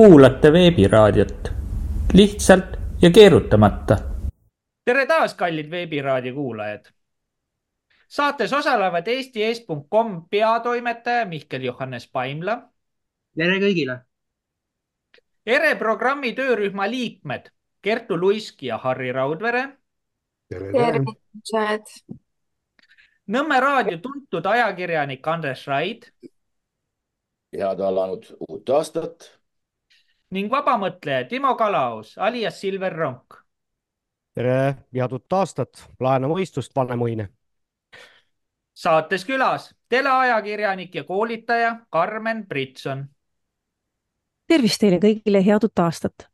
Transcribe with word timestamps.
kuulate 0.00 0.52
veebiraadiot 0.52 1.52
lihtsalt 2.12 2.64
ja 3.02 3.10
keerutamata. 3.10 3.96
tere 4.84 5.06
taas, 5.06 5.34
kallid 5.34 5.70
veebiraadio 5.70 6.34
kuulajad. 6.34 6.84
saates 8.08 8.52
osalevad 8.52 9.06
eesti.com 9.06 10.28
peatoimetaja 10.30 11.26
Mihkel 11.26 11.62
Johannes 11.62 12.08
Paimla. 12.12 12.62
tere 13.36 13.58
kõigile. 13.60 13.98
ERE 15.46 15.74
programmi 15.74 16.32
töörühma 16.32 16.90
liikmed 16.90 17.50
Kertu 17.82 18.20
Luisk 18.20 18.62
ja 18.62 18.78
Harri 18.78 19.12
Raudvere. 19.12 19.68
tere, 20.48 20.72
tere. 20.72 21.78
Nõmme 23.26 23.60
raadio 23.60 23.98
tuntud 23.98 24.46
ajakirjanik 24.46 25.28
Andres 25.28 25.66
Raid. 25.66 26.08
head 27.52 27.80
alanud 27.80 28.26
uut 28.48 28.70
aastat 28.70 29.39
ning 30.30 30.50
vabamõtleja 30.50 31.24
Timo 31.28 31.54
Kalaus 31.58 32.14
alias 32.18 32.60
Silver 32.60 32.92
Ronk. 32.92 33.34
tere 34.34 34.74
ja 34.92 35.08
uut 35.10 35.32
aastat, 35.32 35.88
laena 36.00 36.28
mõistust, 36.30 36.74
vanemuine. 36.76 37.28
saates 38.74 39.24
külas 39.24 39.74
teleajakirjanik 39.88 40.94
ja 40.94 41.04
koolitaja 41.04 41.76
Karmen 41.90 42.46
Britson. 42.46 43.08
tervist 44.46 44.80
teile 44.80 44.98
kõigile, 45.02 45.44
head 45.44 45.64
uut 45.64 45.78
aastat. 45.78 46.28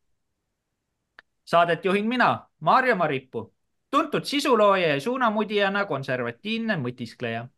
Saadet 1.44 1.84
juhin 1.84 2.08
mina, 2.08 2.48
Maarja 2.60 2.94
Maripuu, 2.94 3.54
tuntud 3.90 4.24
sisulooja 4.24 4.88
ja 4.88 5.00
suunamudijana 5.00 5.84
konservatiivne 5.84 6.76
mõtiskleja. 6.76 7.48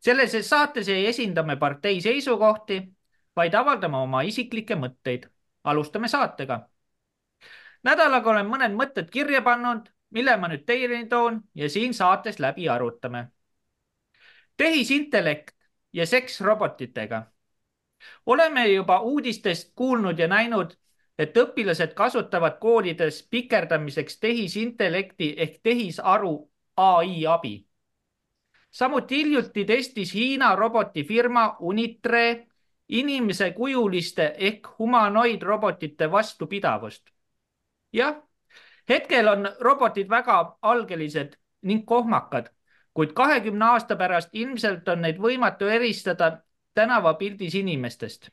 selles 0.00 0.48
saates 0.48 0.88
ei 0.88 1.06
esinda 1.06 1.42
me 1.42 1.56
partei 1.56 2.00
seisukohti, 2.00 2.92
vaid 3.36 3.54
avaldame 3.54 3.96
oma 3.96 4.22
isiklikke 4.22 4.74
mõtteid 4.74 5.30
alustame 5.64 6.08
saatega. 6.08 6.68
nädalaga 7.82 8.30
olen 8.30 8.46
mõned 8.46 8.74
mõtted 8.76 9.10
kirja 9.10 9.42
pannud, 9.42 9.88
mille 10.10 10.36
ma 10.36 10.48
nüüd 10.48 10.64
teieni 10.66 11.06
toon 11.08 11.42
ja 11.54 11.68
siin 11.68 11.94
saates 11.94 12.38
läbi 12.38 12.68
arutame. 12.68 13.28
tehisintellekt 14.56 15.56
ja 15.92 16.06
seks 16.06 16.40
robotitega. 16.40 17.22
oleme 18.26 18.68
juba 18.68 19.00
uudistest 19.00 19.72
kuulnud 19.74 20.18
ja 20.18 20.28
näinud, 20.28 20.76
et 21.18 21.36
õpilased 21.36 21.94
kasutavad 21.94 22.58
koolides 22.60 23.22
pikerdamiseks 23.30 24.18
tehisintellekti 24.20 25.34
ehk 25.36 25.60
tehisaru 25.62 26.50
ai 26.76 27.26
abi. 27.26 27.66
samuti 28.70 29.16
hiljuti 29.16 29.64
testis 29.64 30.14
Hiina 30.14 30.56
robotifirma 30.56 31.56
Unitre 31.60 32.49
inimese 32.90 33.50
kujuliste 33.50 34.34
ehk 34.38 34.68
humanoidrobotite 34.78 36.10
vastupidavust. 36.10 37.10
jah, 37.92 38.16
hetkel 38.88 39.28
on 39.28 39.48
robotid 39.60 40.08
väga 40.08 40.56
algelised 40.62 41.36
ning 41.62 41.86
kohmakad, 41.86 42.50
kuid 42.94 43.12
kahekümne 43.12 43.64
aasta 43.64 43.96
pärast 43.96 44.28
ilmselt 44.32 44.88
on 44.88 45.02
neid 45.02 45.18
võimatu 45.18 45.66
eristada 45.66 46.42
tänavapildis 46.74 47.54
inimestest. 47.54 48.30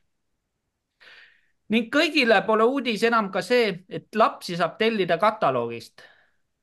ning 1.68 1.94
kõigile 1.94 2.42
pole 2.46 2.64
uudis 2.64 3.02
enam 3.02 3.30
ka 3.30 3.42
see, 3.42 3.84
et 3.88 4.14
lapsi 4.14 4.56
saab 4.56 4.78
tellida 4.78 5.18
kataloogist, 5.18 6.02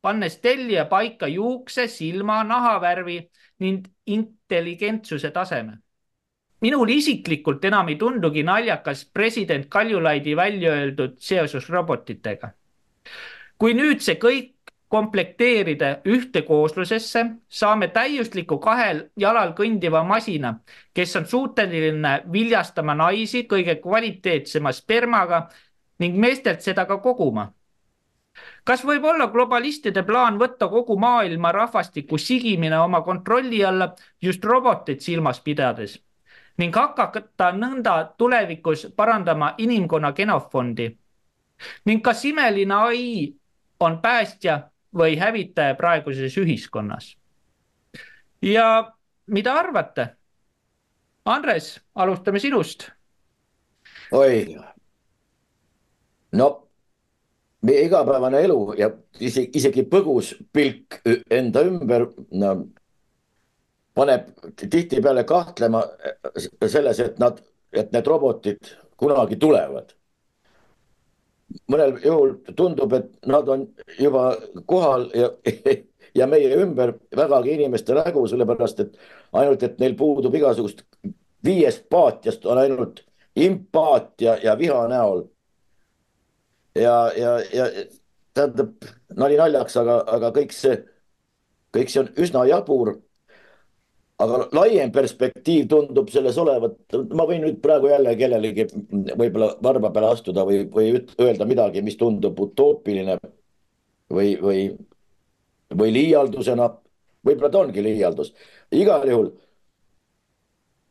pannes 0.01 0.37
tellija 0.37 0.85
paika 0.85 1.27
juukse, 1.27 1.87
silma, 1.87 2.43
nahavärvi 2.43 3.19
ning 3.59 3.87
intelligentsuse 4.05 5.31
taseme 5.31 5.84
minul 6.65 6.89
isiklikult 6.89 7.65
enam 7.69 7.91
ei 7.93 7.97
tundugi 8.01 8.43
naljakas 8.43 9.05
president 9.13 9.69
Kaljulaidi 9.69 10.35
välja 10.35 10.73
öeldud 10.73 11.17
seoses 11.21 11.69
robotitega. 11.69 12.49
kui 13.57 13.73
nüüd 13.73 14.01
see 14.03 14.17
kõik 14.19 14.55
komplekteerida 14.91 15.89
ühte 16.05 16.41
kooslusesse, 16.47 17.25
saame 17.49 17.87
täiusliku 17.95 18.57
kahel 18.63 19.01
jalal 19.17 19.53
kõndiva 19.57 20.03
masina, 20.07 20.53
kes 20.93 21.15
on 21.19 21.25
suuteline 21.25 22.13
viljastama 22.31 22.95
naisi 22.95 23.45
kõige 23.49 23.77
kvaliteetsema 23.83 24.71
spermaga 24.71 25.47
ning 25.99 26.17
meestelt 26.19 26.61
seda 26.61 26.85
ka 26.85 26.97
koguma. 26.97 27.51
kas 28.63 28.81
võib 28.83 29.05
olla 29.07 29.27
globalistide 29.31 30.03
plaan 30.03 30.39
võtta 30.39 30.67
kogu 30.69 30.97
maailma 30.99 31.51
rahvastiku 31.51 32.17
sigimine 32.17 32.79
oma 32.79 33.01
kontrolli 33.01 33.63
alla 33.63 33.93
just 34.21 34.43
roboteid 34.43 34.99
silmas 34.99 35.39
pidades? 35.39 35.99
Ning 36.57 36.75
hakata 36.75 37.51
nõnda 37.51 37.95
tulevikus 38.17 38.87
parandama 38.95 39.53
inimkonna 39.57 40.11
genofondi. 40.13 40.97
ning 41.85 42.03
kas 42.03 42.25
imeline 42.25 42.73
ai 42.73 43.33
on 43.79 44.01
päästja 44.01 44.59
või 44.95 45.17
hävitaja 45.19 45.75
praeguses 45.75 46.37
ühiskonnas? 46.37 47.17
ja 48.41 48.91
mida 49.27 49.53
arvate? 49.53 50.07
Andres, 51.25 51.81
alustame 51.95 52.39
sinust. 52.39 52.91
oi, 54.11 54.57
no 56.31 56.65
meie 57.65 57.85
igapäevane 57.85 58.41
elu 58.45 58.59
ja 58.77 58.89
isegi, 59.19 59.49
isegi 59.57 59.85
põgus 59.89 60.33
pilk 60.53 60.99
enda 61.31 61.63
ümber 61.65 62.07
no, 62.31 62.51
paneb 63.95 64.27
tihtipeale 64.59 65.23
kahtlema 65.23 65.83
selles, 66.67 66.99
et 66.99 67.19
nad, 67.19 67.39
et 67.73 67.91
need 67.95 68.07
robotid 68.07 68.73
kunagi 68.99 69.39
tulevad. 69.39 69.93
mõnel 71.71 71.93
juhul 72.03 72.31
tundub, 72.57 72.93
et 72.93 73.27
nad 73.29 73.47
on 73.49 73.67
juba 73.99 74.23
kohal 74.65 75.05
ja, 75.15 75.29
ja 76.19 76.27
meie 76.27 76.57
ümber 76.57 76.95
vägagi 77.15 77.53
inimeste 77.53 77.93
nägu, 77.95 78.25
sellepärast 78.27 78.79
et 78.79 78.97
ainult, 79.31 79.63
et 79.63 79.79
neil 79.79 79.95
puudub 79.95 80.35
igasugust 80.35 80.83
viiest 81.45 81.85
paatiast 81.89 82.45
on 82.45 82.57
ainult 82.57 83.03
impaatia 83.35 84.37
ja 84.43 84.57
viha 84.57 84.87
näol. 84.87 85.23
ja, 86.75 87.11
ja, 87.17 87.39
ja 87.53 87.65
tähendab 88.33 88.73
nali 89.15 89.37
naljaks, 89.37 89.77
aga, 89.79 90.01
aga 90.17 90.31
kõik 90.35 90.51
see, 90.51 90.75
kõik 91.75 91.91
see 91.91 92.01
on 92.03 92.09
üsna 92.19 92.43
jabur 92.49 92.97
aga 94.23 94.45
laiem 94.55 94.91
perspektiiv 94.95 95.67
tundub 95.71 96.09
selles 96.13 96.37
olevat, 96.39 96.77
ma 97.17 97.25
võin 97.27 97.43
nüüd 97.43 97.59
praegu 97.63 97.89
jälle 97.91 98.15
kellelegi 98.19 98.67
võib-olla 99.19 99.55
varba 99.63 99.91
peale 99.95 100.13
astuda 100.15 100.45
või, 100.47 100.63
või 100.71 100.93
öelda 101.19 101.47
midagi, 101.47 101.83
mis 101.83 101.97
tundub 101.99 102.39
utoopiline 102.39 103.17
või, 104.13 104.35
või, 104.41 104.61
või 105.75 105.93
liialdusena. 105.97 106.69
võib-olla 107.25 107.51
ta 107.51 107.63
ongi 107.65 107.83
liialdus, 107.83 108.31
igal 108.71 109.07
juhul. 109.09 109.31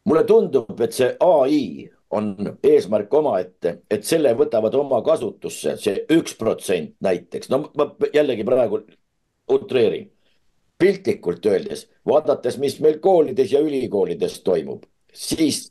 mulle 0.04 0.24
tundub, 0.28 0.80
et 0.80 0.92
see 0.92 1.16
ai 1.20 1.88
on 2.10 2.34
eesmärk 2.62 3.14
omaette, 3.14 3.78
et 3.90 4.04
selle 4.04 4.34
võtavad 4.36 4.74
oma 4.74 5.00
kasutusse, 5.02 5.76
see 5.80 6.04
üks 6.12 6.36
protsent 6.38 6.92
näiteks, 7.00 7.48
no 7.48 7.70
ma 7.74 7.88
jällegi 8.12 8.44
praegu 8.44 8.84
utreerin 9.50 10.10
piltlikult 10.78 11.46
öeldes, 11.46 11.88
vaadates, 12.08 12.58
mis 12.58 12.78
meil 12.84 12.98
koolides 13.00 13.52
ja 13.52 13.60
ülikoolides 13.64 14.40
toimub, 14.44 14.84
siis 15.12 15.68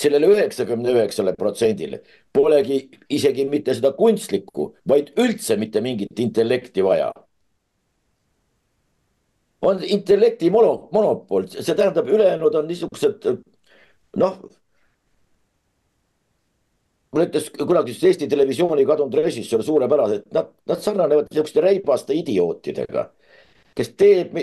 sellele 0.00 0.30
üheksakümne 0.32 0.92
üheksale 0.94 1.34
protsendile 1.38 2.02
polegi 2.34 2.80
isegi 3.12 3.44
mitte 3.48 3.74
seda 3.76 3.92
kunstlikku, 3.96 4.74
vaid 4.88 5.12
üldse 5.20 5.56
mitte 5.60 5.80
mingit 5.84 6.18
intellekti 6.18 6.84
vaja. 6.84 7.12
on 9.62 9.82
intellekti 9.84 10.48
mono, 10.50 10.88
monopol, 10.92 11.44
see 11.52 11.74
tähendab, 11.76 12.08
ülejäänud 12.08 12.54
on 12.54 12.68
niisugused 12.68 13.26
noh. 14.16 14.38
mulle 17.12 17.26
ütles 17.26 17.50
kunagi 17.58 17.92
üks 17.92 18.04
Eesti 18.08 18.28
Televisiooni 18.28 18.86
kadunud 18.88 19.14
režissöör 19.20 19.62
suurepäraselt, 19.66 20.24
nad, 20.32 20.48
nad 20.66 20.80
sarnanevad 20.80 21.28
niisuguste 21.28 21.60
reibaste 21.60 22.16
idiootidega 22.16 23.10
kes 23.76 23.92
teeb, 23.98 24.34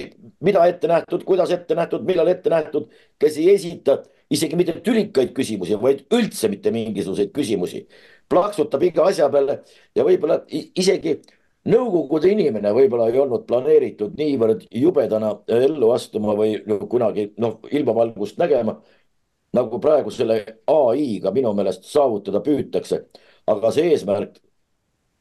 mida 0.43 0.65
ette 0.67 0.87
nähtud, 0.87 1.23
kuidas 1.27 1.51
ette 1.51 1.75
nähtud, 1.75 2.05
millal 2.07 2.27
ette 2.31 2.49
nähtud, 2.49 2.91
kes 3.19 3.37
ei 3.37 3.53
esita 3.55 4.01
isegi 4.29 4.59
mitte 4.59 4.75
tülikaid 4.83 5.33
küsimusi, 5.35 5.77
vaid 5.81 6.03
üldse 6.13 6.49
mitte 6.51 6.71
mingisuguseid 6.71 7.31
küsimusi. 7.35 7.87
plaksutab 8.29 8.81
iga 8.83 9.05
asja 9.07 9.29
peale 9.31 9.61
ja 9.95 10.03
võib-olla 10.03 10.41
isegi 10.51 11.13
nõukogude 11.71 12.31
inimene 12.31 12.73
võib-olla 12.75 13.07
ei 13.07 13.19
olnud 13.19 13.45
planeeritud 13.47 14.17
niivõrd 14.19 14.65
jubedana 14.71 15.31
ellu 15.47 15.91
astuma 15.95 16.35
või 16.35 16.57
kunagi 16.89 17.31
noh, 17.37 17.59
ilmavalgust 17.71 18.37
nägema. 18.37 18.81
nagu 19.53 19.79
praegu 19.79 20.11
selle 20.11 20.43
ai-ga 20.67 21.31
minu 21.31 21.53
meelest 21.55 21.85
saavutada 21.87 22.41
püütakse, 22.43 23.05
aga 23.47 23.71
see 23.71 23.93
eesmärk 23.93 24.35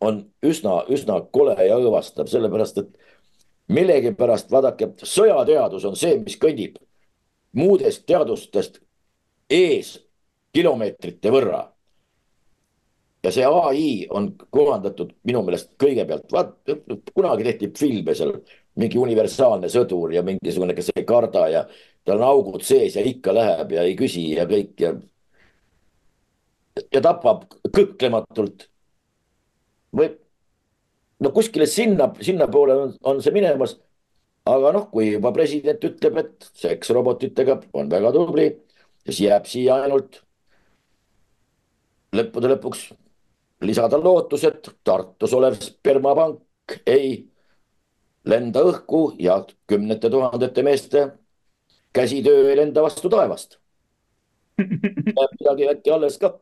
on 0.00 0.18
üsna, 0.42 0.82
üsna 0.92 1.20
kole 1.32 1.54
ja 1.68 1.78
õõvastav, 1.78 2.26
sellepärast 2.28 2.78
et 2.82 2.90
millegipärast 3.72 4.50
vaadake, 4.50 4.92
sõjateadus 5.02 5.86
on 5.88 5.96
see, 5.98 6.18
mis 6.22 6.36
kõnnib 6.40 6.76
muudest 7.56 8.04
teadustest 8.06 8.80
ees 9.50 9.96
kilomeetrite 10.54 11.32
võrra. 11.32 11.64
ja 13.24 13.32
see 13.34 13.46
ai 13.46 14.06
on 14.14 14.28
kohandatud 14.54 15.10
minu 15.26 15.42
meelest 15.42 15.72
kõigepealt, 15.82 16.30
vaat 16.32 16.52
kunagi 17.14 17.44
tehti 17.48 17.72
filme 17.78 18.14
seal, 18.14 18.36
mingi 18.78 18.98
universaalne 19.02 19.68
sõdur 19.72 20.12
ja 20.14 20.22
mingisugune, 20.22 20.74
kes 20.76 20.92
ei 20.94 21.04
karda 21.08 21.48
ja 21.48 21.64
tal 22.04 22.20
on 22.20 22.28
augud 22.28 22.62
sees 22.62 22.94
ja 22.96 23.02
ikka 23.02 23.34
läheb 23.34 23.72
ja 23.72 23.82
ei 23.82 23.96
küsi 23.98 24.28
ja 24.36 24.46
kõik 24.46 24.78
ja. 24.80 24.92
ja 26.92 27.02
tapab 27.02 27.48
kõhklematult. 27.72 28.68
või 29.96 30.12
no 31.20 31.32
kuskile 31.32 31.66
sinna, 31.66 32.10
sinnapoole 32.20 32.76
on, 32.82 32.94
on 33.02 33.22
see 33.22 33.34
minemas. 33.34 33.76
aga 34.46 34.70
noh, 34.76 34.84
kui 34.92 35.10
juba 35.10 35.32
president 35.34 35.82
ütleb, 35.84 36.20
et 36.22 36.50
seks 36.54 36.92
robotitega 36.94 37.60
on 37.74 37.88
väga 37.90 38.12
tubli, 38.14 38.46
siis 39.06 39.24
jääb 39.24 39.48
siia 39.50 39.80
ainult 39.82 40.20
lõppude 42.14 42.52
lõpuks 42.52 42.84
lisada 43.66 43.98
lootus, 43.98 44.44
et 44.46 44.68
Tartus 44.84 45.34
olev 45.34 45.56
spermapank 45.60 46.78
ei 46.86 47.24
lenda 48.26 48.62
õhku 48.66 49.14
ja 49.22 49.38
kümnete 49.70 50.10
tuhandete 50.10 50.62
meeste 50.66 51.06
käsitöö 51.96 52.50
ei 52.50 52.56
lenda 52.56 52.82
vastu 52.82 53.10
taevast. 53.10 53.58
midagi 54.58 55.68
äkki 55.68 55.90
alles 55.90 56.18
ka. 56.18 56.38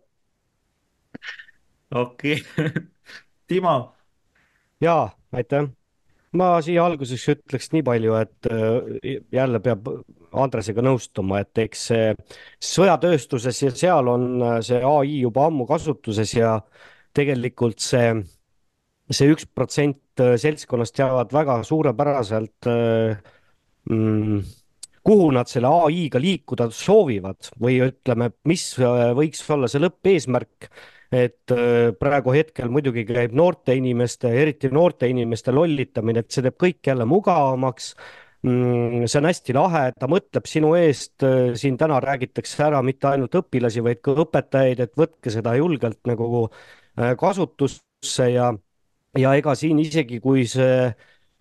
okei 1.95 2.41
okay. 2.41 2.71
Timo. 3.49 3.94
Ja 4.81 5.09
aitäh. 5.33 5.69
ma 6.35 6.49
siia 6.67 6.83
alguseks 6.85 7.29
ütleks 7.31 7.71
nii 7.71 7.85
palju, 7.87 8.15
et 8.19 8.49
äh, 8.51 9.19
jälle 9.33 9.61
peab 9.63 9.87
Andresega 10.35 10.83
nõustuma, 10.83 11.45
et 11.45 11.59
eks 11.63 11.85
see 11.93 12.09
sõjatööstuses 12.73 13.61
ja 13.63 13.71
seal 13.71 14.11
on 14.11 14.25
äh, 14.43 14.57
see 14.67 14.81
ai 14.83 15.21
juba 15.21 15.47
ammu 15.47 15.67
kasutuses 15.69 16.35
ja 16.35 16.57
tegelikult 17.15 17.79
see, 17.85 18.11
see 19.11 19.31
üks 19.31 19.47
protsent 19.47 20.25
äh, 20.25 20.35
seltskonnast 20.43 20.97
teavad 20.99 21.31
väga 21.35 21.61
suurepäraselt 21.69 22.67
mm, 23.87 24.43
kuhu 25.05 25.31
nad 25.37 25.51
selle 25.51 25.71
ai-ga 25.85 26.21
liikuda 26.23 26.71
soovivad 26.73 27.51
või 27.61 27.79
ütleme, 27.85 28.31
mis 28.49 28.73
võiks 28.81 29.45
olla 29.53 29.69
see 29.69 29.83
lõppeesmärk. 29.85 30.71
Et 31.15 31.53
praegu 32.01 32.33
hetkel 32.35 32.71
muidugi 32.73 33.05
käib 33.07 33.35
noorte 33.37 33.75
inimeste, 33.79 34.33
eriti 34.43 34.71
noorte 34.73 35.07
inimeste 35.07 35.53
lollitamine, 35.55 36.25
et 36.25 36.35
see 36.35 36.43
teeb 36.43 36.57
kõik 36.59 36.91
jälle 36.91 37.07
mugavamaks. 37.07 37.93
Mm, 38.45 39.07
see 39.09 39.21
on 39.23 39.25
hästi 39.25 39.55
lahe, 39.57 39.85
ta 39.97 40.09
mõtleb 40.11 40.45
sinu 40.45 40.75
eest, 40.77 41.15
äh, 41.25 41.55
siin 41.57 41.79
täna 41.81 41.97
räägitakse 42.05 42.61
ära 42.67 42.83
mitte 42.85 43.09
ainult 43.09 43.39
õpilasi, 43.41 43.81
vaid 43.87 44.03
ka 44.05 44.13
õpetajaid, 44.21 44.83
et 44.85 44.93
võtke 45.01 45.33
seda 45.33 45.55
julgelt 45.57 46.03
nagu 46.11 46.43
äh, 46.45 47.15
kasutusse 47.17 48.27
ja, 48.35 48.51
ja 49.17 49.33
ega 49.41 49.55
siin 49.57 49.81
isegi, 49.81 50.21
kui 50.21 50.45
see 50.51 50.91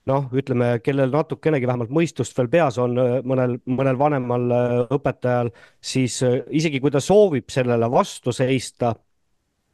noh, 0.07 0.29
ütleme, 0.31 0.77
kellel 0.83 1.11
natukenegi 1.11 1.67
vähemalt 1.67 1.91
mõistust 1.91 2.39
veel 2.39 2.47
peas 2.55 2.79
on 2.79 2.95
äh, 2.95 3.17
mõnel, 3.27 3.57
mõnel 3.67 3.99
vanemal 3.99 4.47
õpetajal, 4.95 5.51
siis 5.83 6.21
isegi 6.23 6.79
kui 6.79 6.93
ta 6.93 7.03
soovib 7.03 7.51
sellele 7.51 7.91
vastu 7.91 8.31
seista 8.31 8.93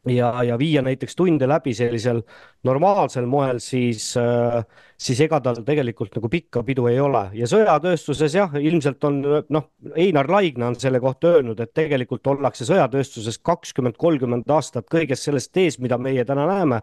ja, 0.08 0.30
ja 0.44 0.58
viia 0.58 0.82
näiteks 0.82 1.16
tunde 1.16 1.48
läbi 1.48 1.74
sellisel 1.74 2.22
normaalsel 2.64 3.26
moel, 3.28 3.60
siis, 3.60 4.14
äh, 4.16 4.64
siis 4.98 5.20
ega 5.26 5.40
tal 5.44 5.60
tegelikult 5.66 6.14
nagu 6.16 6.28
pikka 6.32 6.62
pidu 6.64 6.86
ei 6.90 7.00
ole. 7.00 7.26
Ja 7.36 7.48
sõjatööstuses 7.50 8.34
jah, 8.36 8.54
ilmselt 8.60 9.04
on 9.04 9.20
noh, 9.48 9.70
Einar 9.94 10.30
Laigna 10.30 10.70
on 10.70 10.78
selle 10.80 11.00
kohta 11.00 11.36
öelnud, 11.36 11.60
et 11.60 11.74
tegelikult 11.76 12.26
ollakse 12.32 12.68
sõjatööstuses 12.68 13.40
kakskümmend, 13.44 13.98
kolmkümmend 14.00 14.50
aastat 14.50 14.88
kõigest 14.90 15.28
sellest 15.28 15.56
ees, 15.56 15.80
mida 15.82 15.98
meie 15.98 16.24
täna 16.24 16.48
näeme. 16.48 16.80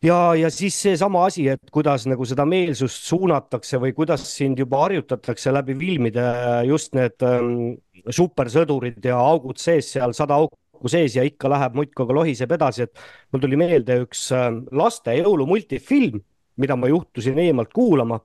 Ja, 0.00 0.32
ja 0.32 0.48
siis 0.48 0.78
seesama 0.80 1.26
asi, 1.26 1.42
et 1.52 1.68
kuidas 1.72 2.06
nagu 2.08 2.24
seda 2.24 2.46
meelsust 2.48 3.04
suunatakse 3.04 3.76
või 3.82 3.92
kuidas 3.92 4.22
sind 4.32 4.58
juba 4.58 4.78
harjutatakse 4.86 5.52
läbi 5.52 5.74
filmide 5.76 6.24
just 6.64 6.94
need 6.96 7.20
ähm, 7.20 7.74
supersõdurid 8.08 9.04
ja 9.04 9.18
augud 9.20 9.60
sees 9.60 9.92
seal, 9.92 10.16
sada 10.16 10.38
auku 10.40 10.56
auku 10.80 10.88
sees 10.88 11.18
ja 11.18 11.26
ikka 11.28 11.52
läheb 11.52 11.76
muudkui 11.76 12.16
lohiseb 12.16 12.56
edasi, 12.56 12.88
et 12.88 13.04
mul 13.32 13.44
tuli 13.44 13.60
meelde 13.60 14.00
üks 14.06 14.30
äh, 14.32 14.48
laste 14.72 15.12
jõulumultifilm, 15.18 16.22
mida 16.56 16.76
ma 16.76 16.88
juhtusin 16.88 17.38
eemalt 17.38 17.72
kuulama 17.76 18.22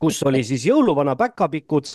kus 0.00 0.18
oli 0.28 0.42
siis 0.44 0.66
jõuluvana 0.68 1.14
päkapikud, 1.16 1.86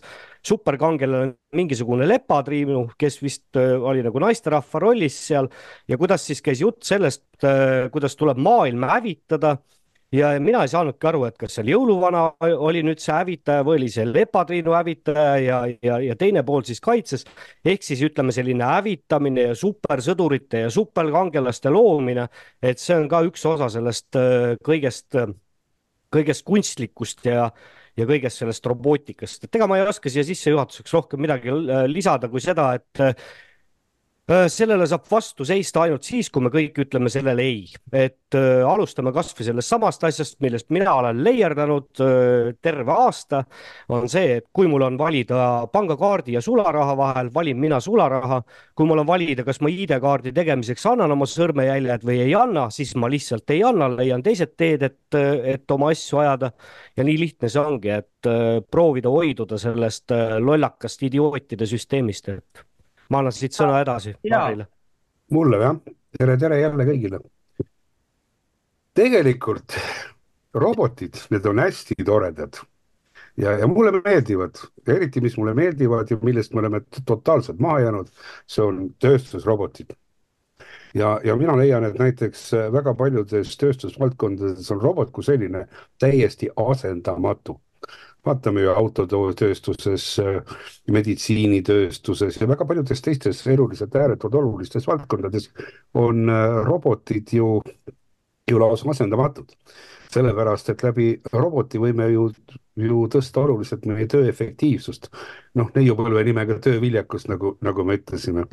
superkangelane 0.46 1.36
mingisugune 1.54 2.08
lepatriinu, 2.08 2.88
kes 2.98 3.20
vist 3.22 3.60
äh, 3.60 3.76
oli 3.76 4.02
nagu 4.06 4.22
naisterahva 4.24 4.82
rollis 4.82 5.20
seal 5.28 5.52
ja 5.92 6.00
kuidas 6.00 6.26
siis 6.26 6.42
käis 6.42 6.64
jutt 6.64 6.88
sellest, 6.88 7.28
äh, 7.44 7.92
kuidas 7.92 8.16
tuleb 8.16 8.40
maailma 8.40 8.96
hävitada 8.96 9.58
ja 10.14 10.32
mina 10.40 10.62
ei 10.64 10.72
saanudki 10.72 11.08
aru, 11.10 11.24
et 11.28 11.38
kas 11.40 11.58
seal 11.58 11.70
jõuluvana 11.72 12.26
oli 12.46 12.84
nüüd 12.86 13.02
see 13.02 13.14
hävitaja 13.16 13.66
või 13.66 13.80
oli 13.80 13.90
see 13.94 14.06
lepatriinu 14.10 14.76
hävitaja 14.76 15.38
ja, 15.42 15.62
ja, 15.84 16.00
ja 16.04 16.18
teine 16.20 16.44
pool 16.46 16.66
siis 16.68 16.82
kaitses. 16.84 17.26
ehk 17.66 17.84
siis 17.84 18.04
ütleme, 18.06 18.36
selline 18.36 18.68
hävitamine 18.70 19.50
ja 19.50 19.56
supersõdurite 19.58 20.66
ja 20.66 20.74
superkangelaste 20.74 21.74
loomine, 21.74 22.28
et 22.62 22.80
see 22.82 22.98
on 22.98 23.10
ka 23.12 23.24
üks 23.28 23.46
osa 23.50 23.70
sellest 23.74 24.20
äh, 24.20 24.54
kõigest, 24.66 25.18
kõigest 26.14 26.46
kunstlikust 26.46 27.26
ja 27.26 27.50
ja 27.96 28.04
kõigest 28.04 28.42
sellest 28.42 28.66
robootikast, 28.68 29.46
et 29.46 29.56
ega 29.56 29.70
ma 29.72 29.78
ei 29.80 29.86
oska 29.88 30.12
siia 30.12 30.26
sissejuhatuseks 30.28 30.92
rohkem 30.92 31.22
midagi 31.24 31.48
äh, 31.48 31.86
lisada 31.88 32.28
kui 32.28 32.44
seda, 32.44 32.74
et 32.76 33.06
Äh, 33.06 33.14
sellele 34.26 34.88
saab 34.90 35.04
vastu 35.06 35.46
seista 35.46 35.84
ainult 35.84 36.06
siis, 36.08 36.32
kui 36.34 36.42
me 36.42 36.50
kõik 36.50 36.80
ütleme 36.82 37.12
sellele 37.14 37.44
ei, 37.46 37.68
et 37.94 38.34
äh, 38.34 38.64
alustame 38.66 39.14
kasvõi 39.14 39.46
sellest 39.46 39.70
samast 39.70 40.04
asjast, 40.08 40.40
millest 40.42 40.72
mina 40.74 40.96
olen 40.98 41.22
leierdanud 41.24 42.02
äh, 42.02 42.50
terve 42.58 42.90
aasta, 42.96 43.44
on 43.94 44.10
see, 44.10 44.40
et 44.40 44.48
kui 44.50 44.66
mul 44.72 44.88
on 44.88 44.98
valida 44.98 45.68
pangakaardi 45.70 46.40
ja 46.40 46.42
sularaha 46.42 46.98
vahel, 46.98 47.32
valin 47.34 47.62
mina 47.62 47.80
sularaha. 47.80 48.42
kui 48.76 48.90
mul 48.90 49.06
on 49.06 49.08
valida, 49.08 49.46
kas 49.46 49.62
ma 49.62 49.70
ID-kaardi 49.70 50.34
tegemiseks 50.34 50.86
annan 50.90 51.14
oma 51.14 51.30
sõrmejäljed 51.30 52.04
või 52.06 52.20
ei 52.26 52.34
anna, 52.36 52.72
siis 52.74 52.96
ma 52.98 53.10
lihtsalt 53.12 53.50
ei 53.54 53.62
anna, 53.64 53.94
leian 53.94 54.24
teised 54.26 54.58
teed, 54.58 54.82
et, 54.90 55.20
et 55.54 55.72
oma 55.72 55.94
asju 55.94 56.26
ajada. 56.26 56.52
ja 56.98 57.04
nii 57.06 57.20
lihtne 57.20 57.50
see 57.50 57.62
ongi, 57.62 57.94
et 58.02 58.30
äh, 58.30 58.58
proovida 58.72 59.14
hoiduda 59.14 59.62
sellest 59.62 60.12
äh, 60.12 60.40
lollakast 60.42 61.06
idiootide 61.06 61.70
süsteemist, 61.70 62.34
et 62.34 62.66
ma 63.10 63.22
annan 63.22 63.36
siit 63.36 63.56
sõna 63.56 63.82
edasi 63.84 64.16
Marrile. 64.30 64.68
mulle 65.32 65.62
jah, 65.62 65.80
tere, 66.18 66.38
tere 66.38 66.60
jälle 66.62 66.88
kõigile. 66.88 67.20
tegelikult 68.96 69.76
robotid, 70.56 71.20
need 71.30 71.46
on 71.46 71.60
hästi 71.60 71.98
toredad 72.06 72.62
ja, 73.38 73.58
ja 73.60 73.68
mulle 73.68 73.92
meeldivad, 74.00 74.62
eriti 74.88 75.22
mis 75.22 75.38
mulle 75.38 75.54
meeldivad 75.54 76.12
ja 76.12 76.18
millest 76.24 76.54
me 76.54 76.64
oleme 76.64 76.82
totaalselt 77.06 77.60
maha 77.60 77.80
jäänud, 77.86 78.10
see 78.48 78.64
on 78.64 78.82
tööstusrobotid. 79.00 79.96
ja, 80.96 81.20
ja 81.24 81.36
mina 81.36 81.58
leian, 81.58 81.84
et 81.84 82.00
näiteks 82.00 82.52
väga 82.72 82.94
paljudes 82.96 83.58
tööstusvaldkondades 83.58 84.72
on 84.72 84.82
robot 84.82 85.12
kui 85.12 85.24
selline 85.24 85.68
täiesti 86.00 86.50
asendamatu 86.56 87.60
vaatame 88.26 88.66
ju 88.66 88.74
autotööstuses, 88.74 90.06
meditsiinitööstuses 90.92 92.40
ja 92.42 92.48
väga 92.50 92.66
paljudes 92.68 93.02
teistes 93.06 93.44
eluliselt 93.48 93.96
ääretult 93.96 94.36
olulistes 94.36 94.88
valdkondades 94.88 95.50
on 95.94 96.30
äh, 96.30 96.62
robotid 96.66 97.34
ju, 97.34 97.62
ju 98.52 98.60
lausa 98.60 98.90
asendamatud. 98.90 99.56
sellepärast, 100.16 100.70
et 100.70 100.84
läbi 100.84 101.06
roboti 101.34 101.80
võime 101.82 102.06
ju, 102.08 102.30
ju 102.80 103.02
tõsta 103.12 103.42
oluliselt 103.42 103.86
meie 103.90 104.06
töö 104.08 104.30
efektiivsust. 104.30 105.10
noh, 105.56 105.72
neiupõlve 105.76 106.24
nimega 106.24 106.60
tööviljakust, 106.60 107.28
nagu, 107.28 107.58
nagu 107.62 107.84
me 107.84 107.98
ütlesime. 108.00 108.46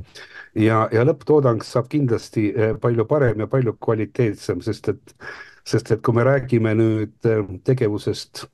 ja, 0.55 0.89
ja 0.93 1.05
lõpptoodang 1.05 1.63
saab 1.65 1.89
kindlasti 1.89 2.53
äh, 2.53 2.77
palju 2.81 3.07
parem 3.07 3.41
ja 3.41 3.47
palju 3.47 3.77
kvaliteetsem, 3.81 4.61
sest 4.61 4.89
et, 4.89 5.15
sest 5.65 5.93
et 5.93 6.03
kui 6.03 6.15
me 6.15 6.25
räägime 6.25 6.75
nüüd 6.75 7.31
äh, 7.31 7.45
tegevusest 7.65 8.47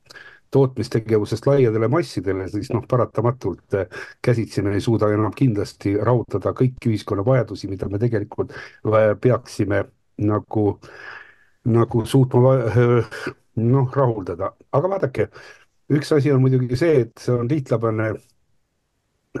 tootmistegevusest 0.51 1.47
laiadele 1.47 1.87
massidele, 1.91 2.47
siis 2.49 2.71
noh, 2.73 2.85
paratamatult 2.89 3.77
äh, 3.77 4.01
käsitsi 4.25 4.63
me 4.65 4.73
ei 4.77 4.81
suuda 4.81 5.11
enam 5.13 5.33
kindlasti 5.35 5.95
rahuldada 5.97 6.53
kõiki 6.57 6.91
ühiskonna 6.91 7.25
vajadusi, 7.25 7.69
mida 7.71 7.89
me 7.89 8.01
tegelikult 8.01 8.55
äh, 8.55 9.13
peaksime 9.21 9.83
nagu, 10.25 10.65
nagu 11.69 12.05
suutma 12.05 12.55
äh, 12.71 13.21
noh, 13.59 13.91
rahuldada, 13.95 14.53
aga 14.73 14.95
vaadake, 14.95 15.29
üks 15.93 16.13
asi 16.15 16.33
on 16.33 16.41
muidugi 16.43 16.79
see, 16.79 17.05
et 17.05 17.13
see 17.21 17.35
on 17.35 17.49
lihtlabane 17.49 18.13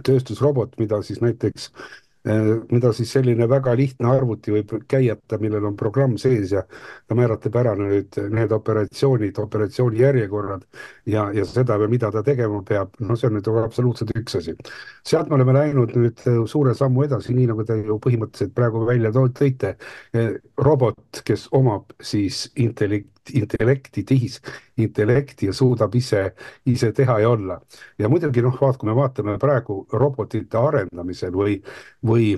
tööstusrobot, 0.05 0.77
mida 0.79 1.01
siis 1.05 1.21
näiteks 1.23 1.71
mida 2.71 2.91
siis 2.93 3.11
selline 3.13 3.47
väga 3.49 3.73
lihtne 3.77 4.09
arvuti 4.11 4.53
võib 4.53 4.73
käiata, 4.89 5.39
millel 5.41 5.65
on 5.69 5.77
programm 5.79 6.17
sees 6.21 6.53
ja 6.53 6.63
ta 7.07 7.17
määratleb 7.17 7.55
ära 7.61 7.75
nüüd 7.79 8.19
need 8.33 8.53
operatsioonid, 8.55 9.39
operatsiooni 9.41 10.01
järjekorrad 10.03 10.65
ja, 11.09 11.29
ja 11.35 11.45
seda, 11.47 11.77
mida 11.89 12.11
ta 12.13 12.23
tegema 12.25 12.61
peab, 12.67 12.95
no 12.99 13.17
see 13.19 13.29
on 13.29 13.37
nüüd 13.39 13.49
absoluutselt 13.63 14.13
üks 14.17 14.39
asi. 14.39 14.55
sealt 15.07 15.29
me 15.29 15.39
oleme 15.39 15.55
läinud 15.57 15.95
nüüd 15.97 16.25
suure 16.49 16.75
sammu 16.77 17.05
edasi, 17.07 17.33
nii 17.35 17.49
nagu 17.51 17.65
te 17.65 17.79
ju 17.81 17.99
põhimõtteliselt 18.03 18.55
praegu 18.55 18.85
välja 18.87 19.11
tõite, 19.15 19.75
robot, 20.57 21.23
kes 21.25 21.47
omab 21.55 21.93
siis 22.01 22.47
intellekt, 22.55 23.18
intellekti, 23.33 24.03
tehisintellekti 24.03 25.49
ja 25.49 25.53
suudab 25.53 25.95
ise, 25.95 26.33
ise 26.65 26.91
teha 26.95 27.19
ja 27.19 27.29
olla. 27.29 27.59
ja 27.99 28.09
muidugi 28.09 28.41
noh, 28.41 28.55
vaat 28.61 28.77
kui 28.77 28.89
me 28.89 28.95
vaatame 28.95 29.37
praegu 29.37 29.81
robotite 29.93 30.57
arendamisel 30.57 31.35
või, 31.35 31.59
või 32.05 32.33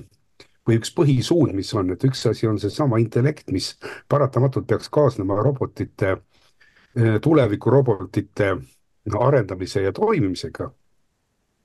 või 0.68 0.78
üks 0.78 0.92
põhisuund, 0.94 1.56
mis 1.58 1.74
on, 1.74 1.90
et 1.94 2.04
üks 2.06 2.22
asi 2.30 2.48
on 2.48 2.60
seesama 2.62 3.00
intellekt, 3.02 3.50
mis 3.52 3.74
paratamatult 4.10 4.68
peaks 4.70 4.92
kaasnema 4.94 5.40
robotite, 5.42 6.12
eh, 6.96 7.18
tulevikurobotite 7.22 8.52
arendamise 9.20 9.82
ja 9.82 9.92
toimimisega, 9.92 10.70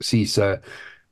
siis 0.00 0.38
eh, 0.38 0.56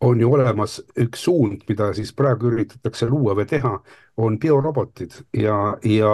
on 0.04 0.20
ju 0.20 0.32
olemas 0.36 0.78
üks 1.00 1.24
suund, 1.26 1.62
mida 1.68 1.90
siis 1.96 2.12
praegu 2.16 2.50
üritatakse 2.52 3.08
luua 3.08 3.34
või 3.38 3.46
teha, 3.48 3.72
on 4.20 4.36
biorobotid 4.38 5.16
ja, 5.38 5.56
ja 5.84 6.12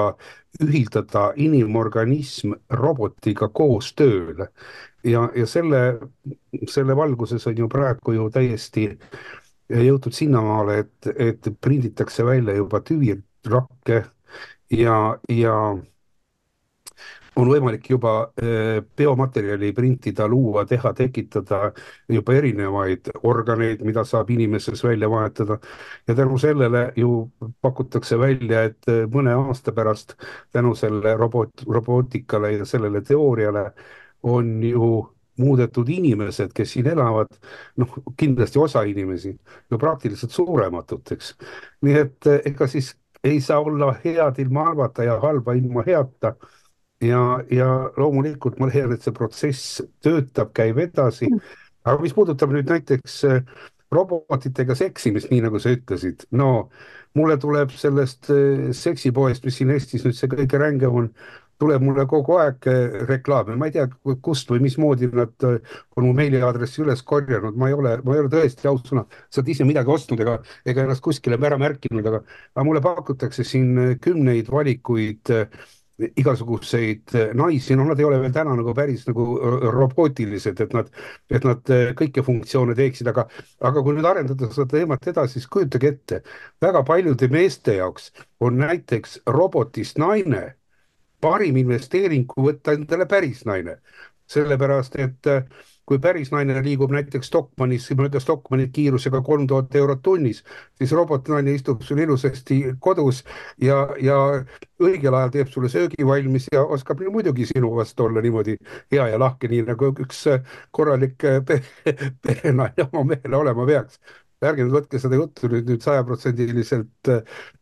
ühildada 0.63 1.31
inimorganism 1.37 2.55
robotiga 2.71 3.49
koos 3.49 3.93
tööle. 3.99 4.51
ja, 5.05 5.29
ja 5.37 5.47
selle, 5.47 5.99
selle 6.69 6.97
valguses 6.97 7.47
on 7.47 7.59
ju 7.59 7.69
praegu 7.69 8.15
ju 8.17 8.31
täiesti 8.31 8.89
jõutud 9.71 10.15
sinnamaale, 10.15 10.79
et, 10.85 11.13
et 11.17 11.53
prinditakse 11.61 12.25
välja 12.27 12.57
juba 12.57 12.81
tüvirakke 12.81 14.05
ja, 14.71 14.99
ja 15.29 15.57
on 17.41 17.51
võimalik 17.51 17.87
juba 17.91 18.15
eh, 18.41 18.81
biomaterjali 18.97 19.73
printida, 19.77 20.27
luua, 20.29 20.65
teha, 20.69 20.93
tekitada 20.97 21.71
juba 22.11 22.35
erinevaid 22.37 23.11
organeid, 23.29 23.85
mida 23.87 24.05
saab 24.05 24.31
inimeses 24.35 24.83
välja 24.85 25.11
vahetada. 25.11 25.59
ja 26.09 26.15
tänu 26.15 26.39
sellele 26.39 26.93
ju 26.97 27.31
pakutakse 27.61 28.19
välja, 28.19 28.65
et 28.71 28.89
eh, 28.89 29.07
mõne 29.07 29.35
aasta 29.37 29.73
pärast 29.73 30.17
tänu 30.53 30.75
selle 30.75 31.17
robot, 31.17 31.65
robootikale 31.67 32.53
ja 32.59 32.65
sellele 32.65 33.01
teooriale 33.01 33.71
on 34.23 34.63
ju 34.63 34.91
muudetud 35.41 35.89
inimesed, 35.89 36.53
kes 36.55 36.73
siin 36.75 36.89
elavad, 36.93 37.31
noh, 37.81 37.95
kindlasti 38.17 38.59
osa 38.59 38.83
inimesi 38.85 39.33
ju 39.71 39.79
praktiliselt 39.79 40.33
surematuteks. 40.33 41.37
nii 41.83 42.01
et 42.05 42.27
eh, 42.27 42.43
ega 42.53 42.67
siis 42.67 42.95
ei 43.25 43.41
saa 43.41 43.61
olla 43.61 43.95
head 44.05 44.39
ilma 44.39 44.65
halvata 44.65 45.05
ja 45.05 45.21
halba 45.21 45.53
ilma 45.53 45.83
heata 45.87 46.35
ja, 47.04 47.40
ja 47.50 47.69
loomulikult 47.97 48.61
ma 48.61 48.69
leian, 48.71 48.95
et 48.95 49.04
see 49.04 49.16
protsess 49.16 49.80
töötab, 50.04 50.54
käib 50.57 50.80
edasi. 50.83 51.30
aga 51.85 51.97
mis 52.02 52.14
puudutab 52.14 52.52
nüüd 52.52 52.69
näiteks 52.69 53.21
äh, 53.28 53.45
robotitega 53.92 54.76
seksimist, 54.76 55.30
nii 55.33 55.47
nagu 55.47 55.61
sa 55.62 55.73
ütlesid, 55.75 56.26
no 56.37 56.69
mulle 57.16 57.38
tuleb 57.40 57.73
sellest 57.75 58.28
äh, 58.35 58.71
seksipoest, 58.76 59.47
mis 59.49 59.61
siin 59.61 59.73
Eestis 59.75 60.04
nüüd 60.04 60.19
see 60.19 60.28
kõige 60.30 60.61
rängem 60.61 60.99
on, 61.02 61.09
tuleb 61.61 61.83
mulle 61.85 62.04
kogu 62.09 62.37
aeg 62.40 62.69
äh, 62.69 63.00
reklaame, 63.09 63.57
ma 63.57 63.71
ei 63.71 63.75
tea, 63.78 63.88
kust 64.21 64.52
või 64.52 64.61
mismoodi 64.66 65.09
nad 65.16 65.49
on 65.49 66.04
mu 66.04 66.12
meiliaadressi 66.21 66.85
üles 66.85 67.00
korjanud, 67.09 67.57
ma 67.57 67.73
ei 67.73 67.80
ole, 67.80 67.97
ma 68.04 68.16
ei 68.16 68.26
ole 68.26 68.33
tõesti 68.33 68.69
ausõna, 68.69 69.07
sa 69.33 69.40
oled 69.40 69.52
ise 69.57 69.64
midagi 69.69 69.92
ostnud 69.97 70.21
ega, 70.21 70.37
ega 70.69 70.85
ennast 70.85 71.04
kuskile 71.04 71.40
ära 71.40 71.57
märkinud, 71.61 72.04
aga, 72.12 72.23
aga 72.54 72.69
mulle 72.69 72.85
pakutakse 72.85 73.45
siin 73.49 73.97
kümneid 74.04 74.52
valikuid 74.52 75.33
äh, 75.33 75.69
igasuguseid 76.09 77.14
eh, 77.19 77.33
naisi, 77.37 77.76
noh, 77.78 77.88
nad 77.90 78.00
ei 78.00 78.07
ole 78.09 78.21
veel 78.23 78.35
täna 78.35 78.54
nagu 78.59 78.75
päris 78.76 79.07
nagu 79.09 79.26
robootilised, 79.75 80.61
et 80.64 80.76
nad, 80.76 80.92
et 81.30 81.47
nad 81.47 81.75
eh, 81.75 81.90
kõiki 81.99 82.25
funktsioone 82.26 82.76
teeksid, 82.78 83.11
aga, 83.12 83.26
aga 83.71 83.83
kui 83.85 83.97
nüüd 83.97 84.09
arendada 84.09 84.50
seda 84.54 84.69
teemat 84.75 85.11
edasi, 85.12 85.38
siis 85.38 85.50
kujutage 85.50 85.92
ette, 85.95 86.23
väga 86.62 86.85
paljude 86.88 87.28
meeste 87.33 87.76
jaoks 87.80 88.11
on 88.40 88.61
näiteks 88.61 89.21
robotist 89.30 90.00
naine 90.00 90.47
parim 91.21 91.59
investeering, 91.61 92.26
kui 92.28 92.50
võtta 92.50 92.75
endale 92.76 93.07
päris 93.09 93.45
naine, 93.49 93.78
sellepärast 94.30 94.97
et 95.02 95.28
äh, 95.30 95.45
kui 95.89 95.99
päris 95.99 96.31
naine 96.31 96.55
liigub 96.63 96.93
näiteks 96.95 97.31
Stockmannis, 97.31 97.89
mööda 97.99 98.21
Stockmannit 98.23 98.73
kiirusega 98.75 99.21
kolm 99.27 99.47
tuhat 99.51 99.75
eurot 99.81 100.03
tunnis, 100.07 100.43
siis 100.79 100.93
robotnaine 100.95 101.55
istub 101.57 101.83
sul 101.87 101.99
ilusasti 102.05 102.61
kodus 102.81 103.25
ja, 103.63 103.81
ja 104.01 104.17
õigel 104.83 105.17
ajal 105.19 105.35
teeb 105.35 105.51
sulle 105.51 105.71
söögi 105.73 106.07
valmis 106.07 106.49
ja 106.53 106.63
oskab 106.65 107.03
muidugi 107.11 107.49
sinu 107.51 107.73
vastu 107.77 108.07
olla 108.07 108.23
niimoodi 108.25 108.57
hea 108.93 109.09
ja 109.13 109.19
lahke, 109.19 109.51
nii 109.51 109.67
nagu 109.69 109.93
üks 110.07 110.25
korralik 110.71 111.19
perenaine 112.25 112.89
oma 112.91 113.05
mehele 113.15 113.41
olema 113.43 113.67
peaks. 113.67 114.01
Ärge 114.41 114.65
nüüd 114.65 114.73
võtke 114.73 114.99
seda 115.03 115.19
juttu 115.21 115.51
nüüd, 115.53 115.67
nüüd 115.69 115.83
sajaprotsendiliselt 115.85 117.11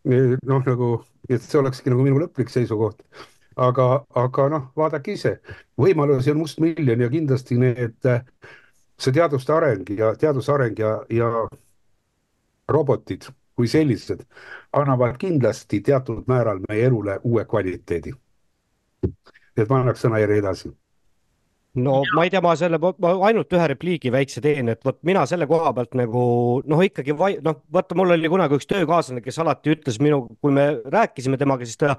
noh, 0.06 0.62
nagu, 0.68 0.92
et 1.28 1.42
see 1.42 1.58
olekski 1.58 1.90
nagu 1.90 2.04
minu 2.06 2.20
lõplik 2.22 2.52
seisukoht 2.54 3.02
aga, 3.58 3.88
aga 4.14 4.48
noh, 4.52 4.68
vaadake 4.76 5.16
ise, 5.18 5.38
võimalusi 5.80 6.32
on 6.32 6.42
mustmiljon 6.42 7.04
ja 7.04 7.10
kindlasti 7.12 7.58
need, 7.60 8.08
see 8.98 9.14
teaduste 9.14 9.54
areng 9.54 9.90
ja 9.98 10.14
teaduse 10.18 10.52
areng 10.54 10.78
ja, 10.78 10.94
ja 11.10 11.30
robotid 12.68 13.28
kui 13.58 13.68
sellised 13.70 14.22
annavad 14.78 15.16
kindlasti 15.18 15.80
teatud 15.82 16.28
määral 16.30 16.60
meie 16.68 16.86
elule 16.86 17.18
uue 17.24 17.44
kvaliteedi. 17.44 18.12
et 19.58 19.68
ma 19.68 19.80
annaks 19.80 20.04
sõnajärje 20.04 20.38
edasi 20.38 20.70
no 21.82 22.02
ma 22.14 22.24
ei 22.24 22.30
tea, 22.30 22.42
ma 22.44 22.54
selle, 22.58 22.78
ma 22.78 23.12
ainult 23.28 23.52
ühe 23.54 23.66
repliigi 23.72 24.12
väikse 24.14 24.42
teen, 24.44 24.70
et 24.72 24.84
vot 24.86 24.98
mina 25.06 25.24
selle 25.30 25.46
koha 25.50 25.72
pealt 25.76 25.94
nagu 25.98 26.22
noh, 26.66 26.82
ikkagi 26.86 27.16
vai-, 27.18 27.38
noh, 27.44 27.60
vaata, 27.74 27.96
mul 27.98 28.14
oli 28.14 28.30
kunagi 28.30 28.58
üks 28.58 28.68
töökaaslane, 28.70 29.22
kes 29.24 29.38
alati 29.42 29.74
ütles 29.76 29.98
minu, 30.02 30.24
kui 30.42 30.54
me 30.54 30.68
rääkisime 30.86 31.38
temaga, 31.40 31.66
siis 31.68 31.80
ta 31.80 31.96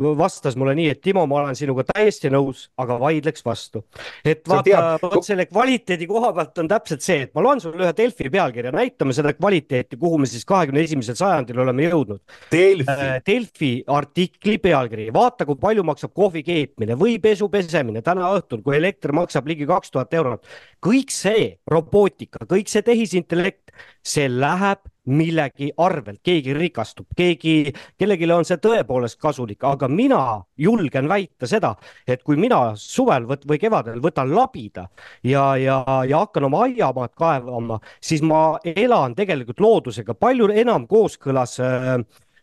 vastas 0.00 0.56
mulle 0.56 0.74
nii, 0.76 0.88
et 0.94 1.00
Timo, 1.04 1.24
ma 1.28 1.40
olen 1.42 1.56
sinuga 1.56 1.84
täiesti 1.88 2.30
nõus, 2.32 2.64
aga 2.80 2.96
vaidleks 3.00 3.44
vastu. 3.44 3.84
et 4.24 4.46
vaata, 4.48 4.98
vot 5.02 5.24
selle 5.24 5.46
kvaliteedi 5.46 6.06
koha 6.08 6.32
pealt 6.32 6.58
on 6.62 6.68
täpselt 6.70 7.04
see, 7.04 7.26
et 7.26 7.34
ma 7.34 7.44
loen 7.44 7.60
sulle 7.60 7.84
ühe 7.84 7.92
Delfi 7.96 8.30
pealkirja, 8.32 8.72
näitame 8.72 9.12
seda 9.16 9.34
kvaliteeti, 9.36 9.98
kuhu 10.00 10.18
me 10.22 10.26
siis 10.30 10.46
kahekümne 10.48 10.84
esimesel 10.86 11.18
sajandil 11.18 11.60
oleme 11.64 11.88
jõudnud. 11.88 12.22
Delfi. 12.52 12.88
Äh, 12.92 13.18
Delfi 13.26 13.72
artikli 13.86 14.56
pealkiri, 14.62 15.10
vaata, 15.14 15.46
kui 15.48 15.60
palju 15.60 15.84
maksab 15.86 16.14
kohvi 16.16 16.44
keetmine 16.46 16.96
või 16.98 17.18
pesu 17.22 17.50
pesemine 17.52 18.02
täna 18.02 18.32
õhtul, 18.38 18.62
kui 18.64 18.78
elekter 18.78 19.12
maksab 19.16 19.50
ligi 19.50 19.68
kaks 19.68 19.92
tuhat 19.92 20.14
eurot. 20.14 20.46
kõik 20.82 21.12
see 21.14 21.58
robootika, 21.70 22.46
kõik 22.48 22.68
see 22.68 22.82
tehisintellekt, 22.82 23.70
see 24.02 24.28
läheb 24.28 24.80
millegi 25.10 25.72
arvelt, 25.82 26.20
keegi 26.22 26.54
rikastub, 26.54 27.06
keegi, 27.16 27.72
kellelegi 27.98 28.30
on 28.32 28.46
see 28.46 28.60
tõepoolest 28.62 29.18
kasulik, 29.22 29.64
aga 29.66 29.88
mina 29.90 30.22
julgen 30.58 31.08
väita 31.10 31.48
seda, 31.50 31.74
et 32.06 32.22
kui 32.22 32.38
mina 32.38 32.72
suvel 32.78 33.26
võt, 33.26 33.46
või 33.48 33.58
kevadel 33.62 34.02
võtan 34.02 34.30
labida 34.34 34.88
ja, 35.26 35.52
ja, 35.58 35.82
ja 36.08 36.22
hakkan 36.22 36.46
oma 36.46 36.66
aiamaad 36.68 37.14
kaevama, 37.18 37.80
siis 38.00 38.22
ma 38.22 38.58
elan 38.62 39.16
tegelikult 39.18 39.60
loodusega 39.60 40.14
palju 40.14 40.52
enam 40.62 40.86
kooskõlas 40.86 41.58
äh, 41.62 41.96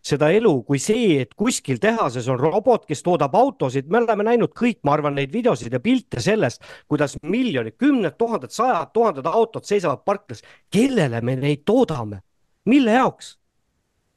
seda 0.06 0.30
elu 0.36 0.52
kui 0.68 0.80
see, 0.82 1.20
et 1.24 1.34
kuskil 1.38 1.80
tehases 1.82 2.28
on 2.32 2.40
robot, 2.40 2.86
kes 2.88 3.04
toodab 3.06 3.36
autosid, 3.36 3.90
me 3.92 4.02
oleme 4.02 4.26
näinud 4.32 4.54
kõik, 4.56 4.80
ma 4.88 4.96
arvan, 4.96 5.18
neid 5.20 5.34
videosid 5.34 5.74
ja 5.76 5.82
pilte 5.84 6.24
sellest, 6.24 6.64
kuidas 6.88 7.18
miljonid, 7.24 7.78
kümned 7.80 8.16
tuhanded, 8.20 8.54
sajad 8.56 8.94
tuhanded 8.96 9.28
autod 9.30 9.68
seisavad 9.68 10.04
parklas. 10.08 10.44
kellele 10.72 11.22
me 11.22 11.36
neid 11.40 11.66
toodame? 11.68 12.24
Mille 12.70 12.96
jaoks? 12.96 13.40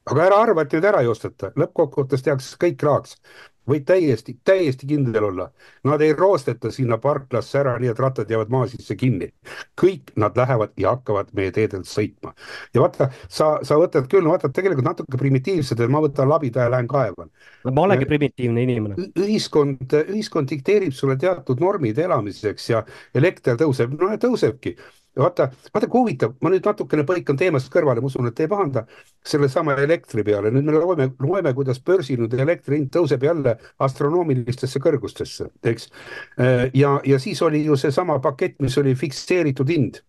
aga 0.09 0.27
ära 0.27 0.43
arva, 0.43 0.63
et 0.63 0.75
neid 0.75 0.91
ära 0.91 1.01
ei 1.03 1.09
osteta, 1.11 1.53
lõppkokkuvõttes 1.59 2.23
tehakse 2.25 2.59
kõik 2.59 2.79
kraaks. 2.81 3.17
võid 3.63 3.85
täiesti, 3.87 4.33
täiesti 4.43 4.83
kindel 4.89 5.23
olla, 5.23 5.45
nad 5.87 6.01
ei 6.03 6.11
roosteta 6.13 6.67
sinna 6.75 6.97
parklasse 6.99 7.61
ära, 7.61 7.77
nii 7.79 7.93
et 7.93 7.99
rattad 8.03 8.31
jäävad 8.31 8.49
maa 8.51 8.65
sisse 8.67 8.97
kinni. 8.99 9.29
kõik 9.79 10.11
nad 10.19 10.35
lähevad 10.37 10.73
ja 10.77 10.91
hakkavad 10.97 11.29
meie 11.33 11.51
teedel 11.51 11.85
sõitma. 11.87 12.33
ja 12.73 12.81
vaata, 12.83 13.09
sa, 13.29 13.59
sa 13.63 13.77
võtad 13.79 14.09
küll, 14.11 14.27
vaata 14.27 14.49
tegelikult 14.49 14.89
natuke 14.89 15.17
primitiivsed, 15.17 15.79
et 15.79 15.89
ma 15.89 16.01
võtan 16.03 16.27
labida 16.27 16.67
ja 16.67 16.73
lähen 16.75 16.87
kaevan. 16.91 17.31
ma 17.71 17.85
olengi 17.87 18.05
primitiivne 18.05 18.63
inimene. 18.63 18.95
ühiskond, 19.15 19.95
ühiskond 20.03 20.51
dikteerib 20.51 20.91
sulle 20.91 21.15
teatud 21.15 21.63
normid 21.63 21.97
elamiseks 21.97 22.69
ja 22.69 22.83
elekter 23.15 23.55
tõuseb, 23.55 23.95
no 23.95 24.11
tõusebki 24.19 24.75
vaata, 25.19 25.49
vaata 25.73 25.89
kui 25.89 26.01
huvitav, 26.03 26.35
ma 26.41 26.51
nüüd 26.53 26.65
natukene 26.65 27.05
põikan 27.07 27.37
teemast 27.39 27.71
kõrvale, 27.73 28.01
ma 28.01 28.09
usun, 28.09 28.29
et 28.29 28.39
ei 28.43 28.49
pahanda 28.51 28.85
sellesama 29.27 29.75
elektri 29.83 30.25
peale, 30.25 30.51
nüüd 30.53 30.69
me 30.69 30.77
loeme, 30.77 31.09
loeme, 31.23 31.53
kuidas 31.57 31.81
börsil 31.85 32.23
nüüd 32.23 32.33
elektri 32.39 32.79
hind 32.79 32.91
tõuseb 32.93 33.25
jälle 33.27 33.57
astronoomilistesse 33.83 34.81
kõrgustesse, 34.83 35.51
eks. 35.73 35.89
ja, 36.73 36.95
ja 37.05 37.21
siis 37.21 37.41
oli 37.45 37.63
ju 37.67 37.77
seesama 37.79 38.19
pakett, 38.23 38.59
mis 38.63 38.77
oli 38.81 38.95
fikseeritud 38.97 39.69
hind 39.69 40.01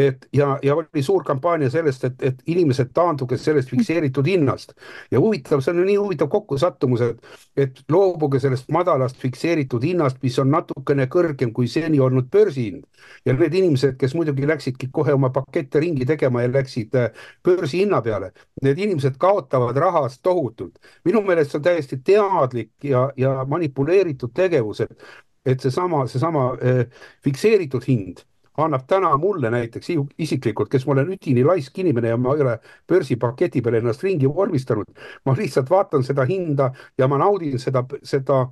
et 0.00 0.26
ja, 0.32 0.58
ja 0.62 0.74
oli 0.76 1.02
suur 1.02 1.24
kampaania 1.24 1.70
sellest, 1.70 2.04
et, 2.04 2.22
et 2.22 2.42
inimesed 2.46 2.92
taanduge 2.94 3.36
sellest 3.40 3.70
fikseeritud 3.70 4.26
hinnast 4.26 4.72
ja 5.10 5.20
huvitav, 5.20 5.62
see 5.64 5.74
on 5.74 5.82
nii 5.84 5.96
huvitav 5.98 6.30
kokkusattumus, 6.32 7.02
et, 7.06 7.30
et 7.56 7.80
loobuge 7.92 8.40
sellest 8.42 8.70
madalast 8.72 9.18
fikseeritud 9.20 9.84
hinnast, 9.84 10.20
mis 10.22 10.38
on 10.42 10.50
natukene 10.54 11.06
kõrgem 11.12 11.52
kui 11.56 11.68
seni 11.68 12.00
olnud 12.00 12.30
börsihind. 12.32 12.84
ja 13.24 13.34
need 13.34 13.54
inimesed, 13.54 13.96
kes 14.00 14.14
muidugi 14.14 14.48
läksidki 14.48 14.90
kohe 14.92 15.14
oma 15.16 15.30
pakette 15.34 15.80
ringi 15.80 16.06
tegema 16.06 16.42
ja 16.42 16.52
läksid 16.52 16.94
äh, 16.94 17.10
börsihinna 17.44 18.02
peale, 18.02 18.32
need 18.62 18.78
inimesed 18.78 19.18
kaotavad 19.18 19.76
rahast 19.76 20.22
tohutult. 20.22 20.78
minu 21.04 21.22
meelest 21.22 21.50
see 21.50 21.58
on 21.58 21.66
täiesti 21.66 22.00
teadlik 22.04 22.72
ja, 22.84 23.10
ja 23.16 23.44
manipuleeritud 23.48 24.32
tegevus, 24.34 24.80
et 24.80 25.10
et 25.46 25.60
seesama, 25.60 26.04
seesama 26.06 26.50
eh, 26.60 26.82
fikseeritud 27.24 27.84
hind 27.88 28.20
annab 28.64 28.86
täna 28.88 29.10
mulle 29.20 29.50
näiteks 29.50 29.92
isiklikult, 30.18 30.70
kes 30.72 30.86
ma 30.86 30.96
olen 30.96 31.12
üdini 31.14 31.44
laisk 31.46 31.78
inimene 31.78 32.12
ja 32.12 32.16
ma 32.16 32.34
ei 32.34 32.44
ole 32.44 32.56
börsipaketi 32.88 33.62
peale 33.62 33.80
ennast 33.82 34.02
ringi 34.04 34.28
vormistanud, 34.28 34.90
ma 35.24 35.36
lihtsalt 35.38 35.70
vaatan 35.70 36.04
seda 36.06 36.26
hinda 36.28 36.70
ja 36.98 37.08
ma 37.08 37.20
naudin 37.20 37.58
seda, 37.62 37.84
seda 38.02 38.46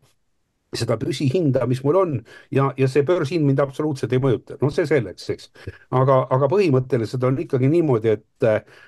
seda 0.76 0.98
püsihinda, 1.00 1.64
mis 1.66 1.80
mul 1.84 1.96
on 1.96 2.10
ja, 2.52 2.68
ja 2.76 2.88
see 2.92 3.04
börsihind 3.08 3.46
mind 3.48 3.60
absoluutselt 3.64 4.12
ei 4.12 4.20
mõjuta, 4.20 4.58
no 4.60 4.70
see 4.74 4.84
selleks, 4.88 5.30
eks. 5.32 5.50
aga, 5.96 6.18
aga 6.34 6.48
põhimõtteliselt 6.52 7.24
on 7.24 7.38
ikkagi 7.40 7.70
niimoodi, 7.72 8.12
et 8.18 8.48
eh, 8.48 8.82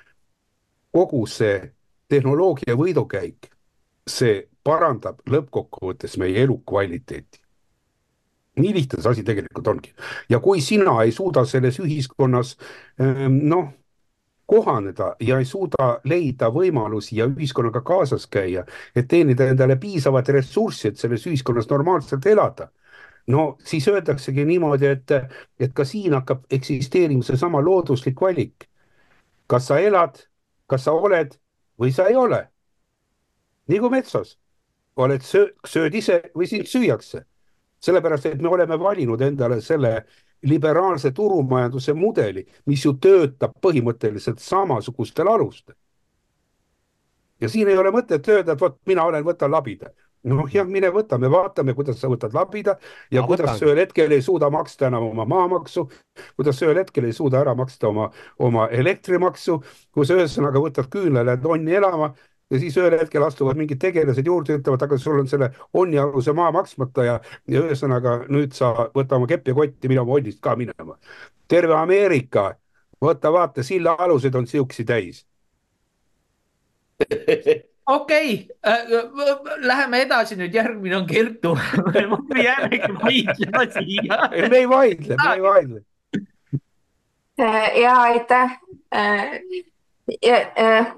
kogu 0.93 1.25
see 1.31 1.57
tehnoloogia 2.13 2.77
võidukäik, 2.77 3.49
see 4.05 4.43
parandab 4.67 5.23
lõppkokkuvõttes 5.31 6.19
meie 6.21 6.45
elukvaliteeti 6.45 7.41
nii 8.63 8.73
lihtne 8.75 9.03
see 9.03 9.11
asi 9.11 9.27
tegelikult 9.27 9.69
ongi. 9.75 9.93
ja 10.29 10.41
kui 10.41 10.61
sina 10.61 11.03
ei 11.03 11.13
suuda 11.13 11.45
selles 11.45 11.81
ühiskonnas 11.83 12.57
ehm, 13.01 13.41
noh, 13.49 13.69
kohaneda 14.51 15.15
ja 15.21 15.39
ei 15.39 15.45
suuda 15.47 16.01
leida 16.05 16.49
võimalusi 16.51 17.21
ja 17.21 17.29
ühiskonnaga 17.31 17.85
kaasas 17.87 18.27
käia, 18.27 18.65
et 18.97 19.07
teenida 19.09 19.47
endale 19.47 19.77
piisavat 19.79 20.29
ressurssi, 20.35 20.89
et 20.89 20.99
selles 20.99 21.27
ühiskonnas 21.31 21.71
normaalselt 21.71 22.27
elada 22.27 22.71
no 23.31 23.57
siis 23.65 23.89
öeldaksegi 23.89 24.45
niimoodi, 24.45 24.87
et, 24.87 25.13
et 25.61 25.73
ka 25.75 25.85
siin 25.85 26.15
hakkab 26.19 26.45
eksisteerima 26.51 27.23
seesama 27.23 27.63
looduslik 27.65 28.21
valik. 28.21 28.67
kas 29.47 29.67
sa 29.67 29.79
elad, 29.79 30.19
kas 30.67 30.85
sa 30.85 30.93
oled 30.93 31.35
või 31.81 31.93
sa 31.93 32.07
ei 32.07 32.17
ole. 32.17 32.49
kui 33.69 33.91
metsas, 33.91 34.39
oled 34.97 35.23
söö, 35.23 35.47
sööd 35.67 35.95
ise 35.95 36.23
või 36.35 36.47
sind 36.47 36.67
süüakse 36.67 37.25
sellepärast 37.81 38.27
et 38.27 38.43
me 38.43 38.49
oleme 38.49 38.79
valinud 38.79 39.21
endale 39.25 39.61
selle 39.61 40.05
liberaalse 40.43 41.13
turumajanduse 41.13 41.93
mudeli, 41.93 42.45
mis 42.67 42.85
ju 42.85 42.95
töötab 43.01 43.57
põhimõtteliselt 43.63 44.41
samasugustel 44.41 45.29
alustel. 45.29 45.75
ja 47.41 47.49
siin 47.49 47.69
ei 47.69 47.77
ole 47.79 47.91
mõtet 47.91 48.29
öelda, 48.29 48.53
et 48.53 48.61
vot 48.61 48.79
mina 48.87 49.05
olen, 49.05 49.25
võtan 49.25 49.51
labida. 49.51 49.91
noh 50.25 50.49
jah, 50.53 50.67
mine 50.69 50.91
võta, 50.93 51.19
me 51.19 51.31
vaatame, 51.33 51.75
kuidas 51.75 52.01
sa 52.01 52.09
võtad 52.09 52.35
labida 52.37 52.77
ja 53.11 53.23
Ma 53.23 53.27
kuidas 53.27 53.59
sa 53.59 53.65
ühel 53.67 53.79
hetkel 53.81 54.13
ei 54.13 54.23
suuda 54.23 54.51
maksta 54.51 54.87
enam 54.87 55.07
oma 55.11 55.25
maamaksu, 55.25 55.89
kuidas 56.37 56.59
sa 56.59 56.67
ühel 56.67 56.83
hetkel 56.83 57.05
ei 57.05 57.13
suuda 57.13 57.41
ära 57.41 57.55
maksta 57.55 57.89
oma, 57.89 58.11
oma 58.39 58.69
elektrimaksu, 58.69 59.63
kui 59.93 60.07
sa 60.07 60.19
ühesõnaga 60.21 60.61
võtad 60.61 60.89
küünlale 60.93 61.39
tonni 61.41 61.73
elama 61.73 62.13
ja 62.51 62.59
siis 62.59 62.77
ühel 62.77 62.99
hetkel 62.99 63.23
astuvad 63.23 63.59
mingid 63.59 63.79
tegelased 63.83 64.27
juurde, 64.27 64.59
ütlevad, 64.59 64.83
aga 64.83 64.99
sul 64.99 65.21
on 65.23 65.29
selle 65.31 65.51
onni 65.75 65.99
aluse 65.99 66.33
maa 66.37 66.51
maksmata 66.55 67.05
ja, 67.07 67.19
ja 67.49 67.65
ühesõnaga 67.65 68.25
nüüd 68.29 68.55
sa 68.57 68.73
võta 68.95 69.19
oma 69.19 69.29
kepp 69.31 69.49
ja 69.49 69.55
kotti, 69.55 69.91
mine 69.91 70.03
oma 70.03 70.19
onnist 70.19 70.41
ka 70.43 70.57
minema. 70.59 70.99
terve 71.49 71.75
Ameerika, 71.75 72.55
võta 73.03 73.33
vaata, 73.33 73.63
sillaalused 73.67 74.35
on 74.35 74.47
siuksi 74.47 74.85
täis 74.85 75.25
okei 77.87 78.49
okay. 78.63 78.75
äh,, 78.75 79.57
läheme 79.57 80.03
edasi 80.03 80.37
nüüd, 80.37 80.55
järgmine 80.55 80.97
on 80.97 81.07
Kertu 81.07 81.55
me 82.35 82.45
jäämegi 82.45 82.93
vaidlema 83.03 83.65
siia. 83.79 84.21
me 84.51 84.57
ei 84.57 84.69
vaidle, 84.69 85.17
me 85.23 85.35
ei 85.35 85.43
vaidle. 85.43 85.83
ja 87.83 87.97
aitäh 88.01 88.61
äh,. 88.95 89.41
Ja, 90.23 90.37
äh, 90.59 90.97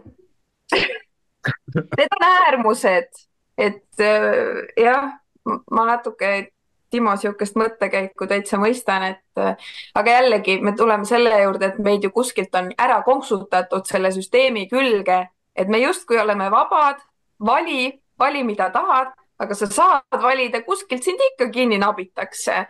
Need 1.74 2.16
on 2.18 2.26
äärmused, 2.28 3.22
et 3.58 4.00
äh, 4.00 4.66
jah, 4.76 5.12
ma 5.44 5.86
natuke 5.86 6.52
Timo 6.92 7.14
niisugust 7.16 7.54
mõttekäiku 7.56 8.26
täitsa 8.28 8.58
mõistan, 8.60 9.06
et 9.14 9.40
äh, 9.40 9.70
aga 9.96 10.18
jällegi 10.18 10.58
me 10.60 10.74
tuleme 10.76 11.08
selle 11.08 11.38
juurde, 11.40 11.70
et 11.72 11.78
meid 11.80 12.04
ju 12.04 12.10
kuskilt 12.12 12.52
on 12.58 12.68
ära 12.76 12.98
konksutatud 13.06 13.88
selle 13.88 14.10
süsteemi 14.12 14.66
külge, 14.68 15.22
et 15.56 15.72
me 15.72 15.80
justkui 15.80 16.20
oleme 16.20 16.50
vabad, 16.52 17.00
vali, 17.40 17.88
vali, 18.20 18.44
mida 18.44 18.68
tahad, 18.74 19.14
aga 19.40 19.56
sa 19.56 19.70
saad 19.72 20.20
valida, 20.20 20.60
kuskilt 20.66 21.04
sind 21.04 21.24
ikka 21.32 21.48
kinni 21.54 21.80
nabitakse. 21.80 22.66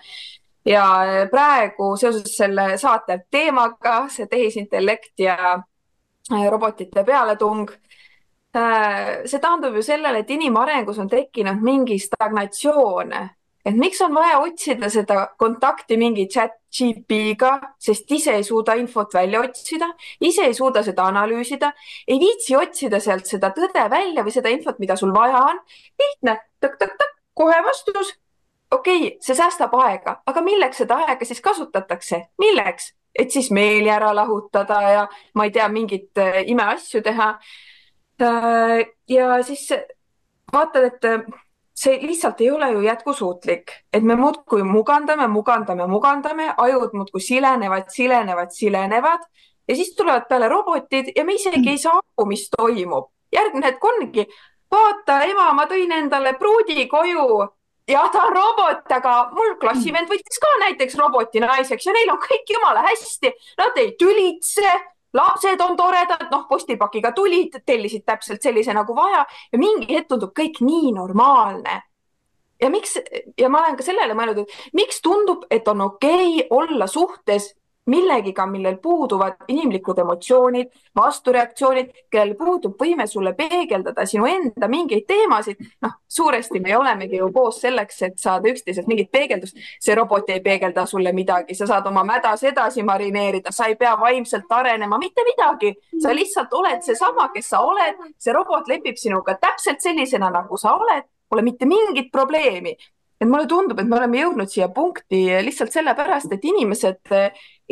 ja 0.65 0.85
praegu 1.31 1.97
seoses 1.99 2.37
selle 2.37 2.77
saate 2.79 3.25
teemaga, 3.31 4.05
see 4.09 4.29
tehisintellekt 4.31 5.19
ja 5.19 5.57
äh, 5.57 6.45
robotite 6.51 7.03
pealetung 7.05 7.67
see 8.53 9.41
taandub 9.41 9.77
ju 9.77 9.83
sellele, 9.83 10.23
et 10.23 10.31
inimarengus 10.31 10.99
on 11.01 11.09
tekkinud 11.09 11.63
mingi 11.65 11.97
stagnatsioon, 12.01 13.15
et 13.65 13.79
miks 13.79 14.01
on 14.05 14.13
vaja 14.15 14.41
otsida 14.43 14.91
seda 14.93 15.27
kontakti 15.39 15.97
mingi 15.97 16.27
chat 16.29 16.59
GP-ga, 16.73 17.53
sest 17.81 18.11
ise 18.13 18.35
ei 18.37 18.45
suuda 18.45 18.75
infot 18.81 19.15
välja 19.15 19.41
otsida, 19.41 19.89
ise 20.21 20.45
ei 20.49 20.55
suuda 20.57 20.83
seda 20.85 21.07
analüüsida, 21.09 21.73
ei 22.09 22.21
viitsi 22.21 22.57
otsida 22.57 23.01
sealt 23.01 23.29
seda 23.29 23.53
tõde 23.57 23.89
välja 23.93 24.25
või 24.25 24.37
seda 24.37 24.53
infot, 24.53 24.81
mida 24.83 24.97
sul 24.97 25.15
vaja 25.17 25.45
on. 25.49 25.61
lihtne, 26.01 26.39
tõk-tõk-tõk, 26.61 27.17
kohe 27.35 27.63
vastus. 27.65 28.15
okei 28.71 28.97
okay,, 28.99 29.17
see 29.21 29.37
säästab 29.37 29.75
aega, 29.81 30.21
aga 30.27 30.41
milleks 30.41 30.85
seda 30.85 31.05
aega 31.07 31.25
siis 31.25 31.41
kasutatakse, 31.41 32.27
milleks? 32.39 32.93
et 33.13 33.31
siis 33.31 33.51
meeli 33.51 33.91
ära 33.93 34.15
lahutada 34.17 34.81
ja 34.83 35.09
ma 35.35 35.45
ei 35.45 35.51
tea, 35.53 35.69
mingeid 35.69 36.17
äh, 36.19 36.45
imeasju 36.49 37.03
teha 37.05 37.35
Äh, 37.37 37.72
ja 38.21 39.43
siis 39.43 39.69
vaatad, 40.53 40.85
et 40.85 41.05
äh, 41.05 41.25
see 41.75 41.99
lihtsalt 42.03 42.41
ei 42.41 42.51
ole 42.51 42.71
ju 42.73 42.81
jätkusuutlik, 42.81 43.73
et 43.93 44.03
me 44.03 44.17
muudkui 44.17 44.63
mugandame, 44.63 45.27
mugandame, 45.29 45.87
mugandame, 45.87 46.53
ajud 46.57 46.93
muudkui 46.93 47.21
silenevad, 47.21 47.89
silenevad, 47.89 48.53
silenevad 48.53 49.25
ja 49.69 49.77
siis 49.77 49.95
tulevad 49.97 50.29
peale 50.29 50.49
robotid 50.49 51.13
ja 51.17 51.25
me 51.25 51.35
isegi 51.35 51.71
ei 51.71 51.79
saa 51.79 51.99
aru, 51.99 52.27
mis 52.29 52.49
toimub. 52.57 53.11
järgmine 53.33 53.67
hetk 53.67 53.85
ongi, 53.85 54.27
vaata, 54.71 55.23
ema, 55.25 55.53
ma 55.57 55.65
tõin 55.71 55.93
endale 55.97 56.35
pruudi 56.37 56.85
koju 56.89 57.47
ja 57.89 58.03
ta 58.13 58.27
on 58.29 58.35
robot, 58.37 58.93
aga 58.93 59.15
mul 59.33 59.57
klassivend 59.61 60.11
võttis 60.11 60.41
ka 60.43 60.51
näiteks 60.67 60.99
roboti 61.01 61.41
naiseks 61.41 61.87
ja 61.87 61.95
neil 61.97 62.13
on 62.13 62.21
kõik 62.21 62.53
jumala 62.55 62.85
hästi, 62.91 63.33
nad 63.59 63.81
ei 63.81 63.95
tülitse 63.99 64.75
lapsed 65.13 65.61
on 65.61 65.77
toredad, 65.77 66.29
noh, 66.31 66.47
postipakiga 66.49 67.13
tulid, 67.13 67.63
tellisid 67.67 68.05
täpselt 68.07 68.43
sellise 68.43 68.75
nagu 68.75 68.97
vaja 68.97 69.25
ja 69.53 69.59
mingi 69.61 69.95
hetk 69.95 70.09
tundub 70.09 70.35
kõik 70.39 70.63
nii 70.65 70.93
normaalne. 70.97 71.83
ja 72.63 72.71
miks 72.71 72.99
ja 73.39 73.49
ma 73.49 73.65
olen 73.65 73.77
ka 73.77 73.83
sellele 73.83 74.15
mõelnud, 74.15 74.45
et 74.45 74.75
miks 74.79 75.01
tundub, 75.03 75.45
et 75.51 75.69
on 75.69 75.81
okei 75.81 76.45
okay 76.45 76.47
olla 76.51 76.87
suhtes 76.87 77.55
millegiga, 77.87 78.47
millel 78.47 78.77
puuduvad 78.83 79.33
inimlikud 79.49 79.99
emotsioonid, 79.99 80.69
vastureaktsioonid, 80.97 81.91
kellel 82.11 82.35
puudub 82.39 82.77
võime 82.79 83.07
sulle 83.11 83.33
peegeldada 83.35 84.07
sinu 84.07 84.27
enda 84.31 84.69
mingeid 84.69 85.07
teemasid. 85.07 85.59
noh, 85.83 85.97
suuresti 86.09 86.61
me 86.61 86.77
olemegi 86.77 87.17
ju 87.17 87.33
koos 87.33 87.61
selleks, 87.61 88.03
et 88.03 88.19
saada 88.19 88.49
üksteiselt 88.49 88.87
mingit 88.87 89.11
peegeldust. 89.11 89.57
see 89.81 89.95
robot 89.95 90.31
ei 90.31 90.41
peegelda 90.41 90.87
sulle 90.87 91.13
midagi, 91.13 91.55
sa 91.55 91.67
saad 91.67 91.87
oma 91.87 92.05
mädas 92.05 92.45
edasi 92.45 92.83
marineerida, 92.83 93.53
sa 93.53 93.67
ei 93.67 93.77
pea 93.77 93.97
vaimselt 94.01 94.51
arenema, 94.51 94.99
mitte 94.99 95.23
midagi. 95.25 95.75
sa 96.03 96.15
lihtsalt 96.15 96.53
oled 96.53 96.83
seesama, 96.83 97.29
kes 97.35 97.49
sa 97.49 97.61
oled, 97.61 97.99
see 98.19 98.33
robot 98.33 98.69
lepib 98.69 98.97
sinuga 98.97 99.35
täpselt 99.35 99.81
sellisena, 99.81 100.31
nagu 100.31 100.57
sa 100.57 100.77
oled, 100.77 101.03
pole 101.29 101.43
mitte 101.43 101.67
mingit 101.67 102.13
probleemi 102.13 102.77
et 103.23 103.29
mulle 103.29 103.47
tundub, 103.47 103.79
et 103.79 103.87
me 103.87 103.97
oleme 103.97 104.19
jõudnud 104.19 104.51
siia 104.51 104.69
punkti 104.75 105.21
lihtsalt 105.47 105.75
sellepärast, 105.75 106.33
et 106.35 106.45
inimesed 106.45 107.13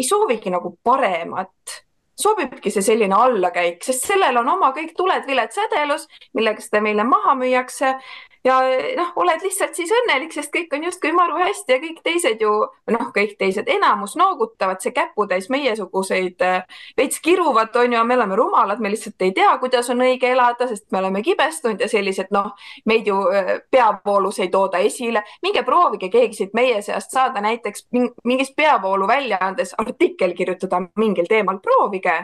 ei 0.00 0.06
soovigi 0.06 0.52
nagu 0.52 0.72
paremat, 0.84 1.76
sobibki 2.20 2.72
see 2.72 2.84
selline 2.84 3.16
allakäik, 3.16 3.82
sest 3.84 4.08
sellel 4.08 4.40
on 4.40 4.48
oma 4.56 4.72
kõik 4.76 4.94
tuled-viled 4.96 5.52
sädelus, 5.54 6.06
millega 6.36 6.64
seda 6.64 6.82
meile 6.84 7.04
maha 7.08 7.36
müüakse 7.38 7.94
ja 8.44 8.60
noh, 8.96 9.12
oled 9.20 9.42
lihtsalt 9.44 9.76
siis 9.76 9.90
õnnelik, 9.92 10.32
sest 10.32 10.52
kõik 10.54 10.72
on 10.76 10.84
justkui 10.86 11.12
maru 11.16 11.38
hästi 11.40 11.74
ja 11.74 11.78
kõik 11.82 12.00
teised 12.04 12.42
ju, 12.42 12.52
noh, 12.94 13.06
kõik 13.14 13.36
teised, 13.40 13.68
enamus 13.68 14.16
noogutavad, 14.16 14.80
see 14.80 14.94
käputäis 14.96 15.50
meiesuguseid 15.52 16.44
äh, 16.46 16.78
veits 16.96 17.20
kiruvad, 17.24 17.74
on 17.76 17.96
ju, 17.96 18.04
me 18.08 18.16
oleme 18.16 18.38
rumalad, 18.40 18.80
me 18.80 18.92
lihtsalt 18.92 19.26
ei 19.26 19.34
tea, 19.36 19.50
kuidas 19.62 19.90
on 19.92 20.04
õige 20.06 20.30
elada, 20.32 20.68
sest 20.70 20.86
me 20.92 21.02
oleme 21.02 21.22
kibestunud 21.26 21.84
ja 21.84 21.88
sellised, 21.90 22.32
noh, 22.34 22.54
meid 22.88 23.10
ju 23.10 23.18
äh, 23.28 23.52
peavoolus 23.70 24.40
ei 24.40 24.48
tooda 24.48 24.80
esile. 24.84 25.24
minge 25.42 25.62
proovige 25.66 26.08
keegi 26.08 26.40
siit 26.40 26.54
meie 26.56 26.80
seast 26.82 27.12
saada 27.12 27.40
näiteks 27.44 27.88
mingis 28.24 28.54
peavoolu 28.56 29.08
väljaandes 29.08 29.74
artikkel 29.78 30.32
kirjutada 30.34 30.80
mingil 30.96 31.28
teemal, 31.28 31.60
proovige. 31.60 32.16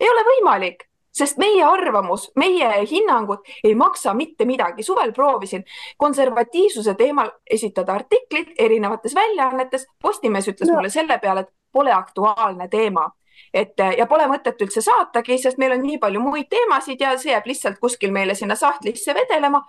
ei 0.00 0.10
ole 0.10 0.26
võimalik 0.26 0.88
sest 1.14 1.38
meie 1.38 1.64
arvamus, 1.64 2.30
meie 2.36 2.70
hinnangud 2.90 3.44
ei 3.64 3.74
maksa 3.74 4.14
mitte 4.14 4.44
midagi. 4.44 4.82
suvel 4.82 5.12
proovisin 5.12 5.64
konservatiivsuse 5.96 6.94
teemal 6.94 7.30
esitada 7.50 7.94
artiklit 7.94 8.54
erinevates 8.58 9.14
väljaannetes. 9.14 9.86
Postimees 10.02 10.48
ütles 10.48 10.68
no. 10.68 10.74
mulle 10.74 10.90
selle 10.90 11.18
peale, 11.18 11.40
et 11.40 11.52
pole 11.72 11.92
aktuaalne 11.92 12.68
teema 12.68 13.10
et 13.54 13.80
äh, 13.80 13.94
ja 13.98 14.06
pole 14.10 14.26
mõtet 14.30 14.60
üldse 14.64 14.82
saatagi, 14.84 15.38
sest 15.38 15.60
meil 15.62 15.76
on 15.76 15.84
nii 15.84 15.98
palju 16.02 16.22
muid 16.22 16.48
teemasid 16.52 17.00
ja 17.00 17.14
see 17.20 17.32
jääb 17.32 17.46
lihtsalt 17.48 17.78
kuskil 17.82 18.12
meile 18.14 18.34
sinna 18.34 18.56
sahtlisse 18.58 19.14
vedelema. 19.14 19.62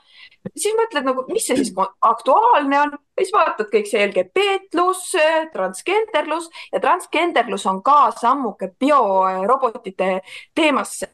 siis 0.56 0.76
mõtled 0.78 1.06
nagu, 1.06 1.26
mis 1.32 1.46
see 1.48 1.60
siis 1.60 1.74
aktuaalne 2.02 2.80
on, 2.82 2.96
siis 3.20 3.34
vaatad 3.36 3.70
kõik 3.74 3.90
see 3.90 4.08
LGBT-lus, 4.08 5.06
transgenderlus 5.54 6.50
ja 6.74 6.82
transgenderlus 6.84 7.66
on 7.72 7.84
ka 7.86 8.00
sammuke 8.20 8.72
biorobotite 8.80 10.20
teemasse. 10.56 11.12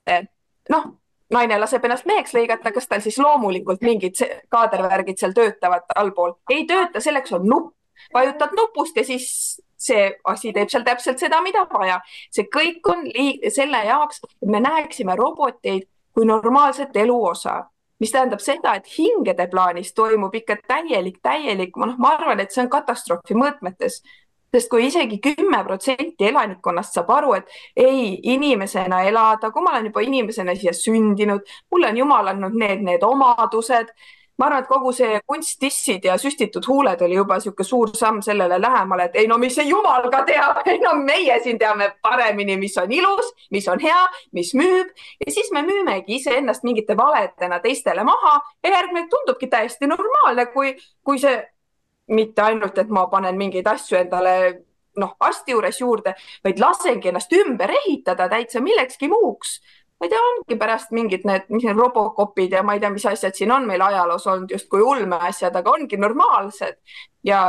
noh, 0.69 0.87
naine 1.31 1.59
laseb 1.59 1.85
ennast 1.87 2.07
meheks 2.09 2.35
lõigata, 2.35 2.71
kas 2.75 2.87
tal 2.87 3.03
siis 3.03 3.19
loomulikult 3.19 3.83
mingid 3.85 4.19
kaadervärgid 4.51 5.19
seal 5.19 5.35
töötavad 5.35 5.91
allpool? 5.95 6.37
ei 6.51 6.65
tööta, 6.69 7.03
selleks 7.03 7.35
on 7.37 7.47
nupp, 7.47 7.75
vajutad 8.13 8.55
nupust 8.57 8.97
ja 8.97 9.05
siis 9.07 9.27
see 9.81 10.07
asi 10.29 10.53
teeb 10.53 10.69
seal 10.71 10.85
täpselt 10.87 11.19
seda, 11.21 11.41
mida 11.41 11.65
vaja. 11.71 11.99
see 12.31 12.47
kõik 12.53 12.87
on 12.93 13.05
selle 13.49 13.83
jaoks, 13.87 14.21
et 14.41 14.49
me 14.49 14.61
näeksime 14.63 15.15
roboteid 15.19 15.87
kui 16.13 16.25
normaalset 16.27 16.95
elu 16.97 17.17
osa, 17.25 17.61
mis 17.99 18.11
tähendab 18.11 18.41
seda, 18.43 18.75
et 18.75 18.89
hingede 18.97 19.47
plaanis 19.51 19.93
toimub 19.93 20.33
ikka 20.35 20.57
täielik, 20.67 21.21
täielik, 21.23 21.77
noh, 21.77 21.95
ma 22.01 22.15
arvan, 22.17 22.41
et 22.43 22.51
see 22.51 22.63
on 22.65 22.71
katastroofi 22.71 23.37
mõõtmetes 23.37 24.01
sest 24.51 24.67
kui 24.67 24.87
isegi 24.87 25.19
kümme 25.23 25.61
protsenti 25.63 26.27
elanikkonnast 26.27 26.97
saab 26.97 27.11
aru, 27.15 27.35
et 27.37 27.53
ei, 27.79 28.17
inimesena 28.33 29.03
elada, 29.07 29.51
kui 29.51 29.63
ma 29.63 29.75
olen 29.75 29.87
juba 29.87 30.03
inimesena 30.03 30.55
siia 30.59 30.73
sündinud, 30.75 31.47
mulle 31.71 31.91
on 31.91 32.01
jumal 32.01 32.33
andnud 32.33 32.57
need, 32.59 32.83
need 32.83 33.05
omadused 33.07 33.93
ma 34.41 34.47
arvan, 34.47 34.63
et 34.63 34.69
kogu 34.69 34.91
see 34.97 35.19
kunsttissid 35.29 36.05
ja 36.07 36.15
süstitud 36.17 36.65
huuled 36.65 37.01
oli 37.05 37.17
juba 37.19 37.37
niisugune 37.37 37.67
suur 37.67 37.91
samm 37.97 38.23
sellele 38.25 38.57
lähemale, 38.61 39.05
et 39.05 39.19
ei 39.21 39.27
no 39.29 39.37
mis 39.41 39.53
see 39.53 39.67
jumal 39.69 40.07
ka 40.13 40.23
teab, 40.25 40.63
ei 40.65 40.79
no 40.81 40.95
meie 40.97 41.37
siin 41.43 41.59
teame 41.61 41.91
paremini, 42.01 42.55
mis 42.57 42.77
on 42.81 42.91
ilus, 42.91 43.29
mis 43.53 43.67
on 43.69 43.81
hea, 43.83 43.99
mis 44.33 44.55
müüb. 44.57 44.89
Ja 45.21 45.35
siis 45.35 45.51
me 45.53 45.61
müümegi 45.67 46.17
iseennast 46.17 46.65
mingite 46.65 46.97
valedena 46.97 47.61
teistele 47.61 48.03
maha 48.07 48.39
ja 48.63 48.73
järgmine 48.79 49.05
tundubki 49.13 49.47
täiesti 49.51 49.89
normaalne, 49.91 50.47
kui, 50.55 50.73
kui 51.05 51.21
see 51.21 51.37
mitte 52.11 52.41
ainult, 52.41 52.81
et 52.81 52.89
ma 52.89 53.05
panen 53.13 53.37
mingeid 53.37 53.69
asju 53.69 53.99
endale 54.01 54.35
noh, 54.99 55.13
arsti 55.23 55.53
juures 55.53 55.77
juurde, 55.79 56.15
vaid 56.43 56.59
lasengi 56.59 57.11
ennast 57.11 57.31
ümber 57.37 57.71
ehitada 57.77 58.25
täitsa 58.31 58.59
millekski 58.63 59.07
muuks 59.07 59.59
ma 60.01 60.07
ei 60.07 60.09
tea, 60.09 60.19
ongi 60.31 60.57
pärast 60.57 60.93
mingid 60.97 61.25
need, 61.29 61.43
mis 61.53 61.63
need 61.67 61.77
Robocopid 61.77 62.55
ja 62.57 62.63
ma 62.65 62.73
ei 62.73 62.81
tea, 62.81 62.89
mis 62.89 63.05
asjad 63.05 63.37
siin 63.37 63.51
on 63.53 63.67
meil 63.69 63.83
ajaloos 63.85 64.25
olnud 64.31 64.49
justkui 64.49 64.81
ulmeasjad, 64.81 65.53
aga 65.59 65.75
ongi 65.77 65.99
normaalsed 66.01 66.79
ja 67.27 67.41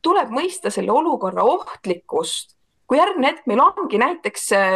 tuleb 0.00 0.32
mõista 0.32 0.72
selle 0.72 0.94
olukorra 0.94 1.44
ohtlikkust. 1.44 2.56
kui 2.86 2.98
järgmine 2.98 3.32
hetk 3.32 3.48
meil 3.50 3.60
ongi 3.60 3.98
näiteks 3.98 4.52
äh, 4.56 4.74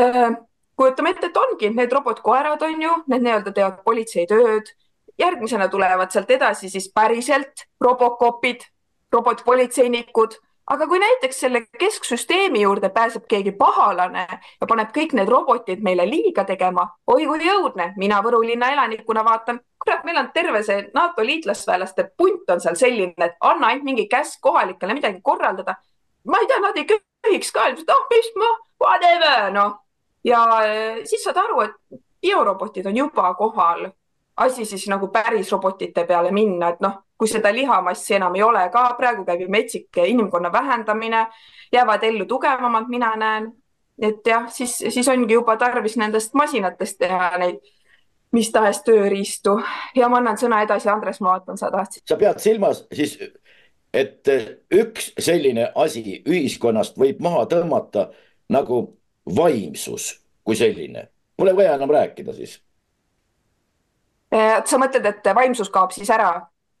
äh, 0.00 0.34
kujutame 0.76 1.10
ette, 1.12 1.28
et 1.30 1.36
ongi 1.36 1.70
need 1.70 1.92
robotkoerad 1.92 2.62
on 2.66 2.82
ju, 2.82 2.94
need 3.06 3.22
nii-öelda 3.22 3.52
teevad 3.52 3.82
politseitööd. 3.84 4.74
järgmisena 5.18 5.68
tulevad 5.68 6.10
sealt 6.10 6.30
edasi 6.30 6.70
siis 6.72 6.88
päriselt 6.94 7.68
robocopid, 7.80 8.64
robotpolitseinikud 9.12 10.34
aga 10.70 10.86
kui 10.86 10.98
näiteks 11.02 11.40
selle 11.40 11.64
kesksüsteemi 11.78 12.60
juurde 12.62 12.88
pääseb 12.88 13.24
keegi 13.28 13.52
pahalane 13.58 14.26
ja 14.60 14.66
paneb 14.68 14.92
kõik 14.94 15.14
need 15.18 15.28
robotid 15.28 15.82
meile 15.82 16.06
liiga 16.08 16.44
tegema, 16.48 16.86
oi 17.06 17.26
kui 17.26 17.48
õudne, 17.50 17.92
mina 17.96 18.20
Võru 18.22 18.42
linna 18.46 18.70
elanikuna 18.72 19.24
vaatan, 19.26 19.60
kurat, 19.82 20.04
meil 20.04 20.20
on 20.22 20.30
terve 20.34 20.62
see 20.62 20.84
NATO 20.94 21.24
liitlasväelaste 21.26 22.08
punt 22.16 22.50
on 22.50 22.60
seal 22.60 22.78
selline, 22.78 23.14
et 23.18 23.34
anna 23.40 23.72
ainult 23.72 23.88
mingi 23.88 24.06
käsk 24.10 24.40
kohalikele 24.40 24.94
midagi 24.94 25.20
korraldada. 25.22 25.76
ma 26.24 26.38
ei 26.38 26.46
tea, 26.46 26.60
nad 26.60 26.76
ei 26.76 26.86
köhiks 26.86 27.50
ka, 27.52 27.66
et 27.68 27.90
ah, 27.90 28.06
mis 28.10 28.30
ma, 28.36 28.52
whatever, 28.80 29.50
noh. 29.52 29.74
ja 30.24 30.44
eh, 30.66 31.02
siis 31.04 31.24
saad 31.24 31.36
aru, 31.42 31.60
et 31.66 32.00
biorobotid 32.22 32.86
on 32.86 32.96
juba 32.96 33.34
kohal 33.34 33.90
asi 34.36 34.64
siis 34.64 34.86
nagu 34.88 35.08
päris 35.08 35.50
robotite 35.52 36.04
peale 36.06 36.30
minna, 36.30 36.68
et 36.68 36.80
noh, 36.80 37.02
kui 37.22 37.30
seda 37.30 37.52
lihamassi 37.54 38.16
enam 38.18 38.34
ei 38.34 38.42
ole 38.42 38.64
ka, 38.74 38.80
praegu 38.98 39.22
käib 39.26 39.44
ju 39.44 39.50
metsik 39.50 39.98
inimkonna 40.06 40.50
vähendamine, 40.52 41.26
jäävad 41.72 42.02
ellu 42.08 42.26
tugevamad, 42.26 42.88
mina 42.90 43.12
näen. 43.16 43.52
et 44.02 44.26
jah, 44.26 44.48
siis, 44.50 44.78
siis 44.88 45.08
ongi 45.08 45.34
juba 45.34 45.56
tarvis 45.56 45.96
nendest 46.00 46.34
masinatest 46.34 46.98
teha 46.98 47.36
neid 47.38 47.60
mis 48.32 48.48
tahes 48.50 48.80
tööriistu 48.82 49.58
ja 49.94 50.08
ma 50.08 50.18
annan 50.18 50.40
sõna 50.40 50.62
edasi, 50.64 50.88
Andres, 50.88 51.20
ma 51.20 51.34
vaatan, 51.36 51.58
sa 51.60 51.70
tahtsid. 51.70 52.02
sa 52.08 52.16
pead 52.16 52.40
silmas 52.40 52.86
siis, 52.94 53.18
et 53.92 54.32
üks 54.72 55.12
selline 55.18 55.68
asi 55.74 56.22
ühiskonnast 56.26 56.98
võib 56.98 57.20
maha 57.22 57.44
tõmmata 57.46 58.08
nagu 58.50 58.82
vaimsus 59.36 60.10
kui 60.42 60.56
selline. 60.56 61.06
Pole 61.36 61.54
vaja 61.56 61.76
enam 61.76 61.92
rääkida 61.92 62.32
siis 62.34 62.58
Äh, 64.32 64.62
sa 64.64 64.78
mõtled, 64.80 65.04
et 65.04 65.34
vaimsus 65.36 65.68
kaob 65.72 65.92
siis 65.92 66.10
ära? 66.10 66.32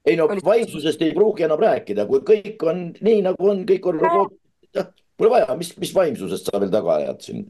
Ei 0.06 0.16
no 0.18 0.28
vaimsusest 0.44 1.02
ei 1.02 1.14
pruugi 1.14 1.46
enam 1.46 1.60
rääkida, 1.62 2.06
kui 2.10 2.22
kõik 2.26 2.68
on 2.68 2.84
nii 3.00 3.22
nagu 3.28 3.50
on, 3.54 3.64
kõik 3.68 3.88
on 3.90 4.00
robot, 4.02 4.38
pole 5.16 5.30
vaja, 5.30 5.56
mis, 5.58 5.74
mis 5.78 5.94
vaimsusest 5.94 6.50
sa 6.50 6.60
veel 6.60 6.72
taga 6.72 6.96
ajad 6.98 7.26
siin? 7.26 7.44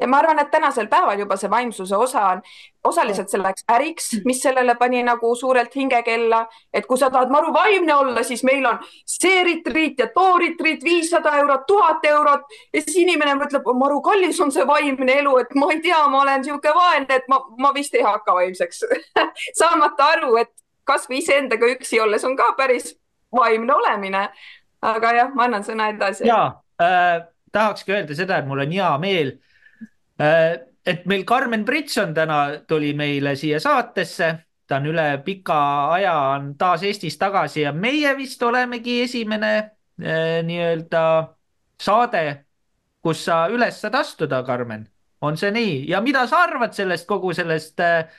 Ja 0.00 0.06
ma 0.06 0.20
arvan, 0.22 0.38
et 0.38 0.50
tänasel 0.50 0.86
päeval 0.86 1.18
juba 1.18 1.36
see 1.36 1.50
vaimsuse 1.50 1.96
osa 1.96 2.20
on 2.28 2.42
osaliselt 2.86 3.32
selleks 3.32 3.64
äriks, 3.74 4.12
mis 4.24 4.38
sellele 4.42 4.76
pani 4.78 5.00
nagu 5.02 5.32
suurelt 5.36 5.74
hingekella, 5.74 6.44
et 6.72 6.86
kui 6.86 6.98
sa 6.98 7.08
tahad 7.10 7.32
maru 7.34 7.50
vaimne 7.54 7.94
olla, 7.94 8.22
siis 8.22 8.44
meil 8.46 8.66
on 8.66 8.78
see 9.02 9.42
ritriit 9.44 9.98
ja 9.98 10.06
too 10.14 10.36
ritriit, 10.38 10.84
viissada 10.86 11.34
eurot, 11.40 11.66
tuhat 11.66 12.06
eurot. 12.12 12.46
Ja 12.72 12.82
siis 12.84 13.00
inimene 13.02 13.34
mõtleb, 13.40 13.66
maru 13.74 13.98
kallis 14.06 14.38
on 14.40 14.54
see 14.54 14.66
vaimne 14.66 15.18
elu, 15.18 15.34
et 15.42 15.58
ma 15.58 15.72
ei 15.74 15.82
tea, 15.82 15.98
ma 16.06 16.22
olen 16.22 16.44
niisugune 16.44 16.78
vaene, 16.78 17.18
et 17.18 17.26
ma, 17.28 17.42
ma 17.58 17.74
vist 17.74 17.98
ei 17.98 18.06
hakka 18.06 18.38
vaimseks. 18.38 18.84
Saamata 19.60 20.12
aru, 20.14 20.36
et 20.44 20.54
kasvõi 20.88 21.20
iseendaga 21.22 21.68
üksi 21.76 22.00
olles 22.00 22.24
on 22.24 22.36
ka 22.36 22.52
päris 22.58 22.94
vaimne 23.34 23.74
olemine. 23.74 24.28
aga 24.82 25.12
jah, 25.12 25.34
ma 25.34 25.44
annan 25.44 25.66
sõna 25.66 25.90
edasi. 25.92 26.26
ja 26.26 26.62
äh, 26.80 27.26
tahakski 27.52 27.92
öelda 27.92 28.14
seda, 28.14 28.38
et 28.38 28.46
mul 28.46 28.64
on 28.64 28.72
hea 28.72 28.96
meel 29.02 29.36
Äh, 30.20 30.60
et 30.86 31.06
meil 31.06 31.24
Karmen 31.24 31.64
Britson 31.64 32.14
täna 32.14 32.60
tuli 32.66 32.92
meile 32.94 33.36
siia 33.36 33.60
saatesse, 33.62 34.30
ta 34.66 34.80
on 34.80 34.88
üle 34.90 35.06
pika 35.24 35.58
aja 35.94 36.14
on 36.34 36.52
taas 36.58 36.82
Eestis 36.82 37.18
tagasi 37.18 37.62
ja 37.62 37.72
meie 37.72 38.16
vist 38.18 38.42
olemegi 38.42 39.00
esimene 39.04 39.52
äh, 39.58 40.40
nii-öelda 40.44 41.02
saade, 41.80 42.24
kus 43.02 43.22
sa 43.28 43.44
üles 43.52 43.78
saad 43.80 43.94
astuda, 43.94 44.42
Karmen. 44.42 44.88
on 45.20 45.36
see 45.36 45.50
nii 45.50 45.78
ja 45.90 46.00
mida 46.00 46.26
sa 46.30 46.44
arvad 46.46 46.74
sellest 46.74 47.06
kogu 47.06 47.32
sellest 47.34 47.80
äh, 47.80 48.10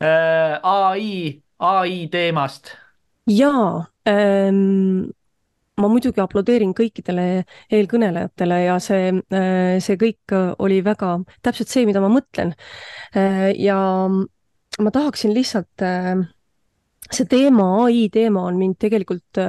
äh 0.00 0.60
ai, 0.62 1.42
ai 1.60 2.08
teemast? 2.12 2.74
jaa 3.28 3.86
ähm, 4.08 5.10
ma 5.80 5.88
muidugi 5.90 6.20
aplodeerin 6.22 6.74
kõikidele 6.76 7.44
eelkõnelejatele 7.72 8.58
ja 8.64 8.76
see, 8.82 9.12
äh, 9.34 9.78
see 9.82 9.96
kõik 10.00 10.34
oli 10.62 10.80
väga 10.84 11.16
täpselt 11.44 11.72
see, 11.72 11.86
mida 11.88 12.02
ma 12.02 12.10
mõtlen. 12.12 12.54
Äh, 13.16 13.50
ja 13.60 13.78
ma 14.10 14.92
tahaksin 14.94 15.34
lihtsalt 15.36 15.84
äh, 15.86 16.20
see 17.10 17.26
teema, 17.30 17.66
ai 17.86 18.08
teema 18.12 18.44
on 18.48 18.58
mind 18.60 18.78
tegelikult 18.82 19.40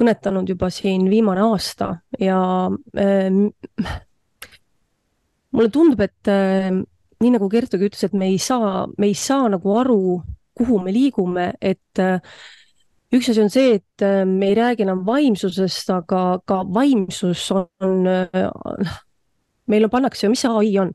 kõnetanud 0.00 0.48
juba 0.48 0.70
siin 0.72 1.10
viimane 1.12 1.42
aasta 1.44 1.90
ja 2.16 2.38
mulle 5.50 5.68
tundub, 5.74 6.00
et 6.00 6.30
nii 7.20 7.32
nagu 7.34 7.50
Kertugi 7.52 7.90
ütles, 7.90 8.06
et 8.06 8.16
me 8.16 8.30
ei 8.32 8.38
saa, 8.40 8.86
me 8.96 9.10
ei 9.10 9.18
saa 9.18 9.50
nagu 9.52 9.76
aru, 9.76 10.22
kuhu 10.60 10.78
me 10.84 10.92
liigume, 10.92 11.52
et 11.60 12.00
üks 13.14 13.30
asi 13.30 13.42
on 13.42 13.50
see, 13.52 13.76
et 13.80 14.04
äh, 14.06 14.24
me 14.26 14.50
ei 14.50 14.56
räägi 14.58 14.86
enam 14.86 15.04
vaimsusest, 15.06 15.90
aga 15.94 16.40
ka 16.46 16.62
vaimsus 16.74 17.48
on, 17.54 18.04
äh, 18.06 18.92
meile 19.70 19.90
pannakse 19.90 20.26
ju, 20.26 20.30
mis 20.32 20.42
see 20.42 20.50
ai 20.60 20.70
on? 20.82 20.92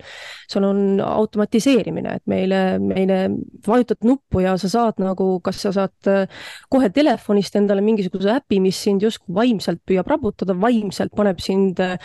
sul 0.51 0.65
on 0.67 0.79
automatiseerimine, 1.03 2.15
et 2.19 2.25
meile, 2.31 2.61
meile 2.83 3.19
vajutad 3.67 4.07
nuppu 4.07 4.43
ja 4.43 4.55
sa 4.61 4.69
saad 4.71 4.99
nagu, 5.03 5.27
kas 5.43 5.61
sa 5.65 5.73
saad 5.75 6.11
äh, 6.11 6.47
kohe 6.71 6.89
telefonist 6.95 7.55
endale 7.59 7.83
mingisuguse 7.83 8.37
äpi, 8.37 8.61
mis 8.63 8.79
sind 8.87 9.03
justkui 9.03 9.35
vaimselt 9.35 9.83
püüab 9.87 10.07
raputada, 10.11 10.55
vaimselt 10.59 11.15
paneb 11.15 11.43
sind 11.43 11.83
äh, 11.83 11.97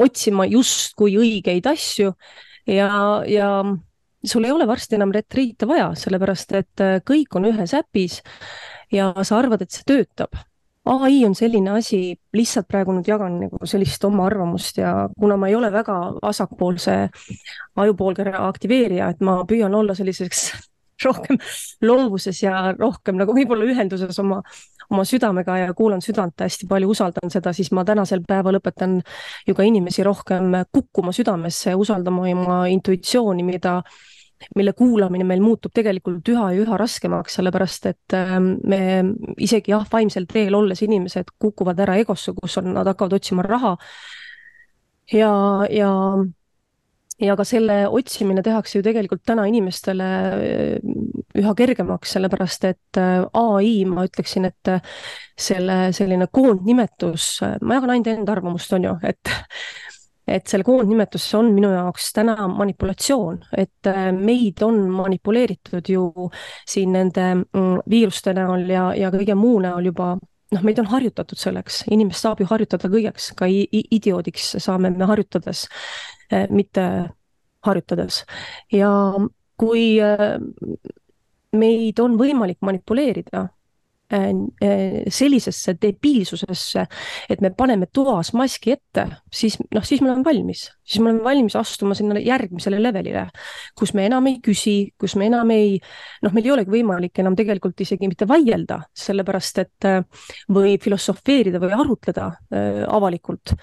otsima 0.00 0.48
justkui 0.48 1.18
õigeid 1.20 1.68
asju 1.68 2.14
ja, 2.66 2.88
ja 3.28 3.50
sul 4.26 4.44
ei 4.44 4.52
ole 4.52 4.66
varsti 4.68 4.98
enam 4.98 5.14
retriite 5.14 5.68
vaja, 5.68 5.90
sellepärast 5.98 6.52
et 6.58 6.84
äh, 6.84 6.98
kõik 7.06 7.38
on 7.38 7.48
ühes 7.52 7.74
äpis 7.76 8.20
ja 8.92 9.12
sa 9.22 9.40
arvad, 9.40 9.64
et 9.64 9.74
see 9.74 9.86
töötab. 9.86 10.36
Ai 10.86 11.24
on 11.26 11.34
selline 11.34 11.72
asi, 11.74 12.14
lihtsalt 12.36 12.68
praegu 12.70 12.94
nüüd 12.94 13.08
jagan 13.10 13.40
nagu 13.40 13.58
sellist 13.66 14.04
oma 14.06 14.28
arvamust 14.28 14.78
ja 14.78 15.08
kuna 15.18 15.34
ma 15.40 15.48
ei 15.50 15.56
ole 15.58 15.72
väga 15.74 15.96
vasakpoolse 16.20 16.94
ajupoolkera 17.82 18.44
aktiveerija, 18.46 19.08
et 19.10 19.24
ma 19.26 19.40
püüan 19.50 19.74
olla 19.74 19.96
selliseks 19.98 20.44
rohkem 21.06 21.40
loovuses 21.82 22.38
ja 22.44 22.70
rohkem 22.78 23.18
nagu 23.18 23.34
võib-olla 23.34 23.66
ühenduses 23.66 24.22
oma, 24.22 24.38
oma 24.90 25.04
südamega 25.04 25.58
ja 25.58 25.74
kuulan 25.74 26.02
südant 26.04 26.40
hästi 26.40 26.68
palju, 26.70 26.90
usaldan 26.94 27.32
seda, 27.32 27.52
siis 27.56 27.72
ma 27.74 27.84
tänasel 27.84 28.22
päeval 28.26 28.60
õpetan 28.60 29.00
ju 29.46 29.54
ka 29.54 29.66
inimesi 29.66 30.04
rohkem 30.06 30.52
kukkuma 30.72 31.14
südamesse 31.16 31.72
ja 31.72 31.80
usaldama 31.80 32.28
oma 32.30 32.60
intuitsiooni, 32.72 33.46
mida 33.46 33.80
mille 34.56 34.72
kuulamine 34.76 35.24
meil 35.24 35.40
muutub 35.40 35.72
tegelikult 35.74 36.28
üha 36.28 36.50
ja 36.52 36.64
üha 36.64 36.78
raskemaks, 36.80 37.38
sellepärast 37.38 37.88
et 37.90 38.16
ähm, 38.16 38.50
me 38.68 38.80
isegi 39.42 39.72
jah, 39.72 39.86
vaimsel 39.92 40.28
teel 40.30 40.54
olles 40.54 40.82
inimesed 40.84 41.32
kukuvad 41.40 41.80
ära 41.86 41.96
egosse, 42.02 42.34
kus 42.36 42.58
on, 42.60 42.72
nad 42.76 42.88
hakkavad 42.90 43.16
otsima 43.16 43.44
raha. 43.46 43.76
ja, 45.12 45.32
ja, 45.70 45.90
ja 47.20 47.36
ka 47.36 47.44
selle 47.48 47.80
otsimine 47.88 48.42
tehakse 48.44 48.78
ju 48.78 48.84
tegelikult 48.84 49.24
täna 49.26 49.46
inimestele 49.48 50.08
äh, 50.36 50.94
üha 51.40 51.54
kergemaks, 51.56 52.12
sellepärast 52.16 52.68
et 52.68 53.00
äh, 53.00 53.24
ai, 53.32 53.72
ma 53.88 54.04
ütleksin, 54.06 54.48
et 54.50 54.72
äh, 54.72 54.94
selle 55.36 55.90
selline 55.96 56.28
koondnimetus, 56.32 57.28
ma 57.62 57.78
jagan 57.78 57.94
ainult 57.96 58.12
enda 58.12 58.36
arvamust, 58.36 58.72
on 58.76 58.90
ju, 58.90 58.96
et 59.06 59.36
et 60.26 60.50
selle 60.50 60.66
koondnimetus 60.66 61.22
on 61.38 61.52
minu 61.54 61.68
jaoks 61.70 62.08
täna 62.16 62.48
manipulatsioon, 62.50 63.36
et 63.62 63.88
meid 64.16 64.58
on 64.66 64.80
manipuleeritud 64.90 65.86
ju 65.86 66.08
siin 66.66 66.96
nende 66.96 67.28
mm, 67.36 67.84
viiruste 67.86 68.34
näol 68.34 68.64
ja, 68.66 68.88
ja 68.98 69.12
kõige 69.14 69.36
muu 69.38 69.60
näol 69.62 69.86
juba. 69.92 70.16
Noh, 70.54 70.62
meid 70.66 70.80
on 70.82 70.86
harjutatud 70.90 71.38
selleks, 71.38 71.84
inimest 71.94 72.26
saab 72.26 72.42
ju 72.42 72.46
harjutada 72.50 72.90
kõigeks, 72.90 73.32
ka 73.38 73.46
idioodiks 73.50 74.52
saame 74.62 74.90
me 74.94 75.06
harjutades, 75.06 75.64
mitte 76.50 76.86
harjutades. 77.66 78.24
ja 78.72 78.90
kui 79.56 79.96
äh, 80.02 80.36
meid 81.56 82.00
on 82.02 82.18
võimalik 82.20 82.58
manipuleerida 82.60 83.46
Äh, 84.12 84.30
äh, 84.60 85.02
sellisesse 85.10 85.72
debiilsusesse, 85.82 86.84
et 87.28 87.40
me 87.42 87.50
paneme 87.50 87.88
toas 87.90 88.28
maski 88.38 88.76
ette, 88.76 89.02
siis 89.34 89.56
noh, 89.74 89.82
siis 89.82 89.98
me 89.98 90.12
oleme 90.12 90.22
valmis, 90.22 90.60
siis 90.86 91.02
me 91.02 91.10
oleme 91.10 91.24
valmis 91.24 91.56
astuma 91.58 91.96
sinna 91.98 92.22
järgmisele 92.22 92.78
levelile, 92.78 93.24
kus 93.74 93.96
me 93.98 94.04
enam 94.06 94.28
ei 94.30 94.36
küsi, 94.38 94.76
kus 94.94 95.16
me 95.18 95.26
enam 95.26 95.50
ei, 95.50 95.74
noh, 96.22 96.36
meil 96.36 96.46
ei 96.46 96.54
olegi 96.54 96.74
võimalik 96.76 97.18
enam 97.18 97.34
tegelikult 97.34 97.82
isegi 97.82 98.06
mitte 98.06 98.30
vaielda, 98.30 98.78
sellepärast 98.94 99.58
et 99.64 99.90
äh, 99.90 99.98
või 100.54 100.78
filosofeerida 100.78 101.58
või 101.66 101.74
arutleda 101.74 102.30
äh, 102.30 102.84
avalikult 102.86 103.56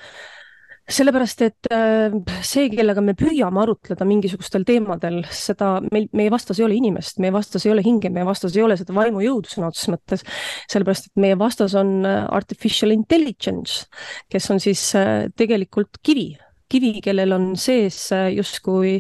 sellepärast, 0.89 1.41
et 1.46 1.67
äh, 1.72 2.12
see, 2.43 2.67
kellega 2.74 3.02
me 3.04 3.13
püüame 3.15 3.62
arutleda 3.62 4.04
mingisugustel 4.08 4.65
teemadel, 4.67 5.22
seda 5.32 5.78
meil, 5.86 6.10
meie 6.12 6.32
vastas 6.34 6.60
ei 6.60 6.65
ole 6.65 6.76
inimest, 6.76 7.22
meie 7.24 7.32
vastas 7.34 7.63
ei 7.63 7.72
ole 7.72 7.84
hinge, 7.86 8.10
meie 8.12 8.26
vastas 8.28 8.58
ei 8.58 8.65
ole 8.65 8.76
seda 8.80 8.96
vaimujõudu 8.98 9.52
sõna 9.52 9.69
otseses 9.72 9.93
mõttes. 9.93 10.26
sellepärast, 10.72 11.08
et 11.08 11.22
meie 11.24 11.38
vastas 11.39 11.76
on 11.80 12.02
äh, 12.08 12.26
artificial 12.36 12.91
intelligence, 12.91 13.86
kes 14.32 14.50
on 14.52 14.60
siis 14.63 14.82
äh, 15.00 15.30
tegelikult 15.39 16.02
kivi, 16.04 16.34
kivi, 16.67 16.98
kellel 17.06 17.32
on 17.36 17.54
sees 17.60 18.10
justkui 18.34 18.98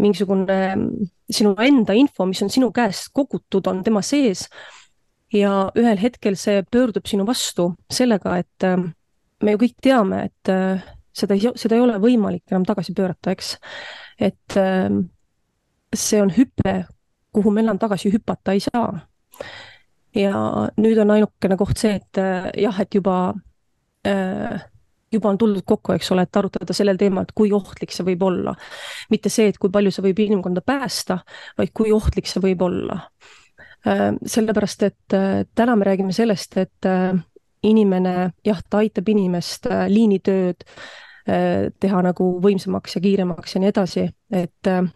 mingisugune 0.00 0.56
sinu 1.30 1.52
enda 1.60 1.96
info, 1.98 2.24
mis 2.24 2.40
on 2.40 2.52
sinu 2.52 2.70
käest 2.72 3.10
kogutud, 3.12 3.66
on 3.68 3.82
tema 3.84 4.00
sees. 4.00 4.46
ja 5.30 5.68
ühel 5.78 6.00
hetkel 6.00 6.34
see 6.34 6.64
pöördub 6.66 7.04
sinu 7.06 7.26
vastu 7.26 7.68
sellega, 7.92 8.40
et 8.40 8.64
me 9.44 9.52
ju 9.52 9.60
kõik 9.60 9.76
teame, 9.84 10.24
et 10.26 10.50
seda 11.16 11.36
ei, 11.36 11.52
seda 11.58 11.76
ei 11.76 11.84
ole 11.84 11.98
võimalik 12.02 12.50
enam 12.52 12.64
tagasi 12.68 12.94
pöörata, 12.96 13.34
eks. 13.34 13.54
et 14.20 14.56
ähm, 14.60 15.04
see 15.94 16.20
on 16.22 16.32
hüpe, 16.34 16.74
kuhu 17.34 17.52
me 17.54 17.64
enam 17.64 17.78
tagasi 17.78 18.12
hüpata 18.12 18.54
ei 18.54 18.62
saa. 18.64 19.06
ja 20.14 20.34
nüüd 20.76 20.98
on 21.02 21.14
ainukene 21.16 21.56
koht 21.58 21.78
see, 21.78 21.96
et 22.00 22.20
äh, 22.20 22.50
jah, 22.58 22.80
et 22.82 22.94
juba 22.94 23.32
äh, 24.06 24.60
juba 25.10 25.32
on 25.32 25.38
tuldud 25.38 25.66
kokku, 25.66 25.94
eks 25.96 26.12
ole, 26.14 26.22
et 26.26 26.36
arutada 26.38 26.74
sellel 26.76 26.98
teemal, 26.98 27.26
et 27.26 27.34
kui 27.34 27.50
ohtlik 27.54 27.94
see 27.94 28.06
võib 28.06 28.22
olla. 28.26 28.54
mitte 29.10 29.32
see, 29.32 29.50
et 29.50 29.58
kui 29.58 29.70
palju 29.70 29.90
see 29.94 30.06
võib 30.06 30.22
inimkonda 30.26 30.62
päästa, 30.62 31.20
vaid 31.58 31.74
kui 31.74 31.92
ohtlik 31.92 32.30
see 32.30 32.42
võib 32.42 32.62
olla. 32.62 33.00
Äh, 33.86 34.10
sellepärast, 34.26 34.86
et 34.86 35.18
täna 35.54 35.76
me 35.76 35.88
räägime 35.88 36.14
sellest, 36.14 36.56
et 36.58 36.90
inimene, 37.62 38.30
jah, 38.44 38.60
ta 38.70 38.80
aitab 38.80 39.08
inimest 39.08 39.66
liinitööd 39.88 40.64
Äh, 41.30 41.68
teha 41.80 42.00
nagu 42.02 42.26
võimsamaks 42.40 42.96
ja 42.96 43.00
kiiremaks 43.04 43.54
ja 43.54 43.60
nii 43.60 43.68
edasi, 43.70 44.06
et 44.32 44.68
äh, 44.70 44.86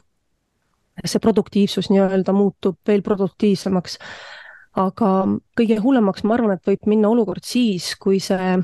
see 1.04 1.20
produktiivsus 1.20 1.90
nii-öelda 1.92 2.32
muutub 2.32 2.78
veel 2.88 3.04
produktiivsemaks. 3.04 3.98
aga 4.74 5.08
kõige 5.54 5.76
hullemaks, 5.78 6.24
ma 6.24 6.34
arvan, 6.34 6.56
et 6.56 6.66
võib 6.66 6.88
minna 6.90 7.08
olukord 7.12 7.44
siis, 7.46 7.92
kui 8.00 8.18
see 8.18 8.56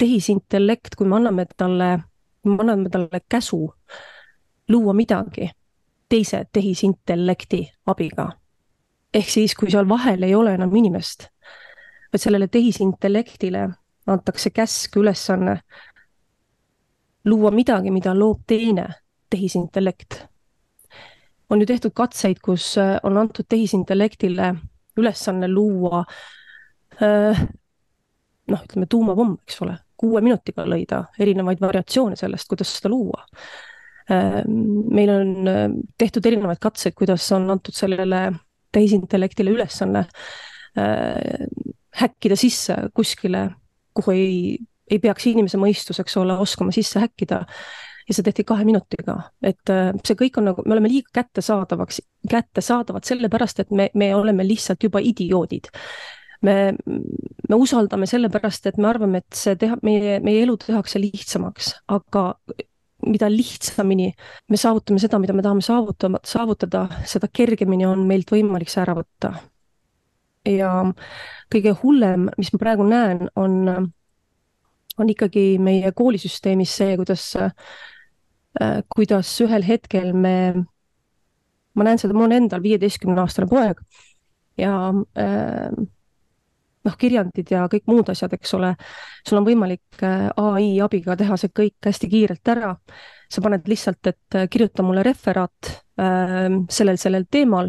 tehisintellekt, 0.00 0.94
kui 0.96 1.08
me 1.08 1.18
anname 1.18 1.44
talle, 1.56 1.88
me 2.44 2.56
anname 2.62 2.88
talle 2.88 3.20
käsu 3.28 3.58
luua 4.68 4.94
midagi 4.94 5.50
teise 6.08 6.46
tehisintellekti 6.52 7.60
abiga. 7.86 8.30
ehk 9.12 9.28
siis, 9.28 9.54
kui 9.54 9.70
seal 9.70 9.88
vahel 9.88 10.22
ei 10.22 10.34
ole 10.34 10.54
enam 10.54 10.76
inimest, 10.76 11.28
vaid 12.12 12.22
sellele 12.22 12.48
tehisintellektile 12.48 13.68
antakse 14.08 14.50
käsk, 14.50 14.96
ülesanne 14.96 15.58
luua 17.28 17.50
midagi, 17.50 17.90
mida 17.92 18.14
loob 18.16 18.42
teine 18.46 18.88
tehisintellekt. 19.30 20.24
on 21.50 21.60
ju 21.60 21.66
tehtud 21.66 21.92
katseid, 21.94 22.36
kus 22.44 22.78
äh, 22.78 22.98
on 23.02 23.16
antud 23.16 23.46
tehisintellektile 23.48 24.54
ülesanne 24.96 25.48
luua 25.48 26.04
äh, 27.02 27.40
noh, 28.48 28.64
ütleme 28.64 28.86
tuumapomm, 28.86 29.38
eks 29.46 29.62
ole, 29.64 29.78
kuue 29.96 30.20
minutiga 30.20 30.66
lõi 30.68 30.84
ta 30.88 31.06
erinevaid 31.18 31.60
variatsioone 31.60 32.16
sellest, 32.20 32.48
kuidas 32.48 32.74
seda 32.76 32.92
luua. 32.92 33.24
Äh, 34.12 34.42
meil 34.44 35.12
on 35.14 35.50
tehtud 35.98 36.26
erinevaid 36.26 36.60
katseid, 36.60 36.96
kuidas 36.96 37.32
on 37.32 37.48
antud 37.50 37.76
sellele 37.76 38.26
tehisintellektile 38.72 39.50
ülesanne 39.50 40.04
häkkida 41.96 42.36
sisse 42.36 42.76
kuskile, 42.94 43.50
kuhu 43.94 44.12
ei 44.14 44.58
ei 44.90 44.98
peaks 45.02 45.26
inimese 45.28 45.60
mõistus, 45.60 46.00
eks 46.00 46.16
ole, 46.20 46.36
oskama 46.40 46.72
sisse 46.74 47.00
häkkida. 47.02 47.44
ja 48.08 48.14
see 48.16 48.24
tehti 48.24 48.40
kahe 48.48 48.64
minutiga, 48.64 49.18
et 49.44 49.68
äh, 49.68 49.90
see 50.00 50.16
kõik 50.16 50.38
on 50.40 50.46
nagu, 50.48 50.62
me 50.64 50.72
oleme 50.72 50.88
liiga 50.88 51.10
kättesaadavaks, 51.18 51.98
kättesaadavad 52.30 53.04
sellepärast, 53.04 53.60
et 53.60 53.70
me, 53.70 53.90
me 53.94 54.14
oleme 54.16 54.46
lihtsalt 54.48 54.86
juba 54.86 55.02
idioodid 55.04 55.68
me, 56.40 56.54
me 57.48 57.58
usaldame 57.58 58.08
sellepärast, 58.08 58.70
et 58.70 58.78
me 58.80 58.88
arvame, 58.88 59.20
et 59.20 59.36
see 59.36 59.58
teha, 59.60 59.76
meie, 59.84 60.16
meie 60.24 60.40
elu 60.46 60.56
tehakse 60.62 61.02
lihtsamaks, 61.02 61.74
aga 61.92 62.24
mida 63.06 63.28
lihtsamini 63.30 64.08
me 64.48 64.58
saavutame 64.58 65.02
seda, 65.02 65.20
mida 65.20 65.36
me 65.36 65.44
tahame 65.44 65.64
saavutada, 65.64 66.22
saavutada, 66.26 66.86
seda 67.06 67.28
kergemini 67.28 67.86
on 67.86 68.06
meilt 68.08 68.32
võimalik 68.32 68.72
see 68.72 68.82
ära 68.86 68.96
võtta. 68.98 69.34
Ja 70.46 70.72
kõige 71.52 71.72
hullem, 71.82 72.28
mis 72.38 72.52
ma 72.52 72.60
praegu 72.60 72.86
näen, 72.86 73.28
on 73.36 73.92
on 74.98 75.10
ikkagi 75.12 75.58
meie 75.62 75.92
koolisüsteemis 75.96 76.74
see, 76.80 76.96
kuidas, 76.98 77.24
äh, 77.38 78.80
kuidas 78.94 79.30
ühel 79.44 79.66
hetkel 79.66 80.12
me, 80.12 80.34
ma 81.74 81.86
näen 81.86 82.00
seda, 82.02 82.16
mul 82.16 82.28
on 82.28 82.36
endal 82.40 82.62
viieteistkümne 82.64 83.22
aastane 83.22 83.48
poeg 83.50 83.82
ja 84.58 84.74
äh, 85.18 85.70
noh, 86.88 86.96
kirjandid 86.98 87.52
ja 87.52 87.66
kõik 87.70 87.86
muud 87.90 88.08
asjad, 88.12 88.34
eks 88.38 88.56
ole, 88.58 88.74
sul 89.26 89.40
on 89.40 89.46
võimalik 89.48 90.02
äh, 90.06 90.28
ai 90.40 90.72
abiga 90.84 91.16
teha 91.18 91.38
see 91.40 91.52
kõik 91.54 91.90
hästi 91.90 92.10
kiirelt 92.14 92.54
ära. 92.56 92.74
sa 93.28 93.42
paned 93.44 93.66
lihtsalt, 93.68 94.06
et 94.08 94.36
kirjuta 94.48 94.80
mulle 94.82 95.02
referaat 95.04 95.68
äh, 96.00 96.46
sellel, 96.72 96.96
sellel 96.96 97.26
teemal 97.30 97.66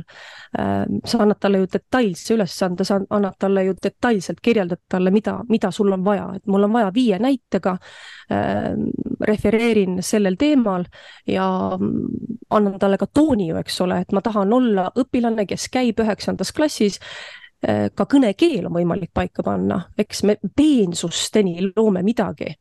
äh,. 0.55 0.85
sa 1.05 1.17
annad 1.19 1.35
talle 1.39 1.59
ju 1.59 1.67
detailse 1.73 2.33
ülesande, 2.33 2.85
sa 2.87 3.01
annad 3.09 3.35
talle 3.39 3.65
ju 3.65 3.73
detailselt, 3.83 4.39
kirjeldad 4.41 4.79
talle, 4.87 5.11
mida, 5.11 5.41
mida 5.49 5.71
sul 5.71 5.91
on 5.91 6.05
vaja, 6.05 6.29
et 6.35 6.47
mul 6.47 6.63
on 6.63 6.73
vaja 6.73 6.93
viie 6.95 7.19
näitega 7.19 7.75
äh,. 8.31 8.71
refereerin 9.27 9.99
sellel 10.03 10.39
teemal 10.39 10.85
ja 11.27 11.49
annan 12.49 12.79
talle 12.79 12.97
ka 12.97 13.09
tooni 13.13 13.49
ju, 13.49 13.59
eks 13.59 13.81
ole, 13.81 13.99
et 13.99 14.15
ma 14.15 14.21
tahan 14.23 14.53
olla 14.53 14.91
õpilane, 14.95 15.43
kes 15.45 15.67
käib 15.73 15.99
üheksandas 15.99 16.55
klassis 16.55 17.01
Äh, 17.01 17.38
ka 17.59 18.05
kõnekeel 18.07 18.69
on 18.69 18.75
võimalik 18.77 19.11
paika 19.13 19.43
panna, 19.43 19.81
eks 19.99 20.23
me 20.23 20.37
peensusteni 20.55 21.71
loome 21.75 22.03
midagi. 22.03 22.55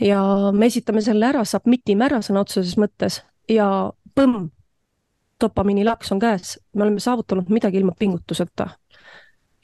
ja 0.00 0.22
me 0.52 0.66
esitame 0.66 1.00
selle 1.02 1.26
ära, 1.26 1.44
submit 1.44 1.88
ime 1.88 2.04
ära 2.06 2.20
sõna 2.22 2.44
otseses 2.46 2.76
mõttes 2.78 3.22
ja 3.50 3.90
põmm, 4.14 4.50
dopamiinilaks 5.40 6.12
on 6.12 6.20
käes, 6.22 6.58
me 6.74 6.82
oleme 6.86 7.00
saavutanud 7.00 7.50
midagi 7.50 7.78
ilma 7.78 7.92
pingutuseta. 7.98 8.68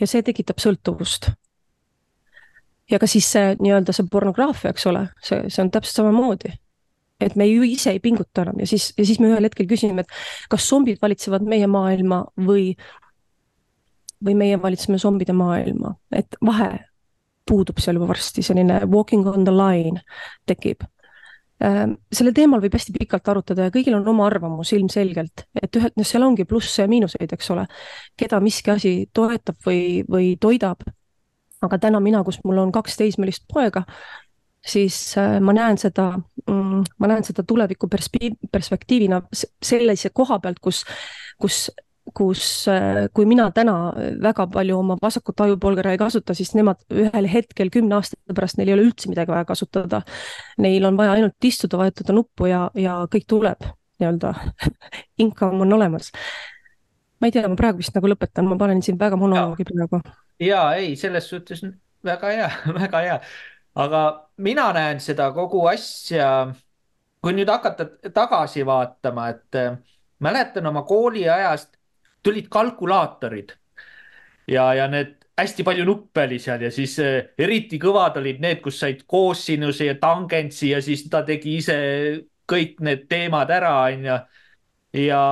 ja 0.00 0.06
see 0.06 0.22
tekitab 0.22 0.58
sõltuvust. 0.58 1.30
ja 2.90 2.98
ka 2.98 3.06
siis 3.06 3.30
see 3.30 3.54
nii-öelda 3.60 3.92
see 3.92 4.10
pornograafia, 4.10 4.70
eks 4.70 4.86
ole, 4.86 5.08
see, 5.22 5.48
see 5.48 5.62
on 5.62 5.70
täpselt 5.70 6.02
samamoodi 6.02 6.58
et 7.20 7.36
me 7.36 7.46
ju 7.46 7.62
ise 7.62 7.90
ei 7.94 8.00
pinguta 8.02 8.42
enam 8.42 8.58
ja 8.60 8.66
siis, 8.66 8.92
ja 8.98 9.06
siis 9.06 9.20
me 9.22 9.30
ühel 9.30 9.46
hetkel 9.46 9.68
küsime, 9.70 10.02
et 10.02 10.50
kas 10.50 10.66
zombid 10.68 10.98
valitsevad 11.02 11.46
meie 11.46 11.66
maailma 11.70 12.24
või 12.36 12.72
või 14.24 14.34
meie 14.38 14.58
valitseme 14.62 14.98
zombide 14.98 15.34
maailma, 15.36 15.94
et 16.12 16.36
vahe 16.44 16.70
puudub 17.48 17.80
seal 17.82 17.98
juba 17.98 18.08
varsti, 18.08 18.42
selline 18.44 18.80
walking 18.90 19.26
on 19.28 19.44
the 19.44 19.52
line 19.52 20.00
tekib. 20.48 20.84
Ähm, 21.64 21.94
sellel 22.12 22.34
teemal 22.34 22.62
võib 22.64 22.74
hästi 22.74 22.92
pikalt 22.96 23.28
arutada 23.30 23.68
ja 23.68 23.72
kõigil 23.72 23.94
on 23.96 24.08
oma 24.10 24.26
arvamus 24.26 24.72
ilmselgelt, 24.74 25.44
et 25.60 25.78
ühed, 25.78 25.94
noh, 25.96 26.08
seal 26.08 26.24
ongi 26.26 26.46
plusse 26.48 26.82
ja 26.82 26.90
miinuseid, 26.90 27.30
eks 27.36 27.50
ole, 27.54 27.66
keda 28.18 28.40
miski 28.42 28.72
asi 28.74 28.94
toetab 29.14 29.60
või, 29.66 30.02
või 30.10 30.34
toidab. 30.40 30.82
aga 31.64 31.78
täna 31.80 32.00
mina, 32.00 32.20
kus 32.24 32.42
mul 32.44 32.58
on 32.60 32.72
kaks 32.72 32.98
teismelist 33.00 33.46
poega, 33.48 33.84
siis 34.66 35.14
äh, 35.16 35.38
ma 35.40 35.54
näen 35.56 35.78
seda, 35.78 36.10
mm, 36.48 36.82
ma 36.98 37.08
näen 37.08 37.24
seda 37.24 37.44
tuleviku 37.46 37.88
perspektiivina 37.88 39.22
sellise 39.62 40.10
koha 40.10 40.38
pealt, 40.40 40.58
kus, 40.60 40.82
kus 41.40 41.70
kus, 42.12 42.68
äh, 42.68 43.06
kui 43.14 43.26
mina 43.26 43.46
täna 43.54 43.92
väga 44.22 44.46
palju 44.52 44.78
oma 44.78 44.96
vasakut 45.02 45.40
ajupolgera 45.40 45.94
ei 45.94 46.00
kasuta, 46.00 46.34
siis 46.34 46.52
nemad 46.54 46.82
ühel 46.92 47.28
hetkel 47.30 47.70
kümne 47.72 47.96
aasta 47.96 48.18
pärast, 48.34 48.58
neil 48.58 48.68
ei 48.72 48.76
ole 48.76 48.88
üldse 48.88 49.08
midagi 49.08 49.32
vaja 49.32 49.46
kasutada. 49.48 50.02
Neil 50.58 50.84
on 50.84 50.98
vaja 51.00 51.16
ainult 51.16 51.48
istuda, 51.48 51.80
vajutada 51.80 52.16
nuppu 52.16 52.50
ja, 52.50 52.66
ja 52.74 53.00
kõik 53.10 53.26
tuleb 53.30 53.64
nii-öelda 54.00 54.34
income 55.24 55.62
on 55.62 55.72
olemas. 55.72 56.12
ma 57.20 57.30
ei 57.30 57.32
tea, 57.32 57.48
ma 57.48 57.56
praegu 57.56 57.80
vist 57.80 57.94
nagu 57.96 58.10
lõpetan, 58.10 58.48
ma 58.48 58.58
panen 58.60 58.82
siin 58.82 58.98
väga 59.00 59.16
monoloogi 59.16 59.64
praegu. 59.64 60.02
ja 60.42 60.66
ei, 60.74 60.96
selles 60.96 61.28
suhtes 61.30 61.64
väga 62.04 62.32
hea 62.36 62.50
väga 62.80 63.00
hea. 63.06 63.20
aga 63.74 64.04
mina 64.36 64.72
näen 64.72 65.00
seda 65.00 65.30
kogu 65.32 65.64
asja, 65.70 66.52
kui 67.22 67.32
nüüd 67.32 67.48
hakata 67.48 67.86
tagasi 68.12 68.66
vaatama, 68.66 69.28
et 69.28 69.58
äh, 69.58 69.78
mäletan 70.18 70.66
oma 70.66 70.82
kooliajast 70.82 71.73
tulid 72.24 72.48
kalkulaatorid. 72.52 73.54
Ja, 74.50 74.72
ja 74.76 74.88
need 74.92 75.14
hästi 75.38 75.64
palju 75.66 75.84
nuppe 75.88 76.26
oli 76.28 76.38
seal 76.38 76.62
ja 76.62 76.70
siis 76.74 76.98
äh, 77.02 77.30
eriti 77.38 77.78
kõvad 77.82 78.18
olid 78.20 78.42
need, 78.44 78.60
kus 78.64 78.78
said 78.82 79.02
koosinuse 79.10 79.88
ja 79.88 79.96
tangentsi 80.00 80.70
ja 80.70 80.82
siis 80.84 81.06
ta 81.10 81.24
tegi 81.26 81.56
ise 81.58 81.76
kõik 82.50 82.82
need 82.84 83.06
teemad 83.10 83.50
ära, 83.50 83.72
onju. 83.88 84.18
ja 85.00 85.22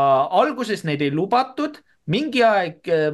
alguses 0.40 0.82
neid 0.88 1.04
ei 1.04 1.12
lubatud, 1.14 1.76
mingi 2.10 2.42
aeg 2.46 2.88
äh, 2.90 3.12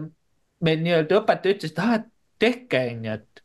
meil 0.65 0.81
nii-öelda 0.85 1.21
õpetaja 1.21 1.59
ütles, 1.59 1.75
et 1.75 1.83
ah, 1.83 1.99
tehke, 2.39 2.85
onju, 2.95 3.19
et 3.19 3.45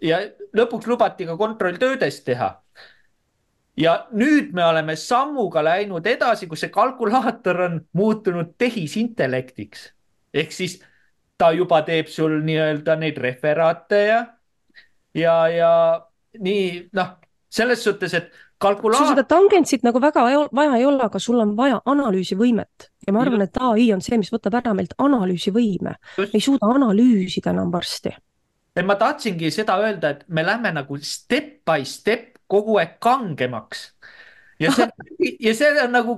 ja 0.00 0.22
lõpuks 0.56 0.88
lubati 0.88 1.26
ka 1.28 1.36
kontrolltöödest 1.36 2.24
teha 2.24 2.54
ja 3.76 3.94
nüüd 4.12 4.52
me 4.52 4.64
oleme 4.64 4.96
sammuga 4.96 5.62
läinud 5.64 6.06
edasi, 6.06 6.48
kus 6.48 6.64
see 6.64 6.72
kalkulaator 6.74 7.60
on 7.68 7.80
muutunud 7.92 8.54
tehisintellektiks. 8.58 9.92
ehk 10.34 10.52
siis 10.52 10.80
ta 11.38 11.52
juba 11.56 11.82
teeb 11.82 12.06
sul 12.12 12.40
nii-öelda 12.44 12.96
neid 13.00 13.18
referaate 13.18 14.04
ja, 14.06 14.20
ja, 15.14 15.34
ja 15.48 15.72
nii 16.38 16.88
noh, 16.92 17.16
selles 17.50 17.84
suhtes, 17.84 18.14
et 18.14 18.32
kalkulaator. 18.60 19.06
sul 19.06 19.14
seda 19.14 19.26
tangentsit 19.28 19.86
nagu 19.86 20.00
väga 20.02 20.24
vaja 20.52 20.76
ei 20.76 20.86
ole, 20.86 21.02
aga 21.04 21.18
sul 21.18 21.40
on 21.40 21.56
vaja 21.56 21.80
analüüsivõimet 21.84 22.90
ja 23.06 23.14
ma 23.14 23.22
arvan, 23.24 23.46
et 23.46 23.60
ai 23.60 23.88
on 23.94 24.02
see, 24.04 24.18
mis 24.20 24.32
võtab 24.32 24.58
ära 24.60 24.74
meilt 24.76 24.92
analüüsivõime. 24.98 25.94
me 26.18 26.28
ei 26.32 26.42
suuda 26.44 26.68
analüüsida 26.74 27.54
enam 27.54 27.72
varsti. 27.72 28.12
ma 28.84 28.96
tahtsingi 28.96 29.50
seda 29.50 29.78
öelda, 29.80 30.10
et 30.10 30.28
me 30.28 30.44
lähme 30.46 30.72
nagu 30.76 30.98
step 31.02 31.60
by 31.66 31.84
step 31.84 32.39
kogu 32.50 32.78
aeg 32.80 32.98
kangemaks. 33.02 33.90
ja 34.60 34.72
see, 34.74 34.88
ja 35.46 35.56
see 35.56 35.72
on 35.84 35.94
nagu 35.96 36.16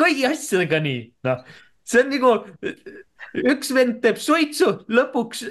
kõigi 0.00 0.26
asjadega 0.28 0.80
nii, 0.84 1.02
noh, 1.28 1.44
see 1.86 2.04
on 2.04 2.14
nagu 2.14 2.32
üks 3.50 3.74
vend 3.76 4.00
teeb 4.04 4.18
suitsu, 4.20 4.72
lõpuks 4.90 5.44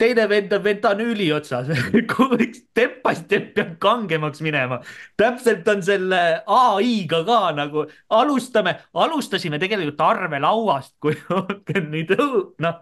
teine 0.00 0.26
vend 0.28 0.52
on 0.52 0.62
fentanüüli 0.64 1.28
otsas 1.34 1.68
step 3.20 3.54
peab 3.54 3.76
kangemaks 3.82 4.42
minema. 4.44 4.80
täpselt 5.16 5.68
on 5.68 5.82
selle 5.82 6.20
ai-ga 6.46 7.22
ka 7.26 7.40
nagu 7.56 7.86
alustame, 8.10 8.76
alustasime 8.94 9.60
tegelikult 9.62 10.00
arvelauast, 10.00 10.96
kui 11.00 11.16
nüüd 11.94 12.14
noh. 12.62 12.80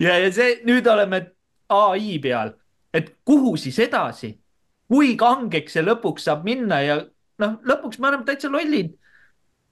ja, 0.00 0.18
ja 0.18 0.32
see 0.32 0.60
nüüd 0.66 0.88
oleme 0.90 1.26
ai 1.72 2.18
peal, 2.22 2.54
et 2.94 3.14
kuhu 3.24 3.56
siis 3.60 3.78
edasi 3.84 4.34
kui 4.90 5.14
kangeks 5.20 5.76
see 5.76 5.84
lõpuks 5.84 6.28
saab 6.28 6.44
minna 6.46 6.80
ja 6.84 6.98
noh, 7.42 7.56
lõpuks 7.66 8.00
me 8.00 8.10
oleme 8.10 8.26
täitsa 8.28 8.50
lollid. 8.52 8.94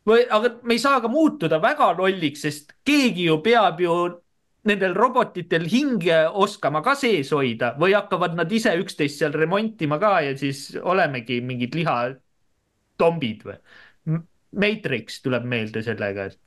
või, 0.09 0.25
aga 0.27 0.57
me 0.67 0.75
ei 0.75 0.83
saa 0.83 1.01
ka 1.01 1.09
muutuda 1.09 1.61
väga 1.63 1.93
lolliks, 1.99 2.43
sest 2.43 2.73
keegi 2.85 3.29
ju 3.29 3.39
peab 3.43 3.81
ju 3.81 3.95
nendel 4.67 4.95
robotitel 4.95 5.67
hinge 5.71 6.17
oskama 6.45 6.83
ka 6.83 6.95
sees 6.99 7.31
hoida 7.35 7.73
või 7.79 7.95
hakkavad 7.95 8.35
nad 8.39 8.51
ise 8.53 8.75
üksteist 8.79 9.19
seal 9.19 9.35
remontima 9.35 9.99
ka 10.03 10.21
ja 10.27 10.35
siis 10.39 10.71
olemegi 10.83 11.41
mingid 11.43 11.75
lihatombid 11.79 13.47
või. 13.47 13.59
Matrix 14.53 15.23
tuleb 15.25 15.47
meelde 15.49 15.81
sellega, 15.83 16.27
et 16.29 16.39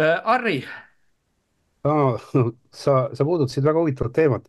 äh,. 0.00 0.22
Harri 0.24 0.62
ah,. 1.84 2.16
sa, 2.72 3.10
sa 3.12 3.24
puudutasid 3.26 3.66
väga 3.66 3.82
huvitavat 3.82 4.14
teemat. 4.16 4.46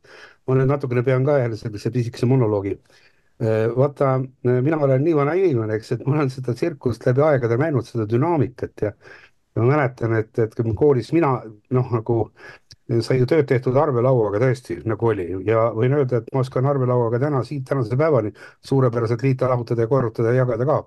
ma 0.48 0.56
nüüd 0.56 0.70
natukene 0.70 1.04
pean 1.04 1.26
ka 1.26 1.38
jälle 1.42 1.58
sellise 1.58 1.92
pisikese 1.92 2.26
monoloogi 2.26 2.78
Äh, 2.78 3.11
vaata, 3.76 4.14
äh, 4.46 4.62
mina 4.62 4.78
olen 4.78 5.04
nii 5.04 5.16
vana 5.18 5.34
inimene, 5.34 5.80
eks, 5.80 5.96
et 5.96 6.06
ma 6.06 6.20
olen 6.20 6.30
seda 6.30 6.54
tsirkust 6.54 7.06
läbi 7.08 7.24
aegade 7.26 7.58
näinud, 7.58 7.88
seda 7.88 8.06
dünaamikat 8.10 8.86
ja 8.86 8.92
ma 9.58 9.68
mäletan, 9.68 10.14
et, 10.20 10.32
et 10.40 10.54
kui 10.56 10.76
koolis 10.78 11.12
mina 11.16 11.34
noh, 11.76 11.90
nagu 11.92 12.18
sai 13.02 13.18
ju 13.22 13.28
tööd 13.30 13.48
tehtud 13.48 13.78
arvelauaga 13.80 14.40
tõesti, 14.44 14.78
nagu 14.88 15.10
oli 15.12 15.28
ja 15.48 15.70
võin 15.76 15.96
öelda, 15.96 16.22
et 16.22 16.30
ma 16.36 16.44
oskan 16.44 16.68
arvelauaga 16.68 17.20
täna 17.24 17.44
siit 17.48 17.64
tänase 17.68 17.98
päevani 17.98 18.34
suurepäraselt 18.68 19.24
liita, 19.24 19.50
lahutada 19.52 19.86
ja 19.86 19.92
korrutada 19.92 20.36
ja 20.36 20.44
jagada 20.44 20.68
ka. 20.68 20.82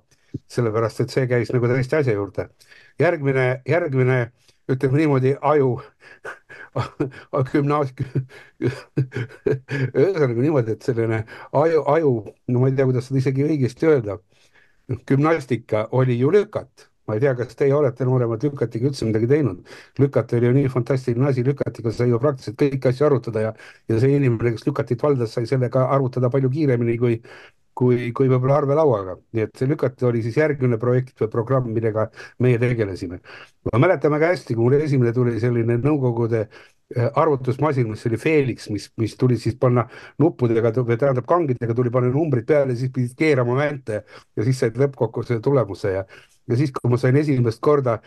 sellepärast, 0.51 1.01
et 1.01 1.11
see 1.15 1.27
käis 1.31 1.53
nagu 1.55 1.69
täiesti 1.71 1.97
asja 1.97 2.15
juurde. 2.15 2.49
järgmine, 2.99 3.63
järgmine 3.69 4.33
ütleme 4.69 4.99
niimoodi, 4.99 5.37
aju 5.41 5.81
gümnaasium, 7.53 8.25
ühesõnaga 10.01 10.41
niimoodi, 10.41 10.75
et 10.75 10.87
selline 10.87 11.21
aju, 11.53 11.85
aju, 11.95 12.15
no 12.51 12.63
ma 12.63 12.71
ei 12.71 12.77
tea, 12.79 12.89
kuidas 12.89 13.09
seda 13.11 13.23
isegi 13.23 13.47
õigesti 13.47 13.91
öelda. 13.91 14.19
gümnastika 15.09 15.87
oli 15.97 16.19
ju 16.19 16.31
lükat, 16.35 16.89
ma 17.09 17.15
ei 17.17 17.21
tea, 17.23 17.35
kas 17.39 17.55
teie 17.57 17.75
olete 17.75 18.05
nooremad 18.05 18.43
lükatiga 18.45 18.89
üldse 18.91 19.07
midagi 19.09 19.29
teinud. 19.31 19.63
lükat 19.99 20.33
oli 20.37 20.47
ju 20.51 20.53
nii 20.59 20.69
fantastiline 20.73 21.29
asi, 21.31 21.45
lükatiga 21.47 21.93
sai 21.93 22.11
ju 22.11 22.21
praktiliselt 22.21 22.59
kõiki 22.61 22.91
asju 22.91 23.07
arutada 23.09 23.47
ja, 23.49 23.53
ja 23.89 24.01
see 24.01 24.17
inimene, 24.19 24.55
kes 24.57 24.67
lükatit 24.69 25.03
valdas, 25.03 25.33
sai 25.37 25.47
sellega 25.47 25.87
arvutada 25.97 26.31
palju 26.31 26.51
kiiremini 26.51 26.99
kui 26.99 27.21
kui, 27.79 28.11
kui 28.17 28.31
võib-olla 28.31 28.61
arvelauaga, 28.63 29.17
nii 29.35 29.47
et 29.47 29.59
see 29.59 29.69
lükati 29.71 30.07
oli 30.09 30.23
siis 30.25 30.39
järgmine 30.39 30.79
projekt 30.83 31.19
või 31.23 31.31
programm, 31.33 31.73
millega 31.75 32.09
meie 32.45 32.61
tegelesime. 32.63 33.21
ma 33.73 33.81
mäletan 33.83 34.15
väga 34.15 34.33
hästi, 34.35 34.55
kui 34.55 34.69
mul 34.69 34.79
esimene 34.79 35.13
tuli 35.17 35.41
selline 35.43 35.79
Nõukogude 35.83 36.45
äh, 36.45 36.63
arvutusmasin, 37.17 37.89
mis 37.91 38.07
oli 38.07 38.17
Felix, 38.21 38.69
mis, 38.71 38.91
mis 39.01 39.17
tuli 39.17 39.39
siis 39.41 39.57
panna 39.61 39.87
nuppudega 40.21 40.73
või 40.83 40.99
tähendab 41.01 41.27
kangidega 41.27 41.75
tuli 41.75 41.91
panna 41.91 42.13
numbrid 42.13 42.47
peale, 42.47 42.77
siis 42.77 42.93
pidid 42.93 43.17
keerama 43.19 43.57
vänte 43.57 44.03
ja 44.37 44.45
siis 44.45 44.61
said 44.61 44.77
lõppkokkuvõttes 44.79 45.41
tulemuse 45.43 45.95
ja 45.97 46.05
ja 46.49 46.57
siis, 46.61 46.73
kui 46.77 46.91
ma 46.93 46.99
sain 47.01 47.17
esimest 47.17 47.61
korda 47.65 47.99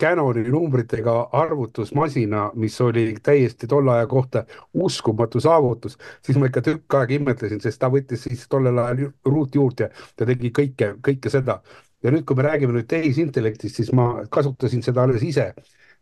Canoni 0.00 0.42
numbritega 0.50 1.12
arvutusmasina, 1.32 2.48
mis 2.58 2.80
oli 2.82 3.14
täiesti 3.22 3.68
tolle 3.70 3.92
aja 3.92 4.08
kohta 4.10 4.44
uskumatu 4.74 5.40
saavutus, 5.40 5.94
siis 6.26 6.38
ma 6.38 6.50
ikka 6.50 6.62
tükk 6.66 6.98
aega 6.98 7.14
imetlesin, 7.14 7.62
sest 7.62 7.78
ta 7.80 7.90
võttis 7.94 8.26
siis 8.26 8.48
tollel 8.50 8.82
ajal 8.82 9.12
ruutjuurt 9.30 9.84
ja 9.86 9.90
ta 10.16 10.26
tegi 10.26 10.50
kõike, 10.58 10.96
kõike 11.06 11.30
seda. 11.30 11.60
Ja 12.02 12.10
nüüd, 12.12 12.26
kui 12.26 12.36
me 12.36 12.44
räägime 12.44 12.74
nüüd 12.74 12.90
tehisintellektist, 12.90 13.78
siis 13.78 13.94
ma 13.96 14.26
kasutasin 14.30 14.82
seda 14.84 15.06
alles 15.06 15.22
ise 15.24 15.52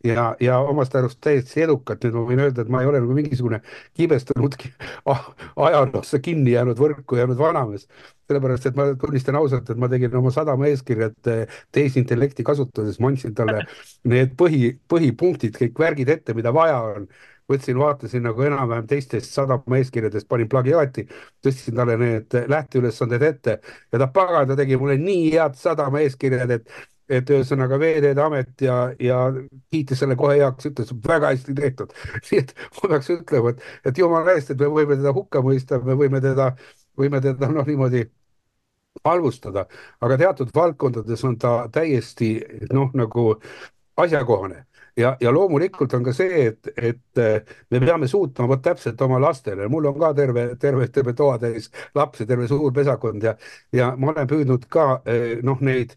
ja, 0.03 0.35
ja 0.39 0.57
omast 0.59 0.95
arust 0.95 1.19
täiesti 1.23 1.63
edukalt, 1.63 2.03
nüüd 2.03 2.15
ma 2.17 2.23
võin 2.27 2.41
öelda, 2.43 2.63
et 2.63 2.71
ma 2.71 2.81
ei 2.83 2.89
ole 2.89 3.01
nagu 3.03 3.15
mingisugune 3.15 3.61
kibestunud 3.97 4.57
ajaloosse 5.67 6.19
kinni 6.23 6.55
jäänud 6.57 6.79
võrku 6.79 7.19
jäänud 7.19 7.39
vanamees. 7.39 7.87
sellepärast, 8.27 8.65
et 8.65 8.75
ma 8.79 8.87
tunnistan 8.99 9.35
ausalt, 9.35 9.69
et 9.69 9.77
ma 9.79 9.89
tegin 9.91 10.15
oma 10.15 10.31
sadama 10.31 10.67
eeskirjad 10.71 11.29
tehisintellekti 11.75 12.43
kasutades, 12.43 12.99
ma 12.99 13.11
andsin 13.11 13.35
talle 13.35 13.65
need 14.13 14.35
põhi, 14.39 14.73
põhipunktid, 14.89 15.55
kõik 15.59 15.79
värgid 15.79 16.09
ette, 16.09 16.33
mida 16.33 16.53
vaja 16.55 16.79
on 16.95 17.07
võtsin, 17.51 17.77
vaatasin 17.79 18.23
nagu 18.23 18.43
enam-vähem 18.47 18.87
teistest 18.87 19.33
sadama 19.35 19.77
eeskirjadest, 19.79 20.27
panin 20.29 20.47
plagiaati, 20.49 21.05
tõstsin 21.43 21.75
talle 21.75 21.97
need 21.99 22.37
lähteülesanded 22.49 23.25
ette 23.27 23.57
ja 23.91 23.99
ta 23.99 24.07
pagan, 24.07 24.47
ta 24.47 24.55
tegi 24.59 24.79
mulle 24.79 24.95
nii 25.01 25.33
head 25.35 25.59
sadama 25.59 26.03
eeskirjad, 26.03 26.55
et 26.55 26.71
et 27.09 27.29
ühesõnaga 27.29 27.79
Veeteede 27.79 28.21
Amet 28.23 28.61
ja, 28.63 28.77
ja 28.99 29.19
kiitis 29.71 30.03
selle 30.03 30.15
kohe 30.19 30.37
heaks, 30.39 30.69
ütles 30.71 30.93
väga 31.07 31.33
hästi 31.33 31.55
tehtud. 31.57 31.93
nii 32.31 32.41
et 32.43 32.53
ma 32.79 32.89
peaks 32.95 33.11
ütlema, 33.15 33.53
et, 33.53 33.63
et 33.91 34.03
jumala 34.03 34.35
eest, 34.37 34.53
et 34.53 34.59
me 34.63 34.71
võime 34.71 34.97
teda 34.99 35.13
hukka 35.15 35.43
mõista, 35.45 35.79
me 35.83 35.97
võime 35.99 36.21
teda, 36.23 36.53
võime 36.99 37.21
teda 37.23 37.51
noh, 37.51 37.67
niimoodi 37.67 38.05
halvustada, 39.05 39.65
aga 40.01 40.17
teatud 40.17 40.51
valdkondades 40.55 41.23
on 41.25 41.37
ta 41.41 41.55
täiesti 41.73 42.35
noh, 42.73 42.91
nagu 42.93 43.33
asjakohane. 43.97 44.65
Ja, 44.97 45.15
ja 45.21 45.31
loomulikult 45.33 45.93
on 45.97 46.03
ka 46.05 46.11
see, 46.13 46.43
et, 46.51 46.67
et 46.77 47.17
äh, 47.17 47.55
me 47.73 47.79
peame 47.81 48.05
suutma 48.07 48.45
vot 48.47 48.61
täpselt 48.61 48.99
oma 49.01 49.17
lastele, 49.21 49.65
mul 49.65 49.87
on 49.89 49.95
ka 49.97 50.11
terve, 50.13 50.43
terve, 50.61 50.85
terve 50.93 51.15
toatäis 51.17 51.71
lapsi, 51.97 52.27
terve 52.29 52.45
suur 52.47 52.69
pesakond 52.73 53.25
ja, 53.25 53.33
ja 53.73 53.87
ma 53.97 54.11
olen 54.11 54.29
püüdnud 54.29 54.67
ka 54.69 54.85
äh, 55.09 55.39
noh, 55.41 55.57
neid 55.65 55.95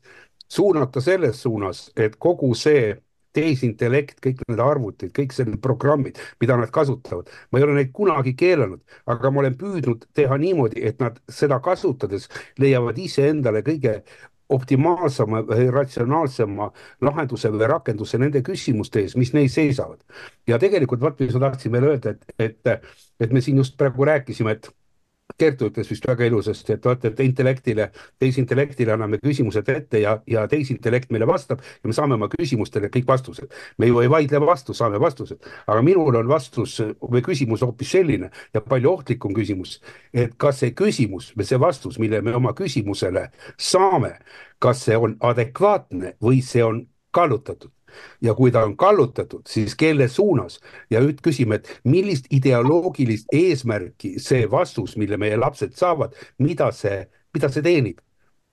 suunata 0.48 1.00
selles 1.00 1.42
suunas, 1.42 1.90
et 1.96 2.16
kogu 2.22 2.52
see 2.54 2.94
tehisintellekt, 3.36 4.20
kõik 4.24 4.40
need 4.48 4.60
arvutid, 4.62 5.12
kõik 5.16 5.34
need 5.44 5.58
programmid, 5.64 6.20
mida 6.40 6.56
nad 6.56 6.70
kasutavad, 6.72 7.28
ma 7.50 7.60
ei 7.60 7.66
ole 7.66 7.74
neid 7.80 7.92
kunagi 7.96 8.32
keelanud, 8.38 8.80
aga 9.12 9.32
ma 9.32 9.42
olen 9.42 9.58
püüdnud 9.60 10.06
teha 10.16 10.38
niimoodi, 10.40 10.80
et 10.88 11.02
nad 11.02 11.18
seda 11.28 11.60
kasutades 11.64 12.30
leiavad 12.62 12.98
iseendale 13.02 13.60
kõige 13.66 14.00
optimaalsema 14.48 15.42
või 15.42 15.66
ratsionaalsema 15.74 16.70
lahenduse 17.02 17.50
või 17.50 17.68
rakenduse 17.70 18.18
nende 18.22 18.42
küsimuste 18.46 19.02
ees, 19.02 19.16
mis 19.18 19.32
neis 19.34 19.56
seisavad. 19.58 19.98
ja 20.46 20.58
tegelikult 20.62 21.02
vot, 21.02 21.20
mis 21.20 21.34
ma 21.34 21.48
tahtsin 21.48 21.72
veel 21.72 21.88
öelda, 21.90 22.14
et, 22.14 22.34
et, 22.38 22.90
et 23.20 23.32
me 23.32 23.42
siin 23.42 23.58
just 23.58 23.76
praegu 23.76 24.06
rääkisime, 24.06 24.54
et 24.54 24.70
Kertu 25.38 25.66
ütles 25.68 25.90
vist 25.90 26.06
väga 26.08 26.24
ilusasti, 26.30 26.76
et 26.76 26.86
vaata, 26.86 27.10
et 27.10 27.20
intellektile, 27.20 27.90
tehisintellektile 28.22 28.94
anname 28.94 29.18
küsimused 29.20 29.68
ette 29.68 30.00
ja, 30.00 30.14
ja 30.30 30.46
tehisintellekt 30.48 31.10
meile 31.12 31.26
vastab 31.28 31.60
ja 31.60 31.90
me 31.90 31.96
saame 31.96 32.16
oma 32.16 32.28
küsimustele 32.32 32.88
kõik 32.94 33.08
vastused. 33.10 33.52
me 33.78 33.90
ju 33.90 34.00
ei 34.00 34.10
vaidle 34.10 34.40
vastu, 34.40 34.74
saame 34.74 35.00
vastused, 35.02 35.42
aga 35.66 35.82
minul 35.82 36.16
on 36.16 36.28
vastus 36.28 36.78
või 37.02 37.22
küsimus 37.26 37.66
hoopis 37.66 37.90
selline 37.98 38.30
ja 38.54 38.62
palju 38.62 38.92
ohtlikum 38.92 39.34
küsimus, 39.34 39.80
et 40.14 40.38
kas 40.38 40.62
see 40.62 40.72
küsimus 40.72 41.32
või 41.36 41.44
see 41.44 41.60
vastus, 41.60 41.98
mille 41.98 42.22
me 42.22 42.34
oma 42.34 42.54
küsimusele 42.54 43.28
saame, 43.58 44.16
kas 44.58 44.86
see 44.86 44.96
on 44.96 45.18
adekvaatne 45.20 46.16
või 46.22 46.40
see 46.42 46.64
on 46.64 46.86
kallutatud 47.10 47.75
ja 48.24 48.34
kui 48.34 48.52
ta 48.52 48.64
on 48.66 48.76
kallutatud, 48.76 49.46
siis 49.48 49.76
kelle 49.78 50.08
suunas? 50.08 50.60
Ja 50.90 51.00
nüüd 51.04 51.20
küsime, 51.24 51.60
et 51.60 51.70
millist 51.84 52.30
ideoloogilist 52.30 53.32
eesmärki 53.32 54.16
see 54.22 54.46
vastus, 54.50 54.96
mille 54.96 55.18
meie 55.20 55.36
lapsed 55.36 55.76
saavad, 55.78 56.16
mida 56.38 56.70
see, 56.72 57.04
mida 57.34 57.50
see 57.52 57.64
teenib? 57.66 58.00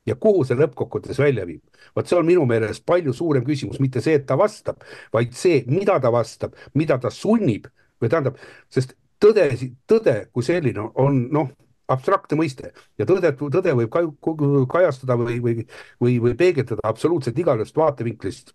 Ja 0.06 0.18
kuhu 0.20 0.44
see 0.44 0.60
lõppkokkuvõttes 0.60 1.20
välja 1.20 1.46
viib. 1.48 1.62
vot 1.96 2.08
see 2.08 2.18
on 2.18 2.26
minu 2.26 2.46
meelest 2.50 2.86
palju 2.86 3.14
suurem 3.14 3.46
küsimus, 3.46 3.80
mitte 3.80 4.02
see, 4.02 4.18
et 4.20 4.26
ta 4.28 4.36
vastab, 4.40 4.84
vaid 5.14 5.34
see, 5.38 5.64
mida 5.68 6.00
ta 6.00 6.12
vastab, 6.12 6.56
mida 6.74 6.98
ta 7.00 7.12
sunnib 7.14 7.68
või 8.02 8.10
tähendab, 8.10 8.40
sest 8.70 8.96
tõde, 9.24 9.48
tõde 9.88 10.16
kui 10.34 10.44
selline 10.44 10.90
on 11.00 11.28
noh, 11.32 11.52
abstraktne 11.92 12.38
mõiste. 12.40 12.72
Ja 13.00 13.08
tõde, 13.08 13.34
tõde 13.38 13.76
võib 13.78 13.94
kajastada 14.72 15.18
või, 15.20 15.40
või, 15.44 15.56
või, 16.02 16.18
või 16.24 16.36
peegeldada 16.40 16.84
absoluutselt 16.88 17.40
igast 17.40 17.78
vaatevinklist 17.78 18.54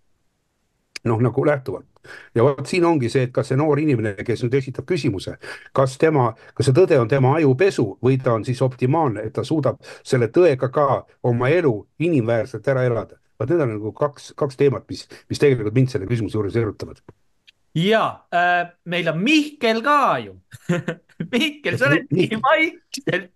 noh, 1.04 1.20
nagu 1.22 1.44
lähtuvalt. 1.46 1.86
ja 2.34 2.44
vot 2.44 2.66
siin 2.66 2.84
ongi 2.88 3.10
see, 3.12 3.26
et 3.28 3.32
kas 3.34 3.50
see 3.50 3.58
noor 3.60 3.80
inimene, 3.80 4.14
kes 4.24 4.42
nüüd 4.44 4.54
esitab 4.56 4.86
küsimuse, 4.88 5.34
kas 5.76 5.98
tema, 6.00 6.30
kas 6.56 6.68
see 6.68 6.76
tõde 6.76 6.96
on 7.00 7.08
tema 7.10 7.34
ajupesu 7.36 7.84
või 8.04 8.16
ta 8.22 8.32
on 8.38 8.46
siis 8.48 8.62
optimaalne, 8.64 9.26
et 9.28 9.34
ta 9.36 9.44
suudab 9.44 9.82
selle 10.06 10.30
tõega 10.32 10.70
ka 10.72 11.04
oma 11.28 11.50
elu 11.52 11.74
inimväärselt 11.98 12.68
ära 12.68 12.86
elada. 12.88 13.18
vot 13.38 13.50
need 13.50 13.60
on 13.60 13.74
nagu 13.76 13.92
kaks, 13.92 14.32
kaks 14.36 14.56
teemat, 14.56 14.86
mis, 14.88 15.06
mis 15.28 15.38
tegelikult 15.38 15.74
mind 15.74 15.92
selle 15.92 16.06
küsimuse 16.06 16.38
juures 16.38 16.56
erutavad. 16.56 17.02
ja 17.74 18.24
äh, 18.34 18.70
meil 18.84 19.08
on 19.08 19.22
Mihkel 19.22 19.82
ka 19.82 20.18
ju 20.24 20.40
Mihkel, 21.32 21.78
sa 21.78 21.88
oled 21.90 22.06
nii 22.14 22.36
vaikselt. 22.38 23.32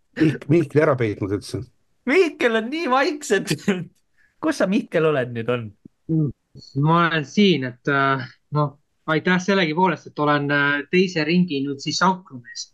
Mihkel 0.48 0.82
ära 0.84 0.94
peitnud 0.94 1.32
üldse. 1.34 1.64
Mihkel 2.06 2.56
on 2.56 2.68
nii 2.70 2.90
vaikselt 2.90 3.50
kus 4.42 4.58
sa, 4.58 4.68
Mihkel, 4.70 5.06
oled 5.12 5.34
nüüd 5.34 5.50
on 5.52 5.66
mm.? 6.10 6.30
Ma 6.76 7.06
olen 7.06 7.24
siin, 7.24 7.64
et 7.64 7.88
äh, 7.88 8.24
noh, 8.56 8.76
aitäh 9.06 9.40
sellegipoolest, 9.40 10.10
et 10.10 10.18
olen 10.18 10.50
äh, 10.52 10.82
teise 10.90 11.24
ringi 11.24 11.62
nüüd 11.64 11.80
siis 11.84 12.00
ankrumees. 12.04 12.68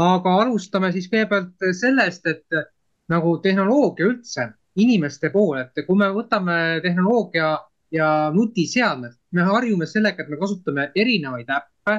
aga 0.00 0.32
alustame 0.44 0.92
siis 0.94 1.08
kõigepealt 1.12 1.66
sellest, 1.76 2.26
et 2.26 2.56
äh, 2.56 2.68
nagu 3.12 3.36
tehnoloogia 3.44 4.06
üldse 4.08 4.46
inimeste 4.80 5.32
poole, 5.34 5.66
et 5.66 5.86
kui 5.86 5.98
me 5.98 6.08
võtame 6.14 6.80
tehnoloogia 6.82 7.50
ja 7.92 8.08
nutiseadmed, 8.32 9.16
me 9.34 9.44
harjume 9.44 9.86
sellega, 9.86 10.22
et 10.22 10.30
me 10.30 10.38
kasutame 10.40 10.90
erinevaid 10.94 11.50
äppe 11.50 11.96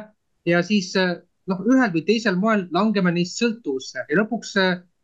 ja 0.47 0.61
siis 0.63 0.93
noh, 0.95 1.59
ühel 1.67 1.91
või 1.91 2.05
teisel 2.07 2.39
moel 2.39 2.63
langeme 2.71 3.11
neist 3.11 3.37
sõltuvusse 3.43 4.07
ja 4.07 4.17
lõpuks 4.21 4.55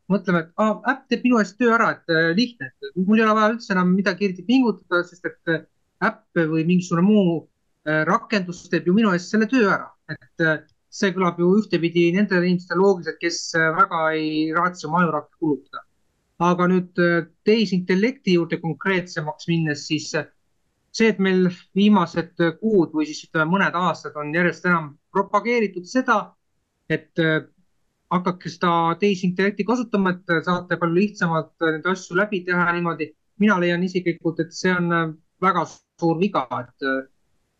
mõtleme, 0.07 0.45
et 0.45 0.63
ah, 0.63 0.79
äpp 0.87 1.09
teeb 1.11 1.27
minu 1.27 1.41
eest 1.43 1.57
töö 1.59 1.73
ära, 1.75 1.91
et 1.97 2.37
lihtne, 2.39 2.71
et 2.71 3.01
mul 3.03 3.19
ei 3.19 3.25
ole 3.27 3.35
vaja 3.35 3.51
üldse 3.57 3.75
enam 3.75 3.91
midagi 3.91 4.29
eriti 4.29 4.47
pingutada, 4.47 5.03
sest 5.03 5.27
et 5.27 5.67
äpp 6.03 6.37
või 6.37 6.65
mingisugune 6.67 7.05
muu 7.05 7.35
äh, 7.41 8.03
rakendus 8.07 8.65
teeb 8.69 8.87
ju 8.87 8.95
minu 8.97 9.13
eest 9.15 9.33
selle 9.33 9.47
töö 9.49 9.69
ära, 9.73 9.89
et 10.13 10.45
äh, 10.45 10.61
see 10.93 11.13
kõlab 11.15 11.39
ju 11.41 11.49
ühtepidi 11.59 12.07
nendele 12.15 12.45
inimestele 12.45 12.81
loogiliselt, 12.81 13.19
kes 13.21 13.39
äh, 13.57 13.71
väga 13.75 14.03
ei 14.17 14.31
raatsi 14.55 14.87
oma 14.89 15.03
ajurakke 15.03 15.35
kulutada. 15.39 15.83
aga 16.37 16.67
nüüd 16.69 16.99
tehisintellekti 17.49 18.35
juurde 18.35 18.59
konkreetsemaks 18.61 19.47
minnes, 19.49 19.87
siis 19.87 20.11
see, 20.13 21.07
et 21.07 21.17
meil 21.17 21.47
viimased 21.75 22.35
kuud 22.59 22.93
või 22.93 23.07
siis 23.09 23.23
ütleme, 23.25 23.47
mõned 23.55 23.73
aastad 23.73 24.13
on 24.21 24.29
järjest 24.35 24.67
enam 24.69 24.91
propageeritud 25.17 25.89
seda, 25.89 26.19
et 26.93 27.09
hakake 28.13 28.51
seda 28.53 28.93
tehisintellekti 29.01 29.65
kasutama, 29.65 30.13
et 30.13 30.45
saate 30.45 30.77
palju 30.77 30.99
lihtsamalt 30.99 31.65
neid 31.65 31.89
asju 31.89 32.19
läbi 32.21 32.43
teha 32.45 32.69
niimoodi. 32.77 33.15
mina 33.39 33.59
leian 33.59 33.83
isiklikult, 33.83 34.39
et 34.39 34.53
see 34.53 34.71
on 34.77 35.17
väga 35.41 35.65
suur 35.99 36.19
viga, 36.21 36.45
et 36.61 36.87
äh, 36.87 37.05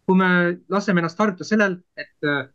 kui 0.08 0.20
me 0.20 0.30
laseme 0.72 1.02
ennast 1.04 1.20
harjutada 1.20 1.48
sellel, 1.48 1.80
et 2.00 2.28
äh, 2.28 2.46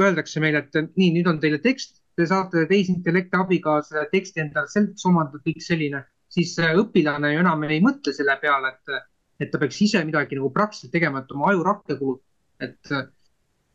öeldakse 0.00 0.42
meile, 0.44 0.64
et 0.64 0.96
nii, 0.96 1.10
nüüd 1.16 1.30
on 1.30 1.40
teile 1.42 1.60
tekst, 1.64 2.02
te 2.14 2.26
saate 2.30 2.66
tehisintellekti 2.70 3.38
abiga 3.40 3.78
selle 3.86 4.06
teksti 4.12 4.44
endale 4.44 4.70
selgeks 4.70 5.06
omandada, 5.10 5.40
kõik 5.46 5.64
selline, 5.64 6.04
siis 6.34 6.54
äh, 6.62 6.74
õpilane 6.80 7.34
ju 7.34 7.42
enam 7.44 7.64
ei 7.68 7.80
mõtle 7.84 8.14
selle 8.16 8.36
peale, 8.42 8.74
et, 8.74 9.04
et 9.40 9.52
ta 9.52 9.60
peaks 9.62 9.80
ise 9.86 10.04
midagi 10.06 10.38
nagu 10.38 10.52
praktiliselt 10.54 10.94
tegema, 10.94 11.24
et 11.24 11.34
oma 11.34 11.50
ajurakke 11.52 11.98
kulutada. 11.98 12.30
et 12.64 12.92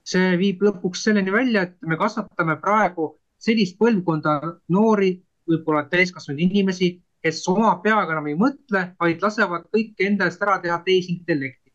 see 0.10 0.38
viib 0.40 0.62
lõpuks 0.64 1.04
selleni 1.06 1.32
välja, 1.34 1.66
et 1.68 1.76
me 1.86 1.98
kasvatame 2.00 2.56
praegu 2.64 3.12
sellist 3.40 3.78
põlvkonda 3.80 4.40
noori, 4.74 5.12
võib-olla 5.50 5.84
täiskasvanud 5.92 6.42
inimesi, 6.46 6.94
kes 7.24 7.42
oma 7.52 7.74
peaga 7.84 8.16
enam 8.16 8.28
ei 8.32 8.38
mõtle, 8.40 8.84
vaid 9.00 9.24
lasevad 9.24 9.68
kõike 9.74 10.08
enda 10.08 10.28
eest 10.30 10.44
ära 10.46 10.60
teha 10.64 10.80
tehisintellekti. 10.86 11.72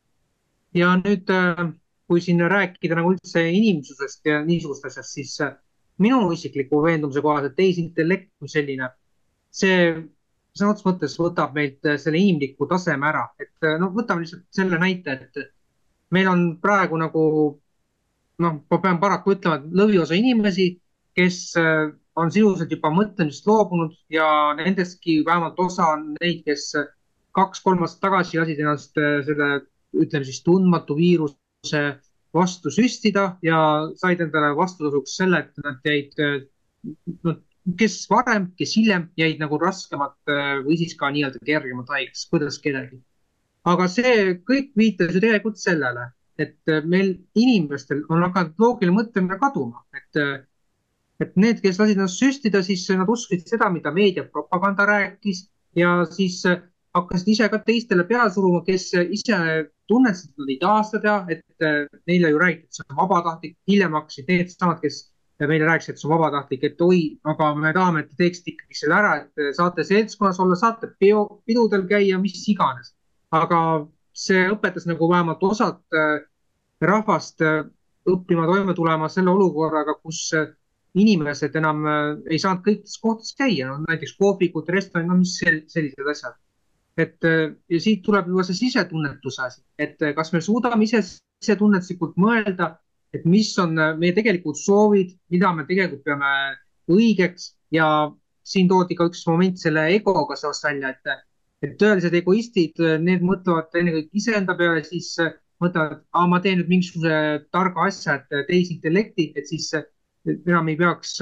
ja 0.74 0.94
nüüd, 0.98 1.30
äh, 1.30 1.68
kui 2.08 2.20
siin 2.20 2.40
rääkida 2.50 2.96
nagu 2.98 3.12
üldse 3.14 3.44
inimsusest 3.58 4.26
ja 4.26 4.40
niisugust 4.44 4.84
asjast, 4.88 5.12
siis 5.14 5.34
äh, 5.40 5.54
minu 6.02 6.32
isikliku 6.32 6.82
veendumuse 6.82 7.22
kohaselt 7.22 7.54
tehisintellekt 7.56 8.30
kui 8.38 8.50
selline, 8.50 8.88
see 9.54 9.76
sõna 10.54 10.72
otseses 10.72 10.88
mõttes 10.88 11.18
võtab 11.20 11.54
meilt 11.54 11.86
äh, 11.86 11.98
selle 12.00 12.18
inimliku 12.18 12.66
taseme 12.70 13.06
ära, 13.10 13.28
et 13.38 13.68
no 13.80 13.92
võtame 13.94 14.24
lihtsalt 14.24 14.48
selle 14.50 14.80
näite, 14.82 15.12
et 15.12 15.44
meil 16.10 16.30
on 16.30 16.48
praegu 16.62 16.98
nagu 16.98 17.24
noh, 18.42 18.58
ma 18.70 18.80
pean 18.82 18.98
paraku 19.00 19.36
ütlema, 19.36 19.60
et 19.60 19.78
lõviosa 19.78 20.18
inimesi, 20.18 20.72
kes 21.14 21.54
on 22.16 22.30
sisuliselt 22.30 22.70
juba 22.70 22.90
mõtlemisest 22.94 23.46
loobunud 23.48 23.94
ja 24.12 24.26
nendestki 24.58 25.22
vähemalt 25.26 25.58
osa 25.60 25.88
on 25.96 26.12
neid, 26.20 26.44
kes 26.46 26.70
kaks-kolm 27.34 27.82
aastat 27.84 28.04
tagasi 28.08 28.40
lasid 28.40 28.60
ennast 28.62 29.00
äh, 29.00 29.20
selle, 29.26 29.48
ütleme 29.94 30.26
siis 30.26 30.42
tundmatu 30.46 30.96
viiruse 30.98 31.82
vastu 32.34 32.70
süstida 32.74 33.34
ja 33.46 33.58
said 33.98 34.22
endale 34.22 34.52
vastutasuks 34.58 35.16
selle, 35.20 35.44
et 35.44 35.64
nad 35.66 35.90
jäid, 35.90 36.14
äh, 36.22 36.40
nad 37.26 37.42
kes 37.80 37.98
varem, 38.10 38.50
kes 38.58 38.74
hiljem 38.78 39.08
jäid 39.18 39.42
nagu 39.42 39.58
raskemalt 39.62 40.30
äh, 40.30 40.58
või 40.66 40.78
siis 40.78 40.94
ka 41.00 41.10
nii-öelda 41.14 41.42
kergemalt 41.46 41.90
haigeks, 41.94 42.26
kuidas 42.30 42.60
kellelgi. 42.62 43.00
aga 43.64 43.88
see 43.88 44.34
kõik 44.46 44.74
viitas 44.76 45.14
ju 45.14 45.22
tegelikult 45.24 45.58
sellele, 45.58 46.10
et 46.38 46.70
meil 46.84 47.14
inimestel 47.38 48.02
on 48.12 48.26
hakanud 48.26 48.58
loogiline 48.60 48.96
mõtlemine 48.98 49.38
kaduma, 49.40 49.80
et, 49.96 50.18
et 51.22 51.34
need, 51.38 51.60
kes 51.62 51.78
lasid 51.78 51.98
ennast 51.98 52.20
süstida, 52.20 52.62
siis 52.66 52.84
nad 52.98 53.10
uskusid 53.10 53.46
seda, 53.48 53.70
mida 53.70 53.92
meediapropaganda 53.94 54.86
rääkis 54.90 55.44
ja 55.78 56.00
siis 56.10 56.42
hakkasid 56.94 57.30
ise 57.34 57.48
ka 57.50 57.60
teistele 57.66 58.04
peale 58.08 58.30
suruma, 58.34 58.62
kes 58.66 58.90
ise 59.02 59.38
tunnetasid, 59.90 60.30
et 60.30 60.42
nad 60.42 60.52
ei 60.52 60.58
taha 60.60 60.84
seda 60.88 61.02
teha, 61.04 61.38
et 61.38 62.04
neile 62.10 62.30
ju 62.30 62.38
räägiti, 62.42 62.68
et 62.70 62.78
see 62.78 62.86
on 62.90 63.00
vabatahtlik, 63.02 63.56
hiljem 63.70 63.98
hakkasid 63.98 64.30
needsamad, 64.30 64.80
kes 64.82 65.00
meile 65.42 65.66
rääkisid, 65.66 65.94
et 65.94 66.02
see 66.02 66.08
on 66.08 66.14
vabatahtlik, 66.14 66.66
et 66.70 66.84
oi, 66.86 67.00
aga 67.30 67.50
me 67.58 67.72
tahame, 67.74 68.04
et 68.04 68.12
te 68.12 68.20
teeksite 68.22 68.54
ikkagi 68.54 68.78
selle 68.78 68.98
ära, 68.98 69.14
et 69.24 69.56
saate 69.58 69.86
seltskonnas 69.86 70.38
olla, 70.42 70.58
saate 70.58 70.92
peo, 71.02 71.24
pidudel 71.46 71.86
käia, 71.90 72.20
mis 72.22 72.42
iganes. 72.50 72.94
aga 73.34 73.58
see 74.14 74.44
õpetas 74.52 74.86
nagu 74.86 75.08
vähemalt 75.10 75.42
osad 75.42 75.80
äh, 75.98 76.22
rahvast 76.80 77.42
äh, 77.42 77.64
õppima 78.06 78.46
toime 78.46 78.74
tulema 78.78 79.08
selle 79.10 79.32
olukorraga, 79.34 79.96
kus 80.02 80.28
äh, 80.38 80.52
inimesed 80.94 81.56
enam 81.58 81.84
ei 82.30 82.38
saanud 82.38 82.62
kõikides 82.64 83.00
kohtades 83.02 83.34
käia, 83.38 83.68
no 83.68 83.80
näiteks 83.88 84.14
kohvikud, 84.20 84.68
restoranid, 84.70 85.10
no 85.10 85.18
mis 85.18 85.36
sellised 85.40 86.10
asjad. 86.10 86.36
Et 87.00 87.26
ja 87.26 87.80
siit 87.82 88.04
tuleb 88.06 88.28
juba 88.30 88.44
see 88.46 88.54
sisetunnetuse 88.54 89.42
asi, 89.42 89.62
et 89.82 89.98
kas 90.14 90.30
me 90.30 90.40
suudame 90.44 90.86
ise 90.86 91.00
sisetunnetuslikult 91.02 92.14
mõelda, 92.22 92.76
et 93.14 93.24
mis 93.26 93.50
on 93.62 93.74
meie 93.98 94.14
tegelikud 94.14 94.58
soovid, 94.58 95.14
mida 95.34 95.50
me 95.54 95.66
tegelikult 95.66 96.04
peame 96.06 96.30
õigeks. 96.90 97.52
Ja 97.74 97.86
siin 98.46 98.68
toodi 98.70 98.94
ka 98.98 99.08
üks 99.10 99.24
moment 99.26 99.58
selle 99.58 99.88
egoga 99.96 100.36
seoses 100.38 100.62
välja, 100.66 100.92
et, 100.94 101.24
et 101.64 101.76
tõelised 101.80 102.14
egoistid, 102.14 102.78
need 103.02 103.24
mõtlevad 103.24 103.74
ennekõike 103.80 104.20
iseenda 104.20 104.54
peale, 104.58 104.84
siis 104.86 105.14
mõtlevad, 105.62 106.02
ma 106.30 106.40
teen 106.44 106.60
nüüd 106.60 106.70
mingisuguse 106.70 107.18
targa 107.54 107.88
asja, 107.88 108.18
et 108.20 108.46
tehisintellekti, 108.50 109.32
et 109.34 109.50
siis 109.50 109.70
enam 110.24 110.68
ei 110.72 110.76
peaks 110.80 111.18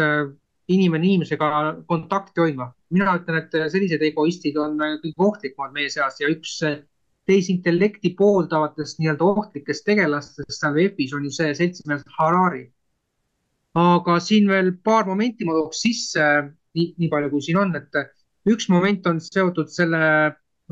inimene 0.73 1.07
inimesega 1.07 1.49
kontakti 1.89 2.41
hoidma. 2.41 2.73
mina 2.93 3.17
ütlen, 3.17 3.39
et 3.41 3.55
sellised 3.73 4.03
egoistid 4.05 4.57
on 4.61 4.77
kõige 4.79 5.27
ohtlikumad 5.27 5.73
meie 5.73 5.91
seas 5.91 6.21
ja 6.21 6.29
üks 6.29 6.59
tehisintellekti 7.27 8.15
pooldavatest 8.19 8.99
nii-öelda 9.01 9.25
ohtlikest 9.25 9.85
tegelastest 9.87 10.59
seal 10.59 10.75
VEF-is 10.77 11.15
on 11.17 11.27
ju 11.27 11.33
see 11.35 11.55
seltsimees 11.59 12.05
Harari. 12.19 12.67
aga 13.79 14.19
siin 14.21 14.49
veel 14.51 14.75
paar 14.85 15.07
momenti 15.09 15.47
ma 15.49 15.55
tooks 15.57 15.81
sisse, 15.87 16.25
nii, 16.77 16.93
nii 17.01 17.09
palju 17.13 17.31
kui 17.33 17.45
siin 17.47 17.61
on, 17.63 17.77
et 17.79 18.01
üks 18.53 18.69
moment 18.69 19.07
on 19.09 19.21
seotud 19.23 19.71
selle 19.73 20.03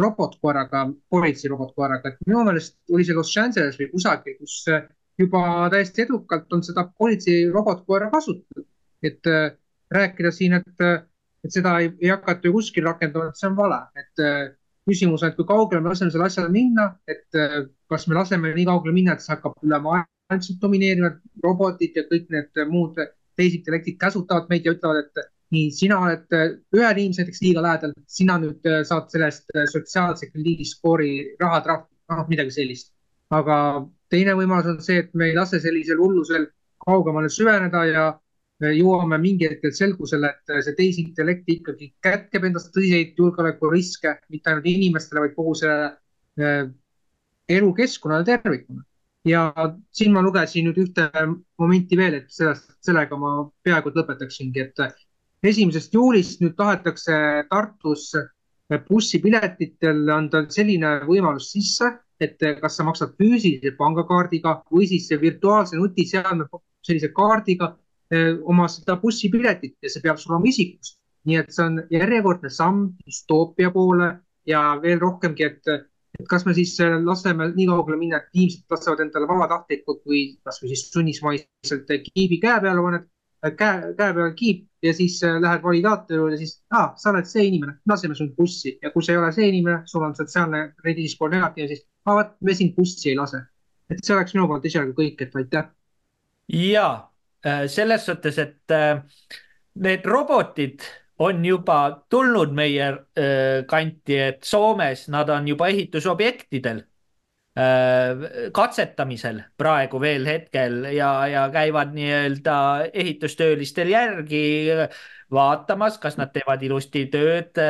robotkoeraga, 0.01 0.85
politsei 1.13 1.49
robotkoeraga, 1.53 2.13
et 2.13 2.27
minu 2.29 2.45
meelest 2.45 2.77
oli 2.93 3.07
see 3.07 3.17
Los 3.17 3.33
Angeles 3.41 3.79
või 3.81 3.89
kusagil, 3.95 4.37
kus 4.41 4.59
juba 5.21 5.69
täiesti 5.73 6.07
edukalt 6.07 6.53
on 6.53 6.63
seda 6.65 6.87
politsei 6.99 7.49
robotkoera 7.53 8.11
kasutatud. 8.11 8.67
et 9.03 9.25
rääkida 9.91 10.31
siin, 10.31 10.53
et, 10.53 10.81
et 11.45 11.53
seda 11.55 11.79
ei, 11.81 11.89
ei 12.03 12.11
hakata 12.13 12.49
ju 12.49 12.53
kuskil 12.53 12.85
rakendama, 12.85 13.31
et 13.31 13.39
see 13.41 13.49
on 13.49 13.57
vale, 13.57 13.79
et 13.97 14.25
küsimus 14.89 15.23
on, 15.25 15.31
et 15.31 15.39
kui 15.39 15.47
kaugele 15.49 15.81
me 15.81 15.89
laseme 15.93 16.13
sellel 16.13 16.27
asjal 16.27 16.51
minna, 16.53 16.91
et 17.09 17.39
kas 17.89 18.07
me 18.09 18.19
laseme 18.19 18.53
nii 18.55 18.67
kaugele 18.69 18.93
minna, 18.95 19.17
et 19.17 19.25
see 19.25 19.33
hakkab 19.33 19.57
üle 19.65 19.81
maailma 19.87 20.59
domineerima, 20.63 21.11
robotid 21.43 21.97
ja 21.97 22.05
kõik 22.13 22.29
need 22.31 22.63
muud 22.69 23.01
tehisintellektid 23.41 23.99
käsutavad 24.01 24.51
meid 24.53 24.69
ja 24.69 24.75
ütlevad, 24.77 25.09
et 25.09 25.31
nii, 25.55 25.71
sina 25.75 25.99
oled 26.05 26.29
ühele 26.31 27.03
inimesele 27.03 27.25
näiteks 27.25 27.43
liiga 27.43 27.65
lähedal, 27.65 27.95
sina 28.07 28.37
nüüd 28.43 28.69
saad 28.87 29.11
sellest 29.11 29.51
sotsiaalse 29.73 30.31
krediidiskoori 30.31 31.13
rahatrahvi, 31.41 31.89
noh, 32.13 32.27
midagi 32.31 32.55
sellist. 32.55 32.93
Aga 33.31 33.57
teine 34.11 34.35
võimalus 34.39 34.73
on 34.73 34.81
see, 34.83 35.05
et 35.05 35.15
me 35.15 35.31
ei 35.31 35.37
lase 35.37 35.61
sellisel 35.63 36.01
hullusel 36.03 36.49
kaugemale 36.83 37.31
süveneda 37.31 37.85
ja 37.87 38.05
jõuame 38.61 39.17
mingi 39.21 39.49
hetkel 39.49 39.73
selgusele, 39.73 40.35
et 40.35 40.65
see 40.67 40.77
tehisintellekt 40.77 41.49
ikkagi 41.49 41.91
kätkeb 42.05 42.45
endas 42.45 42.69
tõsiseid 42.75 43.17
julgeolekuriske, 43.19 44.17
mitte 44.33 44.51
ainult 44.51 44.69
inimestele, 44.69 45.25
vaid 45.25 45.37
kogu 45.37 45.55
sellele 45.63 46.71
elukeskkonnale 47.51 48.25
tervikuna. 48.25 48.85
ja 49.25 49.53
siin 49.93 50.15
ma 50.15 50.23
lugesin 50.25 50.65
nüüd 50.65 50.79
ühte 50.81 51.11
momenti 51.61 51.97
veel, 51.97 52.15
et 52.23 52.31
sellest, 52.33 52.71
sellega 52.81 53.17
ma 53.21 53.33
peaaegu 53.65 53.93
lõpetaksingi, 53.93 54.63
et 54.65 54.81
esimesest 55.45 55.93
juulist 55.93 56.41
nüüd 56.41 56.55
tahetakse 56.57 57.17
Tartus 57.51 58.15
bussipiletitel 58.89 60.09
anda 60.15 60.47
selline 60.49 61.01
võimalus 61.05 61.51
sisse, 61.53 61.91
et 62.21 62.43
kas 62.61 62.77
sa 62.77 62.85
maksad 62.85 63.15
füüsilise 63.19 63.73
pangakaardiga 63.79 64.61
või 64.73 64.89
siis 64.91 65.09
virtuaalse 65.21 65.79
nutiseadme 65.79 66.47
sellise 66.87 67.13
kaardiga 67.17 67.75
oma 68.53 68.67
seda 68.69 68.97
bussipiletit 69.01 69.77
ja 69.83 69.93
see 69.93 70.03
peab 70.05 70.19
sul 70.19 70.35
olema 70.35 70.51
isikust. 70.51 70.99
nii 71.29 71.37
et 71.37 71.51
see 71.53 71.65
on 71.67 71.75
järjekordne 71.93 72.49
samm 72.49 72.95
düstoopia 73.05 73.69
poole 73.71 74.07
ja 74.49 74.61
veel 74.83 74.99
rohkemgi, 75.03 75.45
et, 75.45 75.69
et 76.19 76.29
kas 76.29 76.47
me 76.47 76.55
siis 76.57 76.79
laseme 77.05 77.51
nii 77.53 77.67
kaugele 77.69 77.99
minna, 78.01 78.23
et 78.23 78.39
inimesed 78.39 78.73
lasevad 78.73 79.03
endale 79.05 79.29
vabatahtlikult 79.29 80.01
või 80.09 80.23
kasvõi 80.49 80.71
siis 80.73 80.87
sunnismaiselt 80.95 81.93
kiibi 82.07 82.41
käe 82.41 82.57
peale 82.65 82.87
paned, 82.87 83.05
käe, 83.43 83.93
käe 83.97 84.15
peal 84.15 84.33
kiip 84.37 84.67
ja 84.83 84.93
siis 84.95 85.21
lähed 85.41 85.63
validaatori 85.63 86.35
ja 86.35 86.39
siis 86.39 86.55
ah,, 86.71 86.93
sa 86.97 87.11
oled 87.11 87.29
see 87.29 87.47
inimene, 87.49 87.79
laseme 87.89 88.17
sind 88.17 88.35
bussi 88.37 88.77
ja 88.83 88.91
kui 88.93 89.05
sa 89.05 89.13
ei 89.15 89.21
ole 89.21 89.33
see 89.37 89.49
inimene, 89.49 89.83
sul 89.91 90.05
on 90.05 90.17
sotsiaalne 90.17 90.63
krediidiskoor 90.81 91.33
negatiivne, 91.33 91.75
siis 91.75 91.87
ah, 92.05 92.17
vot 92.19 92.35
me 92.41 92.57
sind 92.57 92.75
bussi 92.77 93.13
ei 93.13 93.17
lase. 93.19 93.43
et 93.91 94.05
see 94.05 94.15
oleks 94.15 94.35
minu 94.37 94.47
poolt 94.47 94.67
esialgu 94.69 94.95
kõik, 94.95 95.25
et 95.25 95.37
aitäh. 95.37 95.71
ja 96.55 96.87
selles 97.67 98.05
suhtes, 98.07 98.39
et 98.39 98.75
need 99.75 100.05
robotid 100.07 100.85
on 101.19 101.45
juba 101.45 102.05
tulnud 102.13 102.53
meie 102.57 102.93
kanti, 103.69 104.17
et 104.17 104.45
Soomes 104.45 105.09
nad 105.09 105.29
on 105.33 105.49
juba 105.49 105.69
ehitusobjektidel 105.73 106.85
katsetamisel 108.53 109.41
praegu 109.59 110.01
veel 110.01 110.27
hetkel 110.29 110.85
ja, 110.95 111.11
ja 111.29 111.47
käivad 111.53 111.95
nii-öelda 111.97 112.57
ehitustöölistel 112.93 113.91
järgi 113.93 114.43
vaatamas, 115.31 115.99
kas 116.03 116.17
nad 116.19 116.33
teevad 116.35 116.63
ilusti 116.67 117.05
tööd 117.13 117.61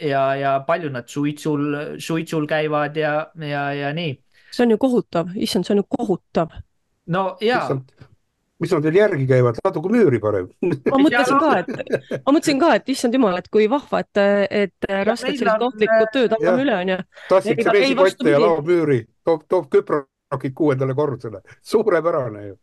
ja, 0.00 0.24
ja 0.36 0.54
palju 0.66 0.90
nad 0.92 1.08
suitsul, 1.08 1.96
suitsul 1.98 2.48
käivad 2.50 2.96
ja, 2.96 3.14
ja, 3.40 3.64
ja 3.76 3.94
nii. 3.96 4.16
see 4.50 4.66
on 4.66 4.76
ju 4.76 4.80
kohutav, 4.80 5.34
issand, 5.36 5.68
see 5.68 5.76
on 5.76 5.84
ju 5.84 5.88
kohutav. 5.96 6.56
no 7.06 7.24
ja 7.40 7.62
mis 8.60 8.72
nad 8.74 8.84
veel 8.84 8.98
järgi 9.00 9.26
käivad, 9.28 9.58
ladugu 9.64 9.90
müüri 9.92 10.20
parem. 10.22 10.48
ma 10.62 11.00
mõtlesin 11.00 11.40
ka, 11.40 11.50
et, 11.62 12.00
ma 12.26 12.34
mõtlesin 12.36 12.62
ka, 12.62 12.72
et 12.76 12.94
issand 12.94 13.16
jumal, 13.16 13.38
et 13.40 13.48
kui 13.52 13.68
vahva, 13.72 14.02
et, 14.04 14.22
et 14.64 14.88
rasked 15.08 15.32
sellised 15.32 15.66
ohtlikud 15.68 16.14
tööd 16.14 16.34
anname 16.36 16.66
üle, 16.66 16.80
onju. 16.84 16.98
tassib 17.30 17.62
see 17.64 17.76
reisikotte 17.76 18.34
ja 18.34 18.40
laob 18.42 18.68
müüri, 18.68 19.04
toob, 19.24 19.46
toob 19.50 19.70
küprokid 19.72 20.56
kuuendale 20.56 20.96
korrusele, 20.98 21.44
suurepärane 21.72 22.50
ju. 22.50 22.58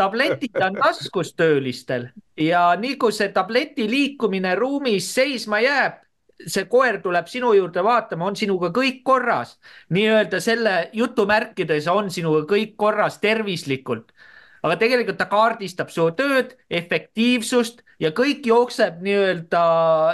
Tabletid 0.00 0.56
on 0.64 0.78
taskustöölistel 0.80 2.06
ja 2.40 2.70
nii 2.80 2.96
kui 2.96 3.12
see 3.12 3.28
tableti 3.28 3.84
liikumine 3.90 4.54
ruumis 4.56 5.10
seisma 5.12 5.60
jääb, 5.60 6.00
see 6.48 6.64
koer 6.64 6.96
tuleb 7.04 7.28
sinu 7.28 7.52
juurde 7.54 7.84
vaatama, 7.84 8.30
on 8.32 8.36
sinuga 8.40 8.72
kõik 8.72 9.02
korras. 9.04 9.58
nii-öelda 9.92 10.40
selle 10.40 10.76
jutumärkides 10.96 11.92
on 11.92 12.08
sinuga 12.10 12.46
kõik 12.54 12.72
korras 12.80 13.20
tervislikult 13.20 14.16
aga 14.62 14.76
tegelikult 14.78 15.18
ta 15.18 15.26
kaardistab 15.30 15.90
su 15.90 16.08
tööd, 16.16 16.56
efektiivsust 16.70 17.82
ja 18.00 18.12
kõik 18.14 18.46
jookseb 18.46 19.00
nii-öelda 19.02 19.62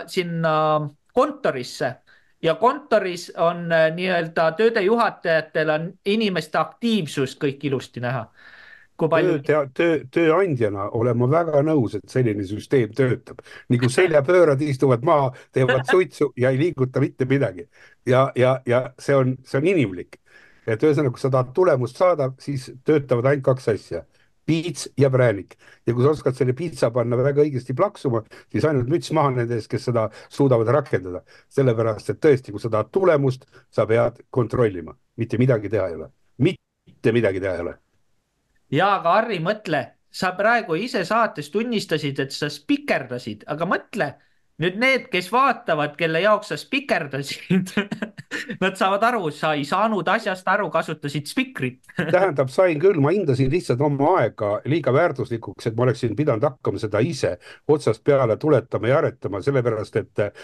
sinna 0.09 0.55
kontorisse 1.14 1.94
ja 2.42 2.55
kontoris 2.55 3.32
on 3.36 3.66
äh, 3.72 3.88
nii-öelda 3.94 4.53
tööde 4.59 4.82
juhatajatel 4.86 5.74
on 5.74 5.90
inimeste 6.07 6.59
aktiivsust 6.59 7.40
kõik 7.42 7.66
ilusti 7.70 8.01
näha. 8.05 8.28
Palju... 8.99 9.36
töö, 9.46 9.66
töö, 9.74 9.99
tööandjana 10.11 10.88
olen 10.99 11.18
ma 11.20 11.28
väga 11.30 11.61
nõus, 11.62 11.92
et 11.94 12.09
selline 12.11 12.42
süsteem 12.46 12.90
töötab. 12.99 13.44
nii 13.70 13.78
kui 13.78 13.90
seljapöörad 13.94 14.62
istuvad 14.66 15.05
maha, 15.07 15.28
teevad 15.55 15.86
suitsu 15.86 16.32
ja 16.36 16.51
ei 16.51 16.59
liiguta 16.59 17.01
mitte 17.01 17.24
midagi. 17.24 17.68
ja, 18.07 18.32
ja, 18.34 18.57
ja 18.66 18.88
see 18.99 19.14
on, 19.14 19.36
see 19.46 19.61
on 19.61 19.68
inimlik. 19.70 20.18
et 20.66 20.82
ühesõnaga, 20.82 21.14
kui 21.14 21.22
sa 21.22 21.30
tahad 21.30 21.55
tulemust 21.55 21.96
saada, 21.96 22.32
siis 22.42 22.72
töötavad 22.84 23.30
ainult 23.30 23.44
kaks 23.44 23.68
asja 23.68 24.03
piits 24.49 24.88
ja 24.99 25.11
präänik. 25.12 25.57
ja 25.86 25.94
kui 25.94 26.05
sa 26.05 26.12
oskad 26.14 26.36
selle 26.36 26.55
piitsa 26.57 26.90
panna 26.94 27.16
väga 27.20 27.44
õigesti 27.44 27.76
plaksuma, 27.76 28.22
siis 28.53 28.64
ainult 28.64 28.88
müts 28.92 29.12
maha 29.16 29.34
nende 29.36 29.59
ees, 29.59 29.68
kes 29.68 29.88
seda 29.90 30.09
suudavad 30.28 30.70
rakendada. 30.78 31.22
sellepärast, 31.49 32.11
et 32.11 32.22
tõesti, 32.24 32.55
kui 32.55 32.62
sa 32.62 32.72
tahad 32.72 32.92
tulemust, 32.92 33.44
sa 33.70 33.86
pead 33.86 34.22
kontrollima, 34.30 34.96
mitte 35.16 35.38
midagi 35.38 35.68
teha 35.68 35.88
ei 35.88 36.01
ole, 36.01 36.11
mitte 36.38 37.12
midagi 37.12 37.44
teha 37.44 37.55
ei 37.55 37.66
ole. 37.66 37.76
ja, 38.70 38.94
aga 38.96 39.18
Harri, 39.18 39.40
mõtle, 39.44 39.84
sa 40.11 40.32
praegu 40.38 40.78
ise 40.80 41.05
saates 41.05 41.51
tunnistasid, 41.53 42.20
et 42.24 42.32
sa 42.32 42.49
spikerdasid, 42.53 43.44
aga 43.46 43.68
mõtle 43.68 44.14
nüüd 44.62 44.78
need, 44.80 45.06
kes 45.12 45.28
vaatavad, 45.30 45.94
kelle 45.98 46.20
jaoks 46.24 46.50
sa 46.52 46.56
spikerdasid 46.59 47.70
nad 48.62 48.78
saavad 48.78 49.04
aru, 49.11 49.30
sa 49.34 49.52
ei 49.54 49.64
saanud 49.68 50.09
asjast 50.11 50.48
aru, 50.50 50.66
kasutasid 50.74 51.28
spikrit 51.30 51.78
tähendab, 52.14 52.50
sain 52.50 52.80
küll, 52.82 52.98
ma 53.02 53.12
hindasin 53.14 53.50
lihtsalt 53.52 53.82
oma 53.86 54.16
aega 54.18 54.56
liiga 54.68 54.92
väärtuslikuks, 54.94 55.70
et 55.70 55.78
ma 55.78 55.86
oleksin 55.86 56.16
pidanud 56.18 56.46
hakkama 56.48 56.82
seda 56.82 57.02
ise 57.04 57.36
otsast 57.70 58.02
peale 58.06 58.36
tuletama 58.40 58.90
ja 58.90 58.98
aretama, 58.98 59.42
sellepärast 59.46 60.00
et 60.02 60.24
eh, 60.26 60.42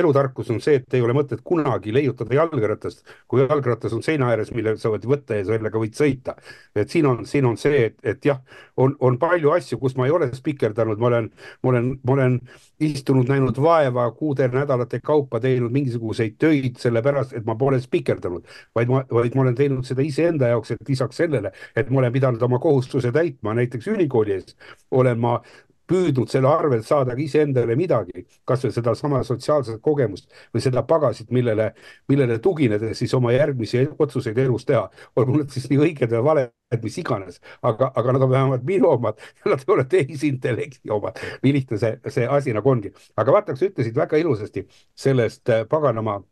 elutarkus 0.00 0.50
on 0.54 0.58
see, 0.64 0.80
et 0.80 0.98
ei 0.98 1.04
ole 1.04 1.14
mõtet 1.16 1.44
kunagi 1.46 1.94
leiutada 1.94 2.34
jalgratast, 2.40 3.06
kui 3.30 3.44
jalgratas 3.44 3.94
on 3.94 4.02
seina 4.02 4.32
ääres, 4.32 4.50
mille 4.56 4.74
sa 4.80 4.90
võid 4.90 5.06
võtta 5.06 5.38
ja 5.38 5.46
sellega 5.46 5.78
võid 5.78 5.94
sõita. 5.98 6.34
et 6.74 6.90
siin 6.90 7.06
on, 7.06 7.22
siin 7.30 7.46
on 7.46 7.56
see, 7.60 7.86
et, 7.92 7.98
et 8.02 8.26
jah, 8.26 8.42
on, 8.76 8.96
on 9.00 9.18
palju 9.22 9.54
asju, 9.54 9.78
kus 9.78 9.94
ma 9.96 10.10
ei 10.10 10.14
ole 10.18 10.32
spikerdanud, 10.34 10.98
ma 10.98 11.12
olen, 11.12 11.30
ma 11.62 11.74
olen, 11.74 11.90
ma 12.02 12.18
olen 12.18 12.38
istunud, 12.82 13.28
näinud 13.30 13.51
vaeva 13.60 14.06
kuude 14.16 14.48
nädalate 14.52 15.00
kaupa, 15.04 15.40
teinud 15.40 15.72
mingisuguseid 15.72 16.36
töid 16.38 16.78
sellepärast, 16.82 17.34
et 17.38 17.46
ma 17.46 17.56
pole 17.58 17.80
spikerdanud, 17.82 18.46
vaid 18.74 18.92
ma, 18.92 19.02
vaid 19.10 19.36
ma 19.36 19.44
olen 19.46 19.58
teinud 19.58 19.88
seda 19.88 20.04
iseenda 20.06 20.52
jaoks, 20.52 20.74
et 20.76 20.88
lisaks 20.88 21.20
sellele, 21.22 21.52
et 21.76 21.90
ma 21.90 22.02
olen 22.02 22.12
pidanud 22.12 22.42
oma 22.42 22.58
kohustuse 22.62 23.12
täitma 23.12 23.54
näiteks 23.58 23.90
ülikooli 23.92 24.38
ees, 24.38 24.56
olen 24.90 25.20
ma 25.20 25.38
püüdnud 25.92 26.32
selle 26.32 26.48
arvelt 26.48 26.86
saada 26.88 27.16
iseendale 27.20 27.76
midagi, 27.78 28.24
kasvõi 28.48 28.72
sedasama 28.74 29.22
sotsiaalset 29.28 29.80
kogemust 29.84 30.30
või 30.54 30.64
seda 30.64 30.84
pagasit, 30.88 31.30
millele, 31.34 31.72
millele 32.10 32.38
tuginedes 32.42 32.98
siis 33.02 33.14
oma 33.18 33.34
järgmisi 33.36 33.84
otsuseid 33.98 34.38
elus 34.46 34.66
teha. 34.68 34.88
olgu 35.16 35.42
need 35.42 35.54
siis 35.54 35.68
nii 35.70 35.80
õiged 35.86 36.16
või 36.16 36.24
valed, 36.30 36.52
mis 36.82 36.98
iganes, 37.02 37.40
aga, 37.62 37.92
aga 37.94 38.16
nad 38.16 38.26
on 38.26 38.32
vähemalt 38.32 38.66
minu 38.66 38.88
omad 38.94 39.20
nad 39.44 39.60
ei 39.60 39.72
ole 39.74 39.84
tehisintellekti 39.84 40.90
omad. 40.90 41.20
nii 41.42 41.52
lihtne 41.58 41.78
see, 41.78 41.96
see 42.08 42.26
asi 42.26 42.56
nagu 42.56 42.70
ongi. 42.70 42.92
aga 43.16 43.38
vaata, 43.38 43.56
sa 43.56 43.68
ütlesid 43.68 43.96
väga 43.96 44.20
ilusasti 44.22 44.66
sellest 44.94 45.48
äh, 45.52 45.66
paganama 45.68 46.22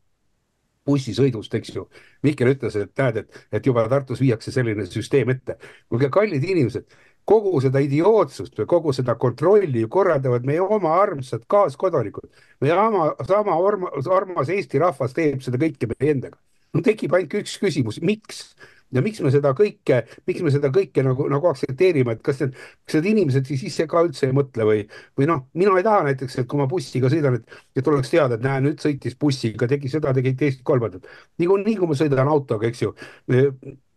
bussisõidust, 0.87 1.55
eks 1.55 1.75
ju. 1.75 1.85
Mihkel 2.27 2.55
ütles, 2.55 2.77
et 2.81 2.93
näed, 2.99 3.21
et, 3.23 3.41
et 3.53 3.67
juba 3.67 3.85
Tartus 3.91 4.21
viiakse 4.23 4.53
selline 4.55 4.87
süsteem 4.89 5.31
ette. 5.35 5.59
kuulge, 5.89 6.09
kallid 6.13 6.45
inimesed 6.45 6.89
kogu 7.31 7.61
seda 7.63 7.83
idiootsust 7.85 8.59
või 8.59 8.69
kogu 8.71 8.95
seda 8.97 9.15
kontrolli 9.21 9.85
korraldavad 9.91 10.47
meie 10.49 10.63
oma 10.63 10.97
armsad 11.03 11.47
kaaskodanikud. 11.51 12.29
meie 12.61 12.75
oma, 12.75 13.13
sama 13.29 13.57
armas, 13.69 14.09
armas 14.11 14.51
Eesti 14.51 14.83
rahvas 14.83 15.15
teeb 15.17 15.43
seda 15.45 15.61
kõike 15.61 15.91
meie 15.93 16.13
endaga. 16.17 16.39
no 16.75 16.83
tekib 16.87 17.15
ainult 17.15 17.41
üks 17.43 17.57
küsimus, 17.63 18.01
miks? 18.03 18.55
ja 18.91 19.03
miks 19.07 19.21
me 19.23 19.31
seda 19.31 19.53
kõike, 19.55 20.01
miks 20.27 20.43
me 20.43 20.51
seda 20.51 20.73
kõike 20.75 21.05
nagu, 21.07 21.29
nagu 21.31 21.51
aktsepteerime, 21.53 22.17
et 22.17 22.23
kas 22.27 22.41
need, 22.43 22.57
kas 22.87 22.97
need 22.99 23.11
inimesed 23.13 23.47
siis 23.47 23.63
ise 23.69 23.87
ka 23.91 24.03
üldse 24.07 24.27
ei 24.27 24.35
mõtle 24.35 24.67
või, 24.67 24.81
või 25.19 25.29
noh, 25.31 25.45
mina 25.55 25.77
ei 25.79 25.87
taha 25.87 26.09
näiteks, 26.09 26.41
et 26.43 26.49
kui 26.51 26.59
ma 26.59 26.67
bussiga 26.71 27.11
sõidan, 27.13 27.39
et, 27.39 27.61
et 27.79 27.91
oleks 27.93 28.11
teada, 28.11 28.35
et 28.35 28.43
näe, 28.43 28.65
nüüd 28.65 28.83
sõitis 28.83 29.15
bussiga, 29.21 29.69
tegi 29.71 29.93
seda, 29.93 30.11
tegi 30.17 30.35
teist, 30.41 30.65
kolmandat. 30.67 31.07
niikuinii, 31.39 31.77
kui 31.79 31.93
ma 31.93 31.99
sõidan 32.01 32.33
autoga, 32.33 32.67
eks 32.67 32.83
ju, 32.83 32.91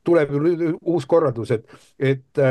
tuleb 0.05 0.35
ju 0.35 0.43
nüüd 0.45 0.63
uus 0.77 1.09
korraldus, 1.09 1.55
et, 1.57 1.73
et 1.97 2.45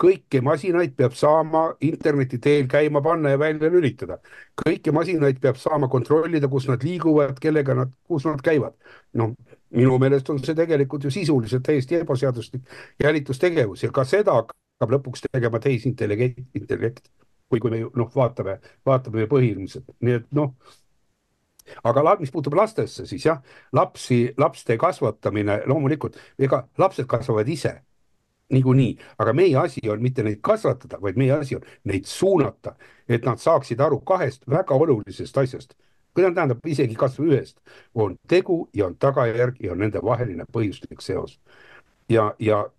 kõiki 0.00 0.42
masinaid 0.44 0.92
peab 0.96 1.14
saama 1.16 1.62
interneti 1.84 2.38
teel 2.42 2.68
käima 2.68 3.00
panna 3.02 3.32
ja 3.32 3.38
välja 3.38 3.70
lülitada. 3.72 4.18
kõiki 4.60 4.92
masinaid 4.92 5.40
peab 5.40 5.56
saama 5.56 5.88
kontrollida, 5.88 6.48
kus 6.48 6.68
nad 6.68 6.84
liiguvad, 6.84 7.38
kellega 7.40 7.74
nad, 7.74 7.92
kus 8.08 8.24
nad 8.24 8.42
käivad. 8.42 8.74
noh, 9.14 9.34
minu 9.70 9.98
meelest 9.98 10.30
on 10.30 10.38
see 10.38 10.54
tegelikult 10.54 11.04
ju 11.04 11.10
sisuliselt 11.10 11.62
täiesti 11.62 11.96
ebaseaduslik 11.96 12.62
jälitustegevus 13.02 13.82
ja 13.82 13.90
ka 13.90 14.04
seda 14.04 14.32
hakkab 14.32 14.90
lõpuks 14.90 15.24
tegema 15.32 15.58
tehisintellekt, 15.58 16.40
intellekt. 16.54 17.10
kui, 17.48 17.60
kui 17.60 17.70
me 17.70 17.80
noh, 17.80 18.10
vaatame, 18.14 18.58
vaatame 18.86 19.22
meie 19.22 19.30
põhiliselt, 19.30 19.88
nii 20.00 20.12
et 20.20 20.26
noh 20.34 20.54
aga 21.84 22.16
mis 22.20 22.30
puutub 22.30 22.54
lastesse, 22.54 23.06
siis 23.06 23.24
jah, 23.26 23.40
lapsi, 23.72 24.34
laste 24.38 24.76
kasvatamine 24.78 25.62
loomulikult, 25.66 26.16
ega 26.38 26.68
lapsed 26.78 27.06
kasvavad 27.06 27.48
ise 27.48 27.80
niikuinii, 28.50 28.98
aga 29.18 29.32
meie 29.32 29.56
asi 29.56 29.80
on 29.90 30.02
mitte 30.02 30.22
neid 30.22 30.38
kasvatada, 30.42 31.00
vaid 31.02 31.16
meie 31.16 31.32
asi 31.32 31.56
on 31.56 31.62
neid 31.84 32.04
suunata, 32.04 32.76
et 33.08 33.24
nad 33.24 33.38
saaksid 33.42 33.80
aru 33.80 34.00
kahest 34.00 34.46
väga 34.50 34.74
olulisest 34.74 35.38
asjast. 35.38 35.74
tähendab 36.16 36.64
isegi 36.66 36.94
kasvõi 36.94 37.28
ühest, 37.28 37.58
on 37.94 38.16
tegu 38.28 38.68
ja 38.74 38.86
on 38.86 38.96
tagajärg 38.96 39.56
ja 39.60 39.72
on 39.72 39.78
nende 39.78 40.00
vaheline 40.02 40.44
põhjuslik 40.52 41.00
seos. 41.00 41.40
ja, 42.08 42.34
ja 42.38 42.70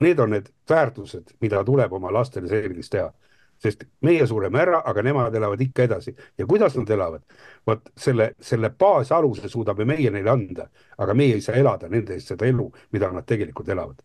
need 0.00 0.18
on 0.18 0.30
need 0.30 0.46
väärtused, 0.68 1.34
mida 1.40 1.64
tuleb 1.64 1.92
oma 1.92 2.12
lastele 2.12 2.48
selgeks 2.48 2.90
teha. 2.90 3.12
Sest 3.60 3.84
meie 4.00 4.26
sureme 4.26 4.58
ära, 4.58 4.82
aga 4.86 5.02
nemad 5.02 5.34
elavad 5.34 5.60
ikka 5.60 5.82
edasi. 5.82 6.14
Ja 6.38 6.46
kuidas 6.46 6.76
nad 6.76 6.90
elavad, 6.90 7.22
vot 7.66 7.90
selle, 7.96 8.34
selle 8.40 8.70
baasaluse 8.70 9.48
suudame 9.48 9.84
meie 9.84 10.10
neile 10.10 10.30
anda, 10.30 10.68
aga 10.98 11.14
meie 11.14 11.34
ei 11.34 11.40
saa 11.40 11.54
elada 11.54 11.88
nende 11.88 12.14
eest 12.14 12.32
seda 12.32 12.46
elu, 12.46 12.70
mida 12.92 13.10
nad 13.12 13.26
tegelikult 13.26 13.68
elavad 13.68 14.00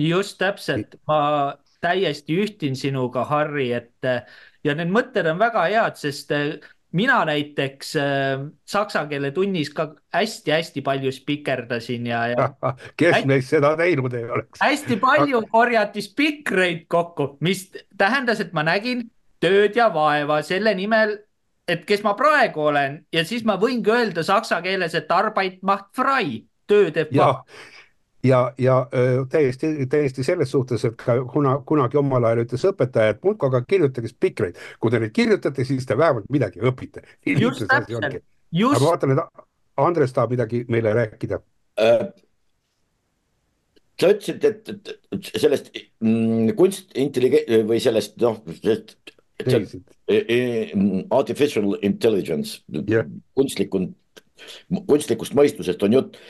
just 0.00 0.38
täpselt, 0.40 0.96
ma 1.08 1.54
täiesti 1.80 2.36
ühtin 2.42 2.76
sinuga, 2.76 3.24
Harri, 3.28 3.70
et 3.72 4.10
ja 4.64 4.76
need 4.76 4.92
mõtted 4.92 5.28
on 5.30 5.40
väga 5.40 5.64
head, 5.70 5.96
sest 6.00 6.32
äh, 6.36 6.58
mina 6.96 7.20
näiteks 7.28 7.94
äh, 7.96 8.42
saksa 8.68 9.04
keele 9.10 9.30
tunnis 9.34 9.70
ka 9.74 9.90
hästi-hästi 10.14 10.82
palju 10.86 11.12
spikerdasin 11.14 12.06
ja, 12.10 12.26
ja. 12.32 12.50
kes 12.98 13.14
hästi, 13.14 13.30
meist 13.30 13.54
seda 13.54 13.72
teinud 13.78 14.14
ei 14.18 14.26
oleks? 14.26 14.60
hästi 14.62 15.00
palju 15.00 15.42
korjati 15.50 16.04
spikreid 16.04 16.86
kokku, 16.88 17.34
mis 17.40 17.68
tähendas, 17.98 18.42
et 18.44 18.54
ma 18.56 18.66
nägin 18.66 19.08
tööd 19.40 19.76
ja 19.78 19.88
vaeva 19.94 20.40
selle 20.44 20.74
nimel, 20.76 21.16
et 21.70 21.86
kes 21.88 22.02
ma 22.04 22.16
praegu 22.18 22.68
olen 22.72 23.00
ja 23.14 23.24
siis 23.24 23.46
ma 23.48 23.56
võingi 23.60 23.92
öelda 23.94 24.26
saksa 24.26 24.60
keeles, 24.64 24.96
et 24.98 25.10
arbeit 25.14 25.62
macht 25.62 25.94
frei, 25.96 26.42
töö 26.68 26.90
teeb 26.94 27.14
vabalt 27.16 27.78
ja, 28.24 28.40
ja 28.58 28.86
täiesti, 29.28 29.86
täiesti 29.90 30.24
selles 30.24 30.50
suhtes, 30.50 30.84
et 30.84 30.96
ka 31.00 31.16
kuna 31.32 31.56
kunagi 31.66 31.98
omal 32.00 32.24
ajal 32.28 32.44
ütles 32.44 32.64
õpetaja, 32.70 33.14
et 33.14 33.22
muudkui 33.24 33.48
aga 33.50 33.62
kirjutage 33.68 34.10
spikreid, 34.12 34.58
kui 34.80 34.92
te 34.92 35.00
neid 35.02 35.14
kirjutate, 35.16 35.64
siis 35.68 35.86
te 35.88 35.96
vähemalt 35.98 36.28
midagi 36.32 36.62
õpite. 36.70 37.04
just 37.26 37.64
täpselt, 37.68 38.20
just. 38.52 38.76
aga 38.76 38.84
ma 38.84 38.90
vaatan, 38.90 39.14
et 39.16 39.46
Andres 39.80 40.12
tahab 40.12 40.34
midagi 40.34 40.64
meile 40.68 40.92
rääkida 40.96 41.40
äh,. 41.80 42.10
sa 44.00 44.10
ütlesid, 44.12 44.44
et, 44.44 44.68
et 44.68 45.32
sellest 45.36 45.72
mm, 45.76 46.52
kunstintellige- 46.58 47.62
või 47.68 47.80
sellest 47.80 48.20
noh, 48.20 48.42
artificial 51.10 51.76
intelligence 51.86 52.60
yeah., 52.88 53.08
kunstlikku, 53.38 53.86
kunstlikust 54.88 55.36
mõistusest 55.36 55.82
on 55.86 55.96
jutt 55.96 56.20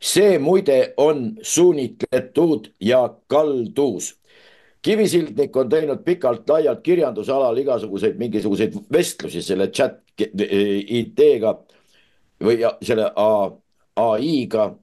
see 0.00 0.38
muide 0.38 0.94
on 0.96 1.38
suunitletud 1.42 2.70
ja 2.80 3.14
kaldus. 3.26 4.14
kivisildnik 4.82 5.56
on 5.56 5.68
teinud 5.68 6.04
pikalt-laialt 6.04 6.80
kirjandusalal 6.82 7.56
igasuguseid 7.58 8.18
mingisuguseid 8.18 8.76
vestlusi 8.92 9.42
selle 9.42 9.66
chat 9.68 9.98
IT-ga 10.18 11.54
või 12.44 12.62
selle 12.82 13.10
ai-ga. 13.96 14.74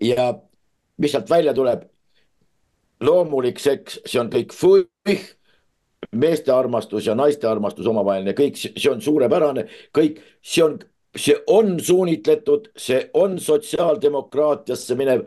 ja 0.00 0.34
mis 0.98 1.12
sealt 1.12 1.30
välja 1.30 1.54
tuleb? 1.54 1.86
loomulik 3.00 3.58
seks, 3.60 4.00
see 4.08 4.20
on 4.20 4.30
kõik 4.32 4.54
fuih, 4.56 5.24
meeste 6.16 6.52
armastus 6.52 7.06
ja 7.06 7.14
naiste 7.14 7.48
armastus 7.48 7.86
omavaheline, 7.86 8.32
kõik 8.36 8.56
see 8.56 8.90
on 8.90 9.02
suurepärane, 9.04 9.66
kõik 9.94 10.22
see 10.40 10.64
on 10.64 10.78
see 11.16 11.36
on 11.46 11.76
suunitletud, 11.80 12.70
see 12.76 13.00
on 13.14 13.38
sotsiaaldemokraatiasse 13.40 14.96
minev, 14.98 15.24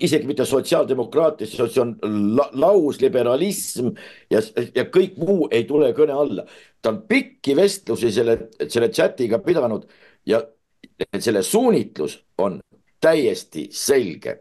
isegi 0.00 0.26
mitte 0.28 0.46
sotsiaaldemokraatiasse, 0.48 1.68
see 1.68 1.82
on 1.82 1.94
la, 2.36 2.48
lausliberalism 2.52 3.92
ja, 4.32 4.42
ja 4.74 4.86
kõik 4.94 5.18
muu 5.20 5.48
ei 5.52 5.66
tule 5.68 5.92
kõne 5.96 6.16
alla. 6.16 6.46
ta 6.82 6.92
on 6.92 7.02
pikki 7.10 7.56
vestlusi 7.58 8.12
selle, 8.14 8.38
selle 8.68 8.88
chat'iga 8.94 9.40
pidanud 9.42 9.88
ja 10.26 10.42
selle 11.18 11.42
suunitlus 11.42 12.18
on 12.38 12.60
täiesti 13.00 13.68
selge. 13.72 14.38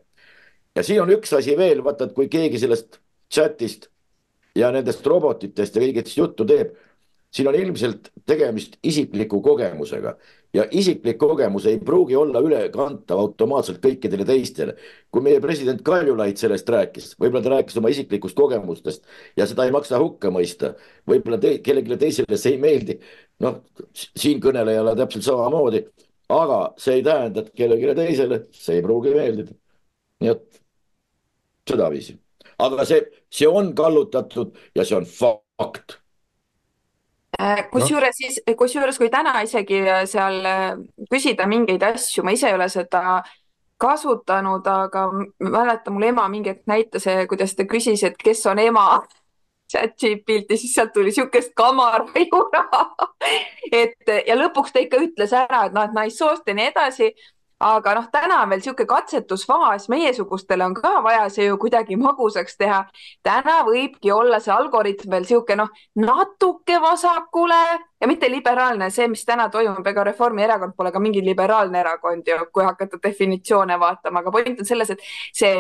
ja 0.75 0.83
siin 0.83 1.01
on 1.01 1.13
üks 1.13 1.33
asi 1.33 1.57
veel, 1.57 1.83
vaata, 1.83 2.05
et 2.05 2.13
kui 2.13 2.29
keegi 2.29 2.59
sellest 2.59 2.99
chat'ist 3.33 3.89
ja 4.55 4.71
nendest 4.71 5.05
robotitest 5.05 5.75
ja 5.75 5.81
kõigest 5.81 6.17
juttu 6.17 6.45
teeb 6.45 6.75
siin 7.31 7.47
on 7.47 7.55
ilmselt 7.55 8.11
tegemist 8.25 8.77
isikliku 8.83 9.41
kogemusega 9.41 10.15
ja 10.53 10.65
isiklik 10.71 11.17
kogemus 11.17 11.65
ei 11.65 11.79
pruugi 11.79 12.15
olla 12.15 12.39
ülekantav 12.39 13.19
automaatselt 13.19 13.79
kõikidele 13.83 14.25
teistele. 14.25 14.75
kui 15.11 15.21
meie 15.21 15.41
president 15.43 15.81
Kaljulaid 15.81 16.37
sellest 16.37 16.69
rääkis, 16.69 17.13
võib-olla 17.19 17.43
ta 17.43 17.53
rääkis 17.55 17.77
oma 17.77 17.91
isiklikust 17.93 18.35
kogemustest 18.35 19.05
ja 19.37 19.47
seda 19.47 19.65
ei 19.65 19.71
maksa 19.71 19.99
hukka 19.99 20.31
mõista. 20.31 20.73
võib-olla 21.07 21.37
te, 21.37 21.57
kellelegi 21.59 21.97
teisele 21.97 22.37
see 22.37 22.55
ei 22.55 22.61
meeldi. 22.61 22.99
noh, 23.39 23.61
siinkõnelejale 23.93 24.95
täpselt 24.95 25.23
samamoodi, 25.23 25.83
aga 26.29 26.61
see 26.77 26.99
ei 26.99 27.03
tähenda, 27.03 27.41
et 27.41 27.51
kellelegi 27.53 27.95
teisele 27.95 28.45
see 28.51 28.79
ei 28.79 28.81
pruugi 28.81 29.13
meeldida. 29.15 29.53
nii 30.21 30.31
et 30.31 30.61
sedaviisi 31.69 32.17
aga 32.57 32.85
see, 32.85 33.05
see 33.29 33.47
on 33.47 33.73
kallutatud 33.75 34.55
ja 34.75 34.85
see 34.85 34.97
on 34.97 35.05
fakt 35.05 35.99
kusjuures 37.71 38.17
siis, 38.17 38.39
kusjuures 38.57 38.97
kui 38.97 39.09
täna 39.13 39.41
isegi 39.45 39.83
seal 40.09 40.39
äh, 40.45 40.71
küsida 41.11 41.45
mingeid 41.49 41.83
asju, 41.85 42.23
ma 42.25 42.33
ise 42.33 42.49
ei 42.49 42.57
ole 42.57 42.69
seda 42.73 43.21
kasutanud, 43.77 44.65
aga 44.65 45.05
mäletan, 45.43 45.93
mul 45.93 46.07
ema 46.07 46.25
mingi 46.33 46.49
hetk 46.49 46.65
näitas, 46.69 47.05
kuidas 47.29 47.53
ta 47.53 47.67
küsis, 47.69 48.03
et 48.07 48.17
kes 48.17 48.41
on 48.49 48.59
ema 48.59 48.87
chat-GPT, 49.71 50.57
siis 50.57 50.73
sealt 50.73 50.93
tuli 50.95 51.11
niisugust 51.11 51.53
kamarajura 51.57 52.63
et 53.83 54.13
ja 54.27 54.37
lõpuks 54.39 54.73
ta 54.73 54.81
ikka 54.81 55.01
ütles 55.03 55.35
ära, 55.35 55.67
et 55.67 55.75
noh, 55.75 55.85
et 55.85 55.97
naissoost 55.97 56.47
ja 56.47 56.55
nii 56.57 56.71
edasi 56.71 57.11
aga 57.59 57.93
noh, 57.97 58.07
täna 58.13 58.41
on 58.43 58.49
veel 58.51 58.61
niisugune 58.61 58.87
katsetusfaas, 58.89 59.87
meiesugustele 59.89 60.65
on 60.65 60.75
ka 60.77 60.91
vaja 61.03 61.27
see 61.33 61.47
ju 61.47 61.57
kuidagi 61.57 61.97
magusaks 61.97 62.57
teha. 62.57 62.83
täna 63.23 63.59
võibki 63.65 64.11
olla 64.13 64.39
see 64.39 64.53
algoritm 64.53 65.11
veel 65.11 65.25
niisugune 65.25 65.63
noh, 65.63 65.71
natuke 65.95 66.81
vasakule 66.81 67.61
ja 68.01 68.07
mitte 68.07 68.29
liberaalne, 68.29 68.89
see, 68.93 69.07
mis 69.07 69.25
täna 69.25 69.49
toimub, 69.49 69.85
ega 69.87 70.03
Reformierakond 70.03 70.75
pole 70.77 70.91
ka 70.91 70.99
mingi 70.99 71.23
liberaalne 71.25 71.79
erakond 71.79 72.27
ju, 72.27 72.41
kui 72.53 72.65
hakata 72.65 73.01
definitsioone 73.03 73.79
vaatama, 73.79 74.21
aga 74.21 74.31
point 74.31 74.59
on 74.61 74.69
selles, 74.69 74.93
et 74.93 75.07
see 75.33 75.55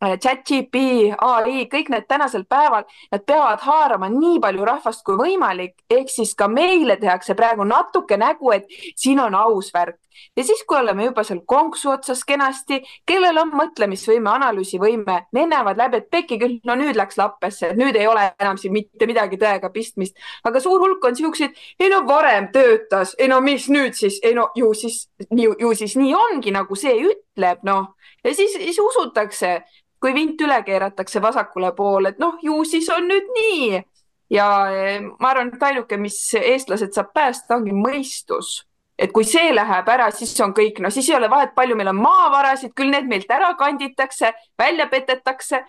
Äh, 0.00 0.14
chat-GP, 0.16 0.74
ai, 1.20 1.66
kõik 1.68 1.90
need 1.92 2.06
tänasel 2.08 2.46
päeval, 2.48 2.86
nad 3.12 3.24
peavad 3.28 3.60
haarama 3.60 4.08
nii 4.08 4.38
palju 4.40 4.64
rahvast 4.64 5.02
kui 5.04 5.18
võimalik, 5.18 5.74
ehk 5.92 6.08
siis 6.08 6.32
ka 6.32 6.46
meile 6.48 6.96
tehakse 6.96 7.36
praegu 7.36 7.66
natuke 7.68 8.16
nägu, 8.16 8.48
et 8.56 8.64
siin 8.96 9.20
on 9.20 9.36
aus 9.36 9.68
värk. 9.74 9.98
Ja 10.36 10.44
siis, 10.44 10.62
kui 10.68 10.78
oleme 10.78 11.04
juba 11.08 11.24
seal 11.26 11.42
konksu 11.46 11.90
otsas 11.90 12.22
kenasti, 12.28 12.80
kellel 13.06 13.38
on 13.42 13.52
mõtlemisvõime, 13.56 14.30
analüüsivõime, 14.32 15.18
need 15.36 15.50
näevad 15.52 15.80
läbi, 15.80 16.00
et 16.02 16.10
pekki 16.12 16.38
küll, 16.40 16.58
no 16.68 16.76
nüüd 16.78 16.98
läks 16.98 17.18
lappesse, 17.20 17.72
nüüd 17.78 17.98
ei 17.98 18.08
ole 18.10 18.30
enam 18.38 18.58
siin 18.60 18.74
mitte 18.74 19.08
midagi 19.10 19.40
tõega 19.40 19.72
pistmist, 19.74 20.18
aga 20.44 20.62
suur 20.62 20.80
hulk 20.84 21.04
on 21.04 21.18
siukseid, 21.18 21.58
ei 21.80 21.90
no 21.92 22.02
varem 22.08 22.50
töötas, 22.54 23.14
ei 23.18 23.28
no 23.30 23.40
mis 23.44 23.68
nüüd 23.72 23.98
siis, 23.98 24.20
ei 24.22 24.34
no 24.38 24.50
ju 24.56 24.72
siis, 24.74 25.04
ju, 25.30 25.74
siis 25.74 25.96
nii 26.00 26.14
ongi, 26.16 26.54
nagu 26.54 26.78
see 26.78 26.96
ütleb, 27.10 27.64
noh. 27.66 27.94
Ja 28.24 28.34
siis, 28.36 28.52
siis 28.52 28.78
usutakse 28.82 29.60
kui 30.00 30.14
vint 30.16 30.40
üle 30.40 30.60
keeratakse 30.64 31.20
vasakule 31.22 31.74
poole, 31.76 32.14
et 32.14 32.20
noh, 32.22 32.38
ju 32.42 32.62
siis 32.68 32.88
on 32.92 33.08
nüüd 33.10 33.28
nii. 33.36 33.82
ja 34.30 34.46
eh, 34.70 35.00
ma 35.02 35.32
arvan, 35.32 35.50
et 35.54 35.62
ainuke, 35.70 35.96
mis 35.98 36.16
eestlased 36.38 36.94
saab 36.94 37.10
päästa, 37.14 37.56
ongi 37.58 37.74
mõistus 37.74 38.60
et 39.00 39.12
kui 39.16 39.24
see 39.24 39.54
läheb 39.54 39.88
ära, 39.88 40.10
siis 40.12 40.34
on 40.44 40.52
kõik, 40.56 40.82
no 40.84 40.90
siis 40.92 41.08
ei 41.08 41.16
ole 41.16 41.30
vahet, 41.32 41.54
palju 41.56 41.76
meil 41.78 41.92
on 41.94 42.02
maavarasid, 42.02 42.74
küll 42.76 42.92
need 42.92 43.08
meilt 43.08 43.30
ära 43.32 43.54
kanditakse, 43.58 44.34
välja 44.60 44.86
petetakse. 44.92 45.64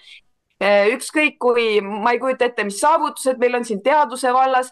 Eh, 0.61 0.91
ükskõik 0.93 1.39
kui, 1.41 1.79
ma 1.81 2.11
ei 2.13 2.19
kujuta 2.21 2.45
ette, 2.45 2.67
mis 2.67 2.77
saavutused 2.83 3.39
meil 3.41 3.55
on 3.57 3.63
siin 3.65 3.79
teaduse 3.81 4.29
vallas 4.35 4.69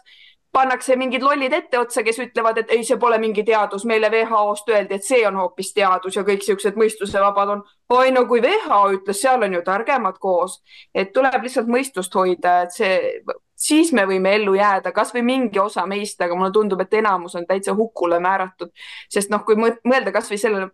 pannakse 0.52 0.96
mingid 0.98 1.22
lollid 1.22 1.52
etteotsa, 1.54 2.02
kes 2.02 2.18
ütlevad, 2.24 2.58
et 2.58 2.72
ei, 2.74 2.82
see 2.86 2.98
pole 3.00 3.18
mingi 3.22 3.44
teadus, 3.46 3.84
meile 3.86 4.10
WHO-st 4.10 4.72
öeldi, 4.74 4.98
et 4.98 5.06
see 5.06 5.20
on 5.26 5.38
hoopis 5.38 5.72
teadus 5.76 6.18
ja 6.18 6.24
kõik 6.26 6.42
siuksed 6.46 6.78
mõistusevabad 6.80 7.54
on. 7.54 7.62
oi 7.94 8.10
no 8.14 8.24
kui 8.30 8.42
WHO 8.42 8.80
ütles, 8.96 9.20
seal 9.22 9.46
on 9.46 9.54
ju 9.54 9.62
targemad 9.66 10.18
koos, 10.18 10.58
et 10.94 11.12
tuleb 11.14 11.46
lihtsalt 11.46 11.70
mõistust 11.70 12.14
hoida, 12.18 12.62
et 12.66 12.74
see, 12.74 12.96
siis 13.60 13.92
me 13.92 14.06
võime 14.08 14.34
ellu 14.38 14.54
jääda, 14.56 14.92
kasvõi 14.96 15.22
mingi 15.22 15.60
osa 15.60 15.86
meist, 15.86 16.20
aga 16.20 16.36
mulle 16.36 16.52
tundub, 16.52 16.80
et 16.80 16.94
enamus 17.00 17.36
on 17.36 17.46
täitsa 17.46 17.74
hukule 17.76 18.20
määratud, 18.20 18.72
sest 19.12 19.30
noh, 19.30 19.44
kui 19.44 19.58
mõelda 19.60 20.12
kasvõi 20.14 20.38
sellele 20.40 20.70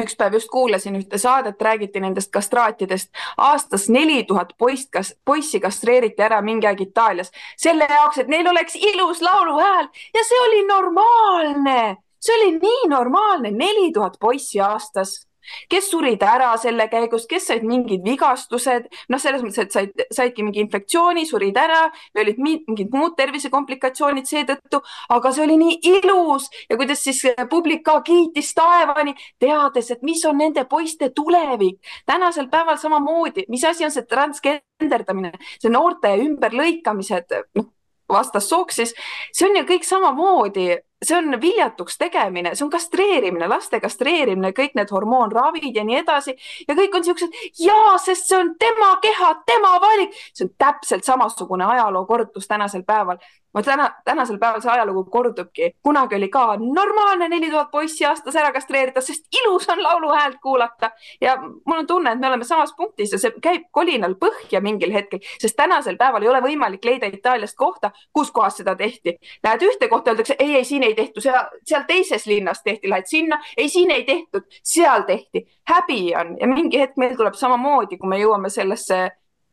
üks 0.00 0.14
päev 0.16 0.38
just 0.38 0.48
kuulasin 0.48 0.96
ühte 0.96 1.18
saadet, 1.20 1.60
räägiti 1.60 2.00
nendest 2.00 2.30
kastraatidest. 2.32 3.10
aastas 3.36 3.88
neli 3.88 4.24
tuhat 4.24 4.54
poist, 4.58 4.88
kas 4.90 5.14
poissi 5.24 5.60
kastreeriti 5.60 6.22
ära 6.22 6.40
mingi 6.42 6.66
aeg 6.66 6.80
Itaalias. 6.80 7.30
Selle 7.56 7.88
jaoks, 7.90 8.18
et 8.18 8.28
neil 8.28 8.48
oleks 8.48 8.76
ilus 8.76 9.20
lauluhääl. 9.22 9.88
Ja 10.14 10.24
see 10.28 10.40
oli 10.40 10.62
normaalne, 10.66 11.96
see 12.20 12.36
oli 12.36 12.56
nii 12.58 12.88
normaalne, 12.88 13.50
neli 13.50 13.92
tuhat 13.92 14.16
poissi 14.20 14.60
aastas 14.60 15.26
kes 15.70 15.90
surid 15.90 16.22
ära 16.22 16.52
selle 16.60 16.88
käigus, 16.92 17.26
kes 17.30 17.48
said 17.50 17.66
mingid 17.66 18.04
vigastused, 18.06 18.88
noh, 19.12 19.20
selles 19.22 19.42
mõttes, 19.44 19.66
et 19.66 19.74
said, 19.74 20.04
saidki 20.14 20.44
mingi 20.46 20.62
infektsiooni, 20.64 21.24
surid 21.28 21.58
ära 21.58 21.84
või 22.14 22.24
olid 22.26 22.40
mingid 22.42 22.94
muud 22.94 23.16
tervisekomplikatsioonid 23.18 24.28
seetõttu, 24.28 24.82
aga 25.16 25.32
see 25.32 25.44
oli 25.46 25.58
nii 25.60 25.78
ilus 25.96 26.48
ja 26.70 26.78
kuidas 26.80 27.04
siis 27.04 27.22
publik 27.50 27.84
ka 27.86 27.98
kiitis 28.06 28.52
taevani, 28.58 29.14
teades, 29.42 29.90
et 29.90 30.02
mis 30.06 30.24
on 30.28 30.38
nende 30.38 30.64
poiste 30.70 31.10
tulevik. 31.14 31.80
tänasel 32.06 32.48
päeval 32.48 32.78
samamoodi, 32.78 33.46
mis 33.48 33.64
asi 33.64 33.84
on 33.84 33.90
see 33.90 34.06
transgenderdamine, 34.08 35.32
see 35.60 35.70
noorte 35.70 36.14
ümberlõikamised, 36.26 37.38
noh 37.58 37.70
vastassooks, 38.12 38.76
siis 38.76 38.94
see 39.32 39.48
on 39.48 39.56
ju 39.56 39.66
kõik 39.68 39.86
samamoodi 39.88 40.66
see 41.02 41.16
on 41.18 41.40
viljatuks 41.40 41.98
tegemine, 41.98 42.54
see 42.54 42.64
on 42.66 42.70
kastreerimine, 42.70 43.48
laste 43.50 43.80
kastreerimine, 43.82 44.52
kõik 44.56 44.76
need 44.78 44.90
hormoonravid 44.94 45.76
ja 45.76 45.84
nii 45.86 46.00
edasi 46.02 46.36
ja 46.68 46.76
kõik 46.78 46.96
on 46.98 47.06
siuksed 47.06 47.38
ja, 47.60 47.78
sest 48.02 48.30
see 48.30 48.38
on 48.38 48.54
tema 48.60 48.94
keha, 49.02 49.34
tema 49.46 49.76
valik. 49.82 50.16
see 50.32 50.46
on 50.48 50.54
täpselt 50.58 51.04
samasugune 51.04 51.66
ajaloo 51.74 52.06
kordutus 52.06 52.48
tänasel 52.48 52.86
päeval 52.86 53.20
ma 53.54 53.62
täna, 53.62 53.90
tänasel 54.04 54.38
päeval 54.38 54.62
see 54.64 54.70
ajalugu 54.72 55.04
kordubki, 55.12 55.70
kunagi 55.84 56.16
oli 56.16 56.28
ka 56.32 56.44
normaalne 56.60 57.28
neli 57.28 57.50
tuhat 57.50 57.70
poissi 57.70 58.06
aastas 58.08 58.36
ära 58.40 58.52
kastreerida, 58.52 59.00
sest 59.04 59.26
ilus 59.42 59.68
on 59.72 59.82
lauluhäält 59.82 60.38
kuulata 60.42 60.90
ja 61.20 61.36
mul 61.42 61.82
on 61.82 61.86
tunne, 61.86 62.12
et 62.12 62.20
me 62.20 62.28
oleme 62.28 62.44
samas 62.44 62.72
punktis 62.76 63.12
ja 63.12 63.20
see 63.20 63.34
käib 63.44 63.68
kolinal 63.70 64.16
põhja 64.20 64.62
mingil 64.64 64.92
hetkel, 64.92 65.20
sest 65.40 65.56
tänasel 65.56 65.98
päeval 66.00 66.24
ei 66.24 66.32
ole 66.32 66.42
võimalik 66.44 66.84
leida 66.84 67.10
Itaaliast 67.12 67.56
kohta, 67.56 67.92
kus 68.12 68.30
kohas 68.32 68.56
seda 68.60 68.74
tehti. 68.76 69.18
Lähed 69.44 69.66
ühte 69.68 69.88
kohta, 69.88 70.12
öeldakse 70.12 70.36
ei, 70.38 70.56
ei 70.56 70.64
siin 70.64 70.82
ei 70.82 70.91
tehtud, 70.94 71.22
seal, 71.22 71.84
teises 71.86 72.26
linnas 72.26 72.62
tehti, 72.62 72.90
lähed 72.90 73.06
sinna, 73.06 73.38
ei 73.56 73.68
siin 73.68 73.90
ei 73.90 74.04
tehtud, 74.04 74.46
seal 74.62 75.02
tehti. 75.06 75.46
häbi 75.68 76.14
on 76.20 76.36
ja 76.40 76.46
mingi 76.46 76.80
hetk 76.80 76.96
meil 76.96 77.16
tuleb 77.16 77.34
samamoodi, 77.34 77.98
kui 77.98 78.08
me 78.08 78.20
jõuame 78.20 78.50
sellesse 78.50 79.10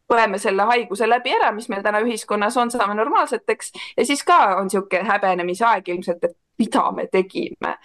põeme 0.10 0.40
selle 0.42 0.66
haiguse 0.66 1.08
läbi 1.10 1.34
ära, 1.38 1.52
mis 1.54 1.70
meil 1.70 1.84
täna 1.86 2.02
ühiskonnas 2.02 2.58
on, 2.58 2.72
saame 2.74 2.96
normaalseteks 2.98 3.72
ja 3.98 4.06
siis 4.06 4.24
ka 4.26 4.40
on 4.58 4.70
niisugune 4.70 5.06
häbenemisaeg 5.06 5.90
ilmselt, 5.94 6.24
et 6.24 6.38
mida 6.60 6.92
me 6.92 7.08
tegime. 7.12 7.76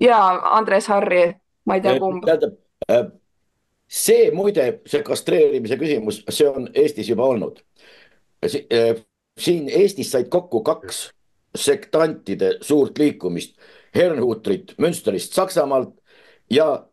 ja 0.00 0.18
Andres 0.56 0.88
Harri, 0.88 1.32
ma 1.64 1.78
ei 1.78 1.84
tea, 1.84 1.98
kumb. 1.98 2.24
tähendab, 2.26 2.58
äh, 2.90 3.06
see 3.88 4.30
muide, 4.34 4.80
see 4.86 5.02
kastreerimise 5.06 5.78
küsimus, 5.80 6.22
see 6.28 6.48
on 6.48 6.68
Eestis 6.74 7.08
juba 7.08 7.30
olnud. 7.30 7.62
Äh, 8.44 9.04
siin 9.38 9.68
Eestis 9.68 10.10
said 10.12 10.28
kokku 10.28 10.62
kaks 10.66 11.08
sektantide 11.54 12.58
suurt 12.60 12.98
liikumist, 12.98 13.56
Herrnhutrit 13.94 14.74
Münsterist 14.78 15.32
Saksamaalt 15.34 15.94
ja 16.50 16.86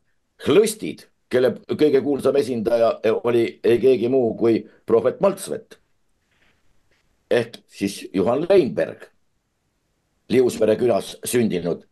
Hlõstid 0.45 1.05
kelle 1.31 1.51
kõige 1.67 2.01
kuulsam 2.03 2.37
esindaja 2.39 2.93
oli 3.23 3.59
ei 3.63 3.79
keegi 3.81 4.09
muu 4.11 4.33
kui 4.37 4.61
prohvet 4.85 5.21
Maltsvet. 5.21 5.79
ehk 7.31 7.57
siis 7.67 8.07
Juhan 8.13 8.45
Leinberg, 8.49 9.09
Liusvere 10.29 10.75
külas 10.75 11.17
sündinud. 11.25 11.83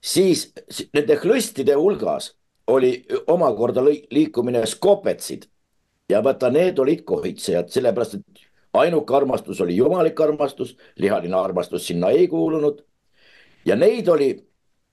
siis 0.00 0.52
nende 0.94 1.16
klõstide 1.16 1.74
hulgas 1.74 2.34
oli 2.66 3.04
omakorda 3.26 3.84
liikumine 3.84 4.66
skopetsid 4.66 5.46
ja 6.08 6.24
vaata, 6.24 6.50
need 6.50 6.78
olid 6.78 7.02
kohitsejad, 7.04 7.68
sellepärast 7.68 8.14
et 8.14 8.45
ainuke 8.80 9.16
armastus 9.16 9.60
oli 9.60 9.76
jumalik 9.76 10.20
armastus, 10.20 10.76
lihaline 10.98 11.36
armastus 11.36 11.86
sinna 11.86 12.10
ei 12.10 12.28
kuulunud. 12.28 12.84
ja 13.64 13.76
neid 13.76 14.08
oli 14.08 14.46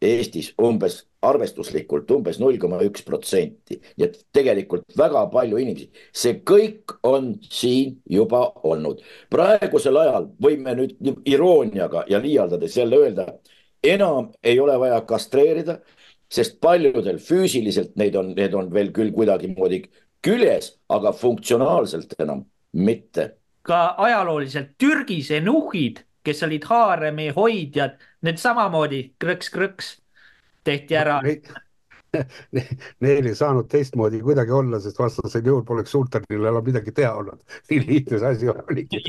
Eestis 0.03 0.53
umbes 0.61 1.05
arvestuslikult 1.23 2.11
umbes 2.11 2.39
null 2.41 2.57
koma 2.59 2.81
üks 2.83 3.05
protsenti, 3.07 3.77
nii 3.97 4.05
et 4.07 4.17
tegelikult 4.35 4.97
väga 4.99 5.21
palju 5.31 5.59
inimesi, 5.61 5.89
see 6.11 6.39
kõik 6.43 6.97
on 7.07 7.33
siin 7.47 7.97
juba 8.09 8.41
olnud. 8.67 9.01
praegusel 9.31 9.97
ajal 10.03 10.29
võime 10.43 10.75
nüüd 10.79 11.23
irooniaga 11.25 12.05
ja 12.11 12.19
liialdades 12.19 12.77
jälle 12.77 12.99
öelda, 13.05 13.27
enam 13.83 14.31
ei 14.43 14.59
ole 14.59 14.75
vaja 14.79 15.01
kastreerida, 15.07 15.79
sest 16.29 16.59
paljudel 16.59 17.19
füüsiliselt 17.21 17.95
neid 17.95 18.15
on, 18.15 18.33
need 18.35 18.53
on 18.53 18.71
veel 18.73 18.91
küll 18.91 19.13
kuidagimoodi 19.15 19.83
küljes, 20.23 20.73
aga 20.89 21.11
funktsionaalselt 21.13 22.15
enam 22.19 22.45
mitte. 22.73 23.33
Ka 23.63 23.95
ajalooliselt 23.97 24.75
Türgi 24.77 25.21
senuhhid 25.23 26.03
kes 26.23 26.43
olid 26.47 26.63
haaremi 26.69 27.29
hoidjad, 27.35 27.99
need 28.23 28.39
samamoodi 28.41 29.03
krõks-krõks 29.21 29.97
tehti 30.63 30.95
ära 30.95 31.19
ne,. 32.55 32.63
Neil 33.01 33.25
ei 33.25 33.35
saanud 33.35 33.65
teistmoodi 33.71 34.19
kuidagi 34.23 34.53
olla, 34.53 34.77
sest 34.79 34.99
vastasel 35.01 35.47
juhul 35.49 35.63
poleks 35.67 35.91
sultanil 35.95 36.45
enam 36.45 36.63
midagi 36.63 36.93
teha 36.95 37.09
olnud. 37.17 37.39
nii 37.71 37.79
lihtne 37.87 38.19
see 38.21 38.29
asi 38.29 38.51
oligi. 38.51 39.01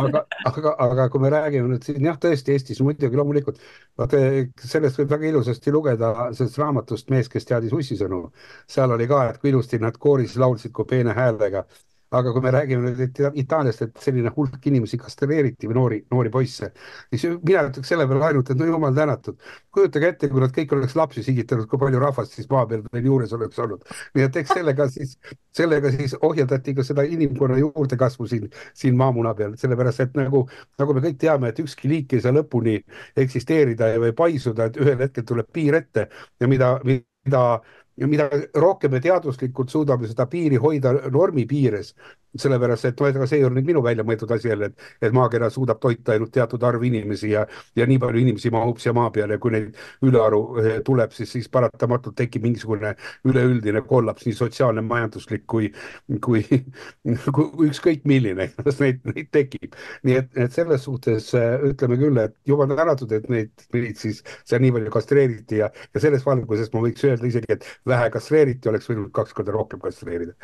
aga, 0.00 0.22
aga, 0.50 0.74
aga 0.86 1.08
kui 1.12 1.24
me 1.24 1.32
räägime 1.34 1.72
nüüd 1.72 1.88
siin 1.88 2.06
jah, 2.06 2.20
tõesti 2.22 2.54
Eestis 2.54 2.80
muidugi 2.86 3.18
loomulikult, 3.18 3.58
vaata 3.98 4.20
sellest 4.62 5.02
võib 5.02 5.16
väga 5.16 5.32
ilusasti 5.32 5.74
lugeda 5.74 6.12
sellest 6.30 6.60
raamatust 6.62 7.10
Mees, 7.12 7.32
kes 7.32 7.50
teadis 7.50 7.74
ussisõnu. 7.76 8.28
seal 8.70 8.94
oli 8.94 9.10
ka, 9.10 9.24
et 9.32 9.42
kui 9.42 9.50
ilusti 9.50 9.82
nad 9.82 9.98
kooris 9.98 10.38
laulsid 10.40 10.72
kui 10.72 10.88
peene 10.94 11.16
häälega 11.18 11.66
aga 12.14 12.32
kui 12.34 12.42
me 12.44 12.52
räägime 12.54 12.84
nüüd 12.84 13.00
et 13.04 13.20
Itaaliast, 13.42 13.82
et 13.84 14.02
selline 14.02 14.30
hulk 14.36 14.66
inimesi 14.70 14.98
kastreeriti 15.00 15.68
või 15.70 15.76
noori, 15.78 15.98
noori 16.12 16.30
poisse, 16.34 16.70
siis 17.12 17.26
mina 17.42 17.64
ütleks 17.68 17.90
selle 17.90 18.06
peale 18.10 18.28
ainult, 18.28 18.50
et 18.50 18.60
no 18.60 18.68
jumal 18.68 18.94
tänatud. 18.96 19.38
kujutage 19.74 20.08
ette, 20.12 20.28
kui 20.30 20.40
nad 20.40 20.52
kõik 20.54 20.72
oleks 20.76 20.94
lapsi 20.94 21.22
sigitanud, 21.26 21.66
kui 21.70 21.78
palju 21.82 21.98
rahvast 21.98 22.36
siis 22.36 22.46
maa 22.50 22.66
peal 22.70 22.84
veel 22.92 23.08
juures 23.10 23.32
oleks 23.34 23.58
olnud. 23.58 23.82
nii 24.14 24.26
et 24.28 24.36
eks 24.42 24.54
sellega 24.54 24.88
siis, 24.88 25.16
sellega 25.56 25.90
siis 25.94 26.16
ohjeldati 26.20 26.74
ka 26.74 26.86
seda 26.86 27.02
inimkonna 27.02 27.58
juurdekasvu 27.58 28.26
siin, 28.30 28.48
siin 28.74 28.96
maamuna 28.96 29.34
peal, 29.34 29.56
sellepärast 29.58 30.06
et 30.06 30.14
nagu, 30.18 30.44
nagu 30.78 30.94
me 30.94 31.04
kõik 31.08 31.18
teame, 31.18 31.50
et 31.50 31.58
ükski 31.64 31.90
liik 31.90 32.14
ei 32.14 32.22
saa 32.24 32.34
lõpuni 32.34 32.78
eksisteerida 33.16 33.94
või 33.98 34.14
paisuda, 34.16 34.70
et 34.70 34.78
ühel 34.80 35.00
hetkel 35.02 35.26
tuleb 35.26 35.50
piir 35.52 35.74
ette 35.80 36.08
ja 36.40 36.48
mida, 36.50 36.76
mida 36.84 37.44
ja 37.96 38.06
mida 38.10 38.28
rohkem 38.54 38.90
me 38.90 39.00
teaduslikult 39.00 39.70
suudame 39.70 40.08
seda 40.10 40.26
piiri 40.26 40.58
hoida 40.60 40.92
normi 41.10 41.46
piires, 41.46 41.94
sellepärast 42.40 42.88
et 42.88 43.00
ega 43.08 43.26
see 43.28 43.38
ei 43.38 43.44
ole 43.46 43.58
nüüd 43.58 43.68
minu 43.70 43.82
välja 43.84 44.04
mõeldud 44.06 44.32
asi 44.34 44.48
jälle, 44.48 44.70
et, 44.70 44.86
et 45.02 45.14
maakera 45.14 45.50
suudab 45.52 45.80
toita 45.82 46.14
ainult 46.14 46.32
teatud 46.34 46.62
arv 46.66 46.82
inimesi 46.86 47.30
ja, 47.30 47.44
ja 47.76 47.86
nii 47.86 48.00
palju 48.02 48.22
inimesi 48.24 48.50
mahub 48.54 48.80
siia 48.82 48.94
maa 48.96 49.10
peale 49.14 49.36
ja 49.36 49.42
kui 49.42 49.54
neid 49.54 49.78
ülearu 50.06 50.40
eh, 50.62 50.78
tuleb, 50.86 51.14
siis, 51.14 51.30
siis 51.36 51.48
paratamatult 51.52 52.16
tekib 52.18 52.46
mingisugune 52.46 52.94
üleüldine 53.28 53.84
kollaps, 53.86 54.26
nii 54.26 54.36
sotsiaalne, 54.38 54.82
majanduslik 54.86 55.46
kui, 55.50 55.70
kui, 56.24 56.42
kui 57.36 57.68
ükskõik 57.68 58.06
milline, 58.08 58.48
igatahes 58.50 58.80
neid, 58.82 59.00
neid 59.12 59.30
tekib. 59.34 59.78
nii 60.06 60.18
et, 60.22 60.30
et 60.46 60.58
selles 60.58 60.84
suhtes 60.88 61.30
eh, 61.38 61.68
ütleme 61.70 61.98
küll, 62.00 62.18
et 62.24 62.36
jumal 62.48 62.74
tänatud, 62.74 63.12
et 63.14 63.30
neid, 63.32 63.54
neid 63.76 64.00
siis 64.00 64.22
seal 64.42 64.62
nii 64.64 64.74
palju 64.78 64.94
kastreeriti 64.94 65.62
ja, 65.62 65.70
ja 65.94 66.02
selles 66.02 66.26
valguses 66.26 66.72
ma 66.74 66.82
võiks 66.84 67.06
öelda 67.06 67.30
isegi, 67.30 67.58
et 67.58 67.66
vähe 67.86 68.10
kastreeriti, 68.14 68.70
oleks 68.72 68.90
võinud 68.90 69.12
kaks 69.14 69.36
korda 69.36 69.54
rohkem 69.54 69.82
kastreerida 69.82 70.34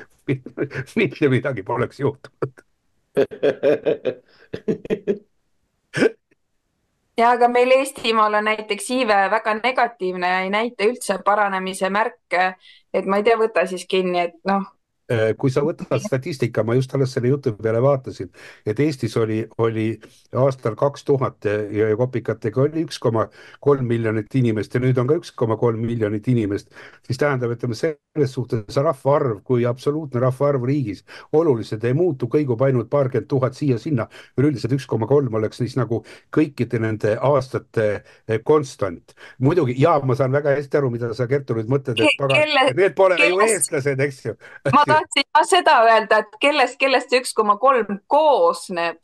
mitte 1.01 1.29
midagi 1.33 1.63
pole 1.63 1.85
oleks 1.85 2.01
juhtunud 2.01 2.67
ja 7.21 7.31
aga 7.35 7.49
meil 7.49 7.73
Eestimaal 7.77 8.35
on 8.39 8.49
näiteks 8.49 8.91
iive 8.97 9.17
väga 9.31 9.55
negatiivne 9.61 10.29
ja 10.29 10.41
ei 10.45 10.51
näita 10.51 10.87
üldse 10.89 11.19
paranemise 11.25 11.91
märke. 11.91 12.55
et 12.95 13.07
ma 13.07 13.21
ei 13.21 13.27
tea, 13.27 13.37
võta 13.39 13.67
siis 13.71 13.85
kinni, 13.91 14.27
et 14.29 14.37
noh, 14.49 14.65
kui 15.39 15.51
sa 15.51 15.63
võtad 15.67 15.99
statistika, 16.05 16.63
ma 16.67 16.77
just 16.79 16.93
alles 16.95 17.15
selle 17.17 17.33
jutu 17.33 17.53
peale 17.59 17.81
vaatasin, 17.83 18.31
et 18.67 18.81
Eestis 18.81 19.17
oli, 19.19 19.41
oli 19.59 19.89
aastal 20.39 20.77
kaks 20.79 21.05
tuhat 21.09 21.49
ja 21.75 21.89
kopikatega 21.99 22.63
oli 22.63 22.85
üks 22.87 23.01
koma 23.03 23.27
kolm 23.61 23.89
miljonit 23.91 24.35
inimest 24.39 24.75
ja 24.75 24.83
nüüd 24.83 24.99
on 25.03 25.11
ka 25.11 25.19
üks 25.19 25.33
koma 25.35 25.57
kolm 25.61 25.83
miljonit 25.83 26.29
inimest, 26.31 26.71
siis 27.07 27.19
tähendab, 27.19 27.57
ütleme 27.57 27.75
selles 27.75 28.35
suhtes 28.35 28.79
rahvaarv 28.79 29.43
kui 29.47 29.67
absoluutne 29.67 30.23
rahvaarv 30.23 30.69
riigis 30.71 31.03
oluliselt 31.33 31.85
ei 31.85 31.97
muutu, 31.97 32.31
kõigub 32.31 32.63
ainult 32.63 32.91
paarkümmend 32.91 33.29
tuhat 33.31 33.59
siia-sinna. 33.59 34.07
üleüldiselt 34.39 34.77
üks 34.79 34.87
koma 34.87 35.09
kolm 35.11 35.35
oleks 35.35 35.59
siis 35.59 35.77
nagu 35.79 36.05
kõikide 36.35 36.81
nende 36.83 37.17
aastate 37.21 37.89
eh, 38.29 38.41
konstant. 38.45 39.15
muidugi, 39.39 39.75
ja 39.79 39.99
ma 40.05 40.15
saan 40.15 40.33
väga 40.33 40.55
hästi 40.57 40.79
aru, 40.79 40.91
mida 40.95 41.13
sa, 41.15 41.27
Kertu, 41.31 41.55
nüüd 41.59 41.71
mõtled, 41.71 41.99
et 41.99 42.19
pagan, 42.19 42.55
need 42.77 42.95
pole 42.95 43.19
kelle, 43.19 43.35
ju 43.35 43.55
eestlased, 43.59 44.07
eks 44.07 44.25
ju 44.25 44.37
ma 44.71 45.00
tahtsin 45.01 45.29
ma 45.37 45.45
seda 45.49 45.77
öelda, 45.87 46.25
et 46.25 46.37
kellest, 46.43 46.79
kellest 46.81 47.13
see 47.13 47.23
üks 47.23 47.33
koma 47.37 47.57
kolm 47.63 48.01
koosneb. 48.11 49.01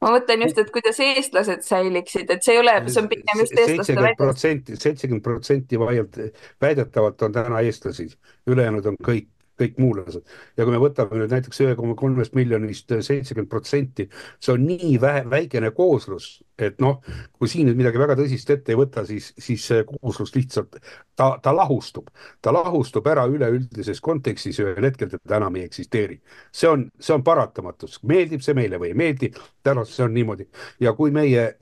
ma 0.00 0.14
mõtlen 0.14 0.46
just, 0.46 0.56
et 0.62 0.70
kuidas 0.72 0.96
eestlased 1.04 1.66
säiliksid, 1.66 2.30
et 2.32 2.44
see 2.44 2.54
ei 2.56 2.62
ole, 2.62 2.72
see 2.88 3.02
on 3.02 3.10
pigem 3.10 3.42
just 3.42 3.58
eestlaste 3.60 4.14
protsenti, 4.16 4.78
seitsekümmend 4.80 5.26
protsenti 5.26 5.80
vaielt 5.80 6.16
väidetavalt 6.62 7.26
on 7.26 7.36
täna 7.36 7.60
eestlasi, 7.68 8.08
ülejäänud 8.48 8.88
on 8.88 8.96
kõik 9.04 9.28
kõik 9.60 9.78
muulased. 9.80 10.24
ja 10.56 10.64
kui 10.64 10.74
me 10.74 10.80
võtame 10.82 11.18
nüüd 11.20 11.32
näiteks 11.34 11.60
ühe 11.64 11.74
koma 11.78 11.96
kolmest 11.98 12.34
miljonist 12.38 12.90
seitsekümmend 12.90 13.50
protsenti, 13.50 14.08
see 14.40 14.54
on 14.54 14.64
nii 14.66 14.94
vähe, 15.00 15.24
väikene 15.30 15.70
kooslus, 15.76 16.30
et 16.58 16.80
noh, 16.80 17.00
kui 17.38 17.48
siin 17.48 17.68
nüüd 17.68 17.78
midagi 17.80 18.00
väga 18.00 18.16
tõsist 18.18 18.50
ette 18.52 18.74
ei 18.74 18.80
võta, 18.80 19.04
siis, 19.08 19.30
siis 19.38 19.66
see 19.70 19.84
kooslus 19.88 20.34
lihtsalt, 20.36 20.80
ta, 21.16 21.30
ta 21.42 21.54
lahustub, 21.56 22.10
ta 22.42 22.52
lahustub 22.54 23.06
ära 23.10 23.26
üleüldises 23.30 24.02
kontekstis, 24.04 24.60
ühel 24.64 24.88
hetkel 24.88 25.12
teda 25.12 25.38
enam 25.40 25.56
ei 25.56 25.68
eksisteeri. 25.68 26.20
see 26.52 26.68
on, 26.68 26.88
see 26.98 27.14
on 27.14 27.24
paratamatus, 27.26 28.00
meeldib 28.02 28.44
see 28.44 28.56
meile 28.58 28.80
või 28.80 28.92
ei 28.92 28.98
meeldi, 29.04 29.32
täna 29.62 29.84
see 29.88 30.04
on 30.04 30.14
niimoodi 30.14 30.48
ja 30.80 30.92
kui 30.96 31.14
meie, 31.14 31.54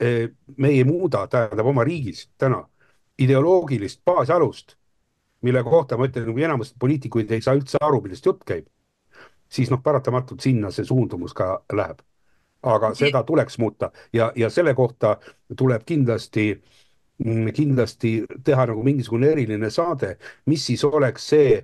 meie 0.57 0.81
ei 0.81 0.87
muuda, 0.87 1.27
tähendab 1.27 1.71
oma 1.71 1.83
riigis 1.87 2.27
täna 2.37 2.63
ideoloogilist 3.19 4.01
baasalust, 4.05 4.78
mille 5.41 5.63
kohta 5.63 5.97
ma 5.97 6.07
ütlen, 6.09 6.31
kui 6.33 6.43
enamus 6.43 6.73
poliitikuid 6.79 7.31
ei 7.31 7.41
saa 7.41 7.57
üldse 7.57 7.79
aru, 7.81 8.01
millest 8.03 8.25
jutt 8.25 8.43
käib, 8.47 8.67
siis 9.49 9.71
noh, 9.71 9.81
paratamatult 9.83 10.43
sinna 10.43 10.71
see 10.71 10.87
suundumus 10.87 11.33
ka 11.37 11.51
läheb. 11.73 12.01
Aga 12.69 12.91
seda 12.97 13.21
tuleks 13.23 13.55
muuta 13.59 13.87
ja, 14.13 14.33
ja 14.35 14.49
selle 14.51 14.73
kohta 14.75 15.13
tuleb 15.57 15.85
kindlasti, 15.87 16.49
mm, 17.23 17.53
kindlasti 17.55 18.11
teha 18.43 18.65
nagu 18.67 18.83
mingisugune 18.83 19.29
eriline 19.31 19.69
saade, 19.71 20.17
mis 20.45 20.65
siis 20.67 20.83
oleks 20.83 21.29
see 21.31 21.61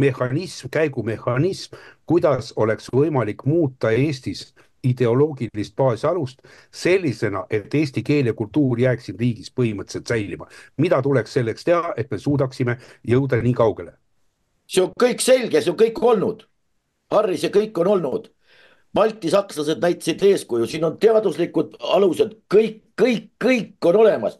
mehhanism, 0.00 0.70
käigumehhanism, 0.72 1.76
kuidas 2.08 2.54
oleks 2.56 2.88
võimalik 2.94 3.44
muuta 3.44 3.92
Eestis 3.92 4.54
ideoloogilist 4.84 5.76
baasalust 5.76 6.42
sellisena, 6.72 7.44
et 7.50 7.74
eesti 7.74 8.02
keel 8.02 8.26
ja 8.26 8.34
kultuur 8.34 8.80
jääksid 8.80 9.20
riigis 9.20 9.52
põhimõtteliselt 9.52 10.08
säilima. 10.08 10.46
mida 10.76 11.02
tuleks 11.02 11.32
selleks 11.32 11.64
teha, 11.64 11.94
et 11.96 12.10
me 12.10 12.18
suudaksime 12.18 12.78
jõuda 13.06 13.42
nii 13.42 13.54
kaugele? 13.54 13.92
see 14.66 14.82
on 14.82 14.92
kõik 15.00 15.20
selge, 15.20 15.60
see 15.60 15.70
on 15.70 15.78
kõik 15.78 16.02
olnud. 16.02 16.46
Harri, 17.10 17.38
see 17.38 17.50
kõik 17.50 17.78
on 17.82 17.86
olnud 17.86 18.30
Balti 18.94 19.30
sakslased 19.30 19.78
näitasid 19.82 20.22
eeskuju, 20.26 20.66
siin 20.66 20.84
on 20.84 20.96
teaduslikud 20.98 21.76
alused, 21.94 22.34
kõik, 22.50 22.80
kõik, 22.98 23.28
kõik 23.44 23.86
on 23.86 24.00
olemas. 24.02 24.38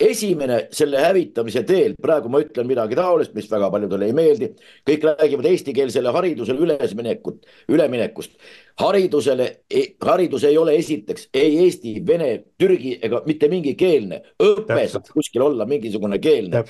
Esimene 0.00 0.58
selle 0.74 0.98
hävitamise 1.02 1.62
teel, 1.66 1.94
praegu 2.02 2.30
ma 2.32 2.40
ütlen 2.42 2.66
midagi 2.68 2.96
taolist, 2.98 3.34
mis 3.36 3.46
väga 3.50 3.70
paljudele 3.72 4.08
ei 4.08 4.16
meeldi, 4.16 4.50
kõik 4.88 5.06
räägivad 5.06 5.48
eestikeelsele 5.50 6.12
haridusele 6.14 6.66
üleminekut, 6.66 7.46
üleminekust. 7.70 8.32
haridusele, 8.80 9.46
e, 9.70 9.84
haridus 10.02 10.44
ei 10.44 10.58
ole 10.58 10.74
esiteks 10.76 11.28
ei 11.34 11.58
eesti, 11.64 11.94
vene, 12.06 12.30
türgi 12.58 12.98
ega 13.02 13.22
mitte 13.26 13.48
mingi 13.48 13.76
keelne, 13.78 14.22
õpe 14.42 14.88
saab 14.90 15.10
kuskil 15.14 15.46
olla 15.46 15.66
mingisugune 15.66 16.18
keelne. 16.18 16.64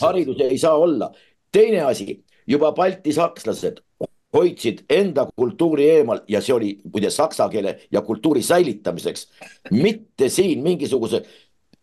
haridus 0.00 0.40
ei 0.40 0.58
saa 0.58 0.76
olla. 0.76 1.12
teine 1.52 1.82
asi, 1.84 2.22
juba 2.46 2.72
Balti 2.72 3.12
sakslased 3.12 3.82
hoidsid 4.32 4.84
enda 4.90 5.26
kultuuri 5.36 5.88
eemal 5.90 6.22
ja 6.28 6.40
see 6.40 6.54
oli 6.54 6.70
muide 6.88 7.10
saksa 7.12 7.48
keele 7.52 7.74
ja 7.92 8.00
kultuuri 8.02 8.42
säilitamiseks, 8.42 9.26
mitte 9.70 10.28
siin 10.28 10.62
mingisuguse, 10.64 11.22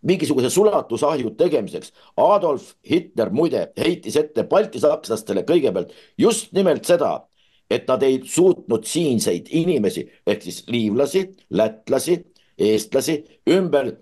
mingisuguse 0.01 0.49
sulatusahju 0.49 1.33
tegemiseks. 1.37 1.93
Adolf 2.17 2.73
Hitler 2.89 3.31
muide 3.35 3.69
heitis 3.77 4.17
ette 4.19 4.45
balti 4.49 4.79
sakslastele 4.79 5.43
kõigepealt 5.47 5.93
just 6.17 6.53
nimelt 6.53 6.85
seda, 6.85 7.25
et 7.69 7.87
nad 7.87 8.03
ei 8.03 8.21
suutnud 8.25 8.85
siinseid 8.87 9.49
inimesi 9.53 10.07
ehk 10.27 10.45
siis 10.45 10.63
liivlasi, 10.67 11.25
lätlasi, 11.49 12.19
eestlasi 12.57 13.23
ümber 13.49 13.93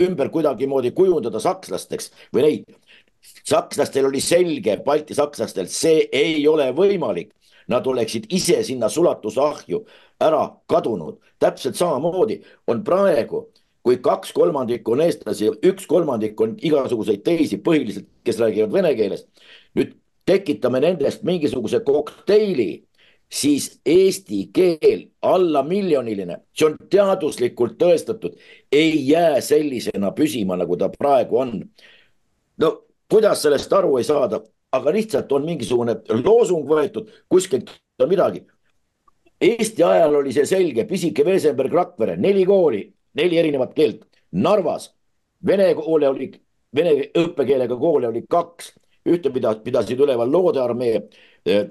ümber 0.00 0.30
kuidagimoodi 0.32 0.94
kujundada 0.96 1.40
sakslasteks 1.44 2.10
või 2.32 2.42
neid 2.46 2.76
sakslastel 3.44 4.06
oli 4.06 4.20
selge, 4.20 4.76
Balti 4.84 5.14
sakslastel, 5.14 5.68
see 5.68 6.06
ei 6.12 6.46
ole 6.48 6.70
võimalik. 6.76 7.32
Nad 7.66 7.86
oleksid 7.90 8.28
ise 8.30 8.60
sinna 8.62 8.88
sulatusahju 8.88 9.80
ära 10.22 10.44
kadunud. 10.70 11.18
täpselt 11.38 11.74
samamoodi 11.76 12.40
on 12.66 12.84
praegu, 12.84 13.48
kui 13.86 14.00
kaks 14.02 14.32
kolmandikku 14.34 14.96
on 14.96 15.04
eestlasi, 15.04 15.52
üks 15.68 15.86
kolmandik 15.86 16.40
on 16.42 16.56
igasuguseid 16.58 17.22
teisi, 17.26 17.60
põhiliselt, 17.62 18.08
kes 18.26 18.40
räägivad 18.42 18.72
vene 18.74 18.90
keeles. 18.98 19.22
nüüd 19.78 19.92
tekitame 20.26 20.80
nendest 20.82 21.22
mingisuguse 21.22 21.78
kokteili, 21.86 22.82
siis 23.30 23.68
eesti 23.86 24.48
keel 24.54 25.04
alla 25.22 25.62
miljoniline, 25.62 26.40
see 26.54 26.66
on 26.66 26.74
teaduslikult 26.90 27.76
tõestatud, 27.78 28.34
ei 28.72 29.06
jää 29.06 29.38
sellisena 29.40 30.10
püsima, 30.18 30.58
nagu 30.58 30.76
ta 30.76 30.90
praegu 30.90 31.38
on. 31.44 31.54
no 32.58 32.72
kuidas 33.08 33.42
sellest 33.42 33.72
aru 33.72 33.98
ei 33.98 34.04
saada, 34.04 34.42
aga 34.72 34.92
lihtsalt 34.98 35.30
on 35.32 35.46
mingisugune 35.46 36.00
loosung 36.24 36.66
võetud 36.66 37.10
kuskilt 37.28 37.70
midagi. 38.08 38.42
Eesti 39.40 39.82
ajal 39.84 40.14
oli 40.24 40.32
see 40.32 40.46
selge, 40.48 40.84
pisike 40.88 41.22
Wesenberg, 41.22 41.72
Rakvere, 41.72 42.16
neli 42.16 42.44
kooli, 42.48 42.82
neli 43.16 43.38
erinevat 43.40 43.74
keelt. 43.76 44.04
Narvas 44.32 44.90
vene 45.46 45.70
koole 45.78 46.08
oli, 46.08 46.30
vene 46.74 46.94
õppekeelega 47.16 47.78
koole 47.80 48.10
oli 48.10 48.24
kaks, 48.28 48.72
ühte 49.06 49.32
pidas, 49.32 49.60
pidasid 49.64 50.00
üleval 50.02 50.30
loodearmee 50.32 50.94
eh, 51.46 51.66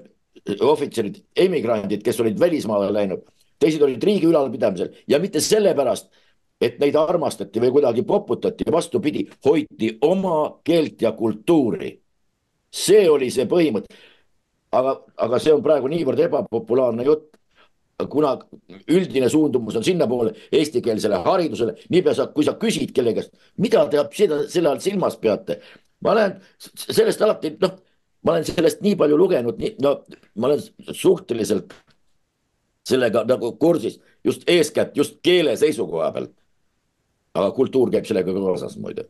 ohvitserid, 0.60 1.18
emigrandid, 1.46 2.04
kes 2.04 2.20
olid 2.20 2.38
välismaale 2.40 2.92
läinud, 2.94 3.24
teised 3.60 3.82
olid 3.82 4.02
riigi 4.04 4.28
ülalpidamisel 4.28 4.94
ja 5.08 5.20
mitte 5.22 5.40
sellepärast 5.40 6.10
et 6.60 6.78
neid 6.80 6.96
armastati 6.96 7.60
või 7.60 7.72
kuidagi 7.74 8.02
poputati, 8.06 8.64
vastupidi, 8.72 9.26
hoiti 9.44 9.96
oma 10.06 10.58
keelt 10.64 11.02
ja 11.02 11.12
kultuuri. 11.12 12.00
see 12.70 13.08
oli 13.10 13.30
see 13.30 13.46
põhimõte. 13.46 13.86
aga, 14.72 15.02
aga 15.16 15.38
see 15.38 15.52
on 15.52 15.62
praegu 15.62 15.88
niivõrd 15.88 16.20
ebapopulaarne 16.20 17.04
jutt 17.04 17.35
kuna 18.04 18.34
üldine 18.88 19.28
suundumus 19.28 19.76
on 19.76 19.84
sinnapoole 19.84 20.34
eestikeelsele 20.52 21.16
haridusele, 21.24 21.76
niipea 21.88 22.14
sa, 22.14 22.26
kui 22.34 22.44
sa 22.44 22.56
küsid 22.60 22.92
kellegi 22.96 23.22
käest, 23.22 23.32
mida 23.62 23.86
te 23.88 24.02
seda, 24.12 24.42
selle 24.52 24.68
all 24.68 24.82
silmas 24.84 25.16
peate, 25.20 25.60
ma 26.04 26.12
olen 26.12 26.36
sellest 26.74 27.24
alati, 27.24 27.54
noh, 27.62 27.72
ma 28.26 28.34
olen 28.34 28.44
sellest 28.48 28.84
nii 28.84 28.98
palju 29.00 29.16
lugenud, 29.16 29.64
no 29.84 29.94
ma 30.36 30.50
olen 30.50 30.92
suhteliselt 30.92 31.72
sellega 32.86 33.24
nagu 33.26 33.54
kursis 33.60 33.96
just 34.24 34.44
eeskätt 34.50 34.96
just 34.96 35.18
keele 35.22 35.56
seisukoha 35.56 36.12
pealt. 36.12 36.34
aga 37.36 37.50
kultuur 37.52 37.90
käib 37.92 38.06
sellega 38.08 38.32
ka 38.32 38.40
kaasas 38.40 38.76
muide 38.80 39.08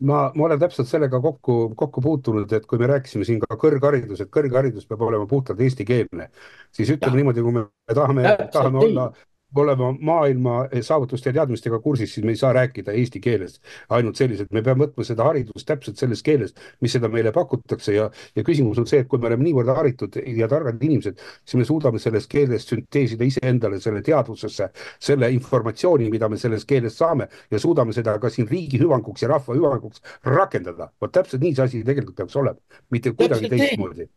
ma, 0.00 0.20
ma 0.34 0.46
olen 0.46 0.60
täpselt 0.60 0.88
sellega 0.88 1.20
kokku, 1.20 1.56
kokku 1.78 2.02
puutunud, 2.04 2.52
et 2.56 2.66
kui 2.68 2.80
me 2.80 2.88
rääkisime 2.90 3.26
siin 3.28 3.40
ka 3.42 3.58
kõrgharidus, 3.60 4.22
et 4.24 4.30
kõrgharidus 4.32 4.88
peab 4.88 5.02
olema 5.08 5.26
puhtalt 5.30 5.60
eestikeelne, 5.60 6.30
siis 6.74 6.92
ütleme 6.94 7.16
ja. 7.16 7.22
niimoodi, 7.22 7.44
kui 7.44 7.56
me 7.56 7.66
tahame, 7.94 8.36
tahame 8.52 8.84
olla 8.86 9.10
olema 9.56 9.90
maailma 10.00 10.56
saavutuste 10.82 11.30
ja 11.30 11.40
teadmistega 11.40 11.78
kursis, 11.80 12.14
siis 12.14 12.24
me 12.24 12.32
ei 12.34 12.36
saa 12.36 12.52
rääkida 12.52 12.92
eesti 12.92 13.20
keeles 13.20 13.60
ainult 13.88 14.16
selliselt, 14.16 14.50
me 14.52 14.62
peame 14.62 14.84
võtma 14.84 15.04
seda 15.06 15.24
haridust 15.26 15.66
täpselt 15.66 15.98
selles 15.98 16.22
keeles, 16.22 16.54
mis 16.80 16.94
seda 16.94 17.08
meile 17.12 17.32
pakutakse 17.34 17.94
ja, 17.94 18.08
ja 18.36 18.44
küsimus 18.46 18.78
on 18.78 18.86
see, 18.90 19.02
et 19.02 19.08
kui 19.10 19.18
me 19.18 19.30
oleme 19.30 19.46
niivõrd 19.46 19.72
haritud 19.74 20.20
ja 20.36 20.48
targad 20.50 20.82
inimesed, 20.82 21.18
siis 21.44 21.58
me 21.60 21.66
suudame 21.68 22.02
sellest 22.02 22.30
keelest 22.30 22.70
sünteesida 22.74 23.26
iseendale 23.26 23.80
selle 23.80 24.02
teadvusesse, 24.06 24.70
selle 25.02 25.30
informatsiooni, 25.34 26.10
mida 26.12 26.28
me 26.28 26.38
sellest 26.40 26.68
keelest 26.70 27.00
saame 27.02 27.28
ja 27.50 27.58
suudame 27.62 27.94
seda 27.96 28.18
ka 28.22 28.30
siin 28.30 28.48
riigi 28.50 28.80
hüvanguks 28.82 29.26
ja 29.26 29.32
rahva 29.34 29.56
hüvanguks 29.56 30.02
rakendada. 30.26 30.90
vot 31.00 31.12
täpselt 31.12 31.42
nii 31.42 31.54
see 31.54 31.64
asi 31.64 31.84
tegelikult 31.84 32.16
peaks 32.16 32.36
olema, 32.36 32.80
mitte 32.90 33.12
kuidagi 33.12 33.48
teistmoodi. 33.48 34.08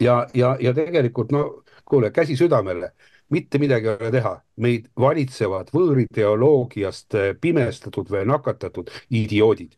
ja, 0.00 0.26
ja, 0.34 0.56
ja 0.60 0.74
tegelikult 0.74 1.32
no 1.32 1.44
kuule, 1.84 2.10
käsi 2.10 2.36
südamele 2.36 2.92
mitte 3.30 3.58
midagi 3.58 3.88
ei 3.88 3.96
ole 4.00 4.10
teha, 4.14 4.32
meid 4.56 4.88
valitsevad 4.98 5.70
võõrideoloogiast 5.74 7.18
pimestatud 7.40 8.08
või 8.10 8.24
nakatatud 8.28 8.90
idioodid 9.10 9.76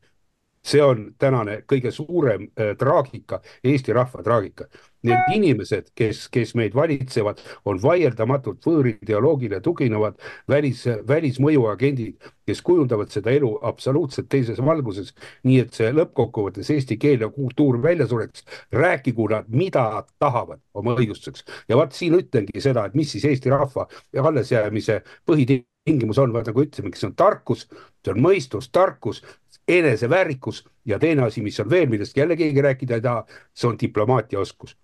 see 0.63 0.83
on 0.85 1.07
tänane 1.19 1.61
kõige 1.69 1.93
suurem 1.95 2.47
äh, 2.49 2.75
traagika, 2.79 3.41
Eesti 3.65 3.93
rahva 3.97 4.23
traagika. 4.23 4.67
Need 5.03 5.33
inimesed, 5.33 5.87
kes, 5.97 6.27
kes 6.29 6.51
meid 6.59 6.75
valitsevad, 6.77 7.39
on 7.65 7.79
vaieldamatult 7.81 8.67
võõrideoloogile 8.67 9.63
tuginevad 9.65 10.19
välis, 10.49 10.83
välismõjuagendid, 11.09 12.19
kes 12.45 12.61
kujundavad 12.67 13.13
seda 13.13 13.33
elu 13.33 13.51
absoluutselt 13.65 14.29
teises 14.33 14.61
valguses, 14.61 15.15
nii 15.49 15.63
et 15.65 15.77
see 15.77 15.89
lõppkokkuvõttes 15.97 16.69
eesti 16.75 16.99
keel 17.01 17.25
ja 17.25 17.31
kultuur 17.33 17.81
välja 17.83 18.09
sureks, 18.11 18.45
rääkigu 18.77 19.31
nad, 19.33 19.49
mida 19.49 19.87
tahavad 20.21 20.61
oma 20.75 20.97
õigustuseks. 20.99 21.47
ja 21.69 21.81
vaat 21.81 21.97
siin 21.97 22.19
ütlengi 22.21 22.61
seda, 22.61 22.85
et 22.85 22.95
mis 22.95 23.13
siis 23.15 23.25
Eesti 23.25 23.51
rahva 23.51 23.87
allesjäämise 24.21 25.01
põhitingimus 25.27 26.21
on, 26.21 26.33
vaata 26.33 26.53
nagu 26.53 26.67
ütlesime, 26.67 26.93
see 26.97 27.09
on 27.09 27.17
tarkus, 27.17 27.69
see 28.05 28.13
on 28.13 28.21
mõistus, 28.21 28.69
tarkus, 28.69 29.23
eneseväärikus 29.71 30.65
ja 30.85 30.99
teine 30.99 31.23
asi, 31.23 31.43
mis 31.43 31.61
on 31.61 31.71
veel, 31.71 31.89
millest 31.89 32.17
jälle 32.17 32.37
keegi 32.37 32.63
rääkida 32.63 33.01
ei 33.01 33.05
taha, 33.05 33.25
see 33.55 33.69
on 33.71 33.81
diplomaatiaoskus. 33.81 34.77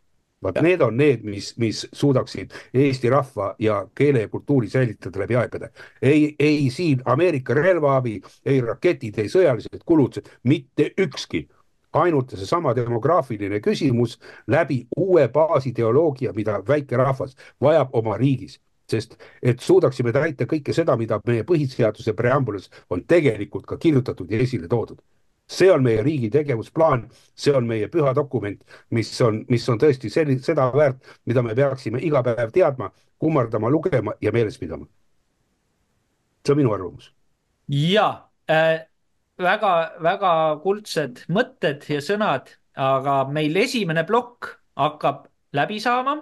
Vaat 0.43 0.61
need 0.62 0.80
on 0.84 0.97
need, 0.97 1.24
mis, 1.24 1.55
mis 1.57 1.87
suudaksid 1.93 2.53
Eesti 2.74 3.11
rahva 3.11 3.55
ja 3.59 3.87
keele 3.95 4.26
ja 4.26 4.28
kultuuri 4.28 4.68
säilitada 4.68 5.20
läbi 5.20 5.37
aegade. 5.37 5.70
ei, 6.03 6.37
ei 6.39 6.70
siin 6.70 7.03
Ameerika 7.05 7.55
relvaabi, 7.55 8.20
ei 8.47 8.61
raketid, 8.61 9.18
ei 9.18 9.28
sõjalised 9.32 9.84
kulutused, 9.84 10.28
mitte 10.43 10.91
ükski 11.01 11.49
ainult 11.93 12.30
seesama 12.37 12.74
demograafiline 12.76 13.61
küsimus 13.61 14.18
läbi 14.47 14.87
uue 14.97 15.28
baasideoloogia, 15.28 16.32
mida 16.32 16.61
väike 16.68 16.97
rahvas 16.97 17.37
vajab 17.61 17.95
oma 17.97 18.16
riigis 18.16 18.61
sest 18.91 19.16
et 19.43 19.61
suudaksime 19.61 20.12
täita 20.14 20.47
kõike 20.47 20.74
seda, 20.74 20.97
mida 20.97 21.18
meie 21.26 21.43
põhiseaduse 21.47 22.14
preambulis 22.14 22.70
on 22.91 23.03
tegelikult 23.09 23.66
ka 23.66 23.78
kirjutatud 23.82 24.30
ja 24.30 24.39
esile 24.39 24.68
toodud. 24.70 25.01
See 25.47 25.70
on 25.70 25.82
meie 25.82 26.03
riigi 26.03 26.30
tegevusplaan, 26.30 27.07
see 27.34 27.55
on 27.55 27.66
meie 27.66 27.88
püha 27.88 28.12
dokument, 28.14 28.61
mis 28.90 29.11
on, 29.22 29.44
mis 29.49 29.68
on 29.70 29.78
tõesti 29.78 30.11
selli-, 30.11 30.40
seda 30.42 30.68
väärt, 30.74 30.99
mida 31.26 31.42
me 31.42 31.55
peaksime 31.55 32.03
iga 32.03 32.22
päev 32.26 32.51
teadma, 32.55 32.90
kummardama, 33.18 33.70
lugema 33.70 34.16
ja 34.20 34.32
meeles 34.34 34.59
pidama. 34.59 34.86
see 36.47 36.53
on 36.53 36.59
minu 36.59 36.72
arvamus. 36.74 37.12
ja 37.68 38.28
äh, 38.51 38.86
väga-väga 39.38 40.61
kuldsed 40.62 41.24
mõtted 41.28 41.86
ja 41.88 42.01
sõnad, 42.01 42.51
aga 42.76 43.24
meil 43.30 43.57
esimene 43.57 44.05
plokk 44.05 44.57
hakkab 44.76 45.26
läbi 45.53 45.80
saama 45.80 46.18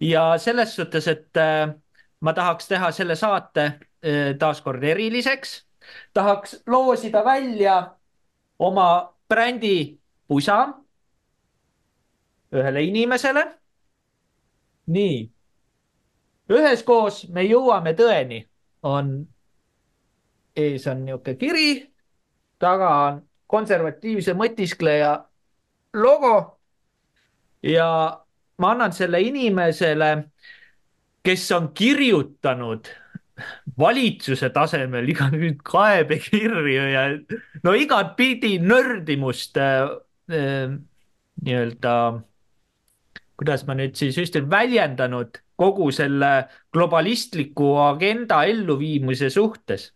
ja 0.00 0.38
selles 0.38 0.76
suhtes, 0.76 1.08
et 1.08 1.36
äh, 1.36 1.74
ma 2.20 2.32
tahaks 2.32 2.68
teha 2.68 2.90
selle 2.92 3.16
saate 3.16 3.64
äh, 3.64 4.36
taaskord 4.38 4.82
eriliseks, 4.84 5.64
tahaks 6.14 6.62
loosida 6.66 7.24
välja 7.24 7.82
oma 8.64 8.88
brändi 9.28 9.98
pusa 10.28 10.58
ühele 12.54 12.82
inimesele. 12.86 13.44
nii, 14.86 15.20
üheskoos 16.52 17.22
me 17.32 17.42
jõuame 17.46 17.94
tõeni, 17.96 18.42
on, 18.84 19.14
ees 20.56 20.84
on 20.92 21.00
niisugune 21.06 21.38
kiri, 21.40 21.70
taga 22.60 22.90
on 23.06 23.22
konservatiivse 23.48 24.34
mõtiskleja 24.36 25.14
logo. 25.96 26.34
Ja 27.64 27.88
ma 28.60 28.74
annan 28.74 28.92
selle 28.92 29.22
inimesele, 29.24 30.10
kes 31.24 31.46
on 31.56 31.70
kirjutanud 31.72 32.92
valitsuse 33.78 34.50
tasemel 34.54 35.08
igasuguseid 35.10 35.62
kaebekirju 35.66 36.84
ja 36.92 37.04
no 37.66 37.74
igatpidi 37.74 38.58
nördimust 38.62 39.58
äh, 39.58 39.88
äh, 40.30 40.76
nii-öelda, 41.44 41.94
kuidas 43.40 43.64
ma 43.66 43.74
nüüd 43.78 43.98
siis 43.98 44.18
ütlen, 44.22 44.46
väljendanud 44.50 45.40
kogu 45.58 45.90
selle 45.94 46.46
globalistliku 46.74 47.74
agenda 47.88 48.44
elluviimise 48.50 49.30
suhtes. 49.30 49.92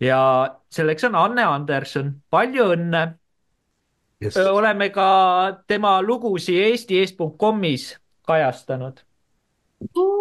ja 0.00 0.18
selleks 0.70 1.06
on 1.08 1.14
Anne 1.16 1.44
Anderson, 1.44 2.10
palju 2.30 2.66
õnne 2.74 3.02
yes.. 4.20 4.36
oleme 4.36 4.90
ka 4.92 5.62
tema 5.66 6.00
lugusid 6.02 6.58
eesti.com-is 6.66 7.94
kajastanud. 8.26 9.00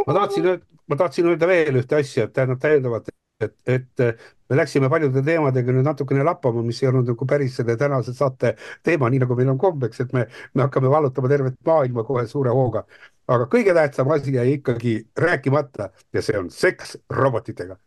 ma 0.07 0.13
tahtsin, 0.13 0.61
ma 0.87 0.97
tahtsin 0.99 1.27
öelda 1.29 1.47
veel 1.49 1.81
ühte 1.81 1.99
asja, 1.99 2.27
tähendab 2.27 2.59
täiendavalt, 2.61 3.09
et, 3.41 3.55
et 3.67 4.03
me 4.49 4.59
läksime 4.59 4.89
paljude 4.89 5.23
teemadega 5.25 5.73
nüüd 5.73 5.87
natukene 5.87 6.23
lappama, 6.25 6.63
mis 6.65 6.81
ei 6.83 6.89
olnud 6.91 7.09
nagu 7.09 7.27
päris 7.29 7.57
selle 7.59 7.77
tänase 7.79 8.13
saate 8.13 8.55
teema, 8.83 9.09
nii 9.09 9.23
nagu 9.25 9.37
meil 9.37 9.51
on 9.55 9.61
kombeks, 9.61 10.03
et 10.05 10.13
me, 10.15 10.27
me 10.53 10.65
hakkame 10.67 10.91
vallutama 10.91 11.31
tervet 11.31 11.57
maailma 11.65 12.05
kohe 12.07 12.27
suure 12.31 12.53
hooga. 12.53 12.85
aga 13.27 13.47
kõige 13.49 13.73
tähtsam 13.73 14.11
asi 14.13 14.35
jäi 14.35 14.53
ikkagi 14.59 14.99
rääkimata 15.17 15.89
ja 16.13 16.21
see 16.21 16.37
on 16.37 16.49
seks 16.53 16.97
robotitega 17.09 17.77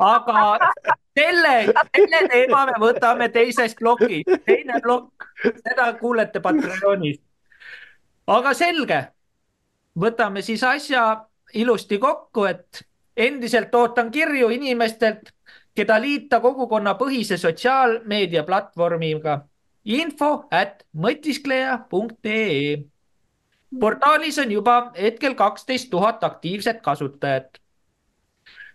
aga 0.00 0.58
selle, 1.16 1.54
selle 1.96 2.20
teema 2.32 2.64
me 2.66 2.76
võtame 2.80 3.28
teises 3.32 3.74
plokis, 3.76 4.24
teine 4.46 4.80
plokk, 4.82 5.26
seda 5.60 5.92
kuulete 6.00 6.40
Patreonis. 6.40 7.20
aga 8.26 8.54
selge, 8.54 9.00
võtame 9.98 10.42
siis 10.42 10.62
asja 10.64 11.26
ilusti 11.54 11.98
kokku, 11.98 12.44
et 12.44 12.82
endiselt 13.16 13.74
ootan 13.74 14.10
kirju 14.10 14.48
inimestelt, 14.48 15.32
keda 15.74 16.00
liita 16.00 16.40
kogukonnapõhise 16.40 17.36
sotsiaalmeedia 17.38 18.42
platvormiga 18.42 19.40
info 19.84 20.44
at 20.50 20.84
mõtiskleja.ee. 20.92 22.82
portaalis 23.80 24.38
on 24.38 24.52
juba 24.52 24.92
hetkel 24.98 25.34
kaksteist 25.34 25.90
tuhat 25.90 26.24
aktiivset 26.24 26.82
kasutajat 26.82 27.60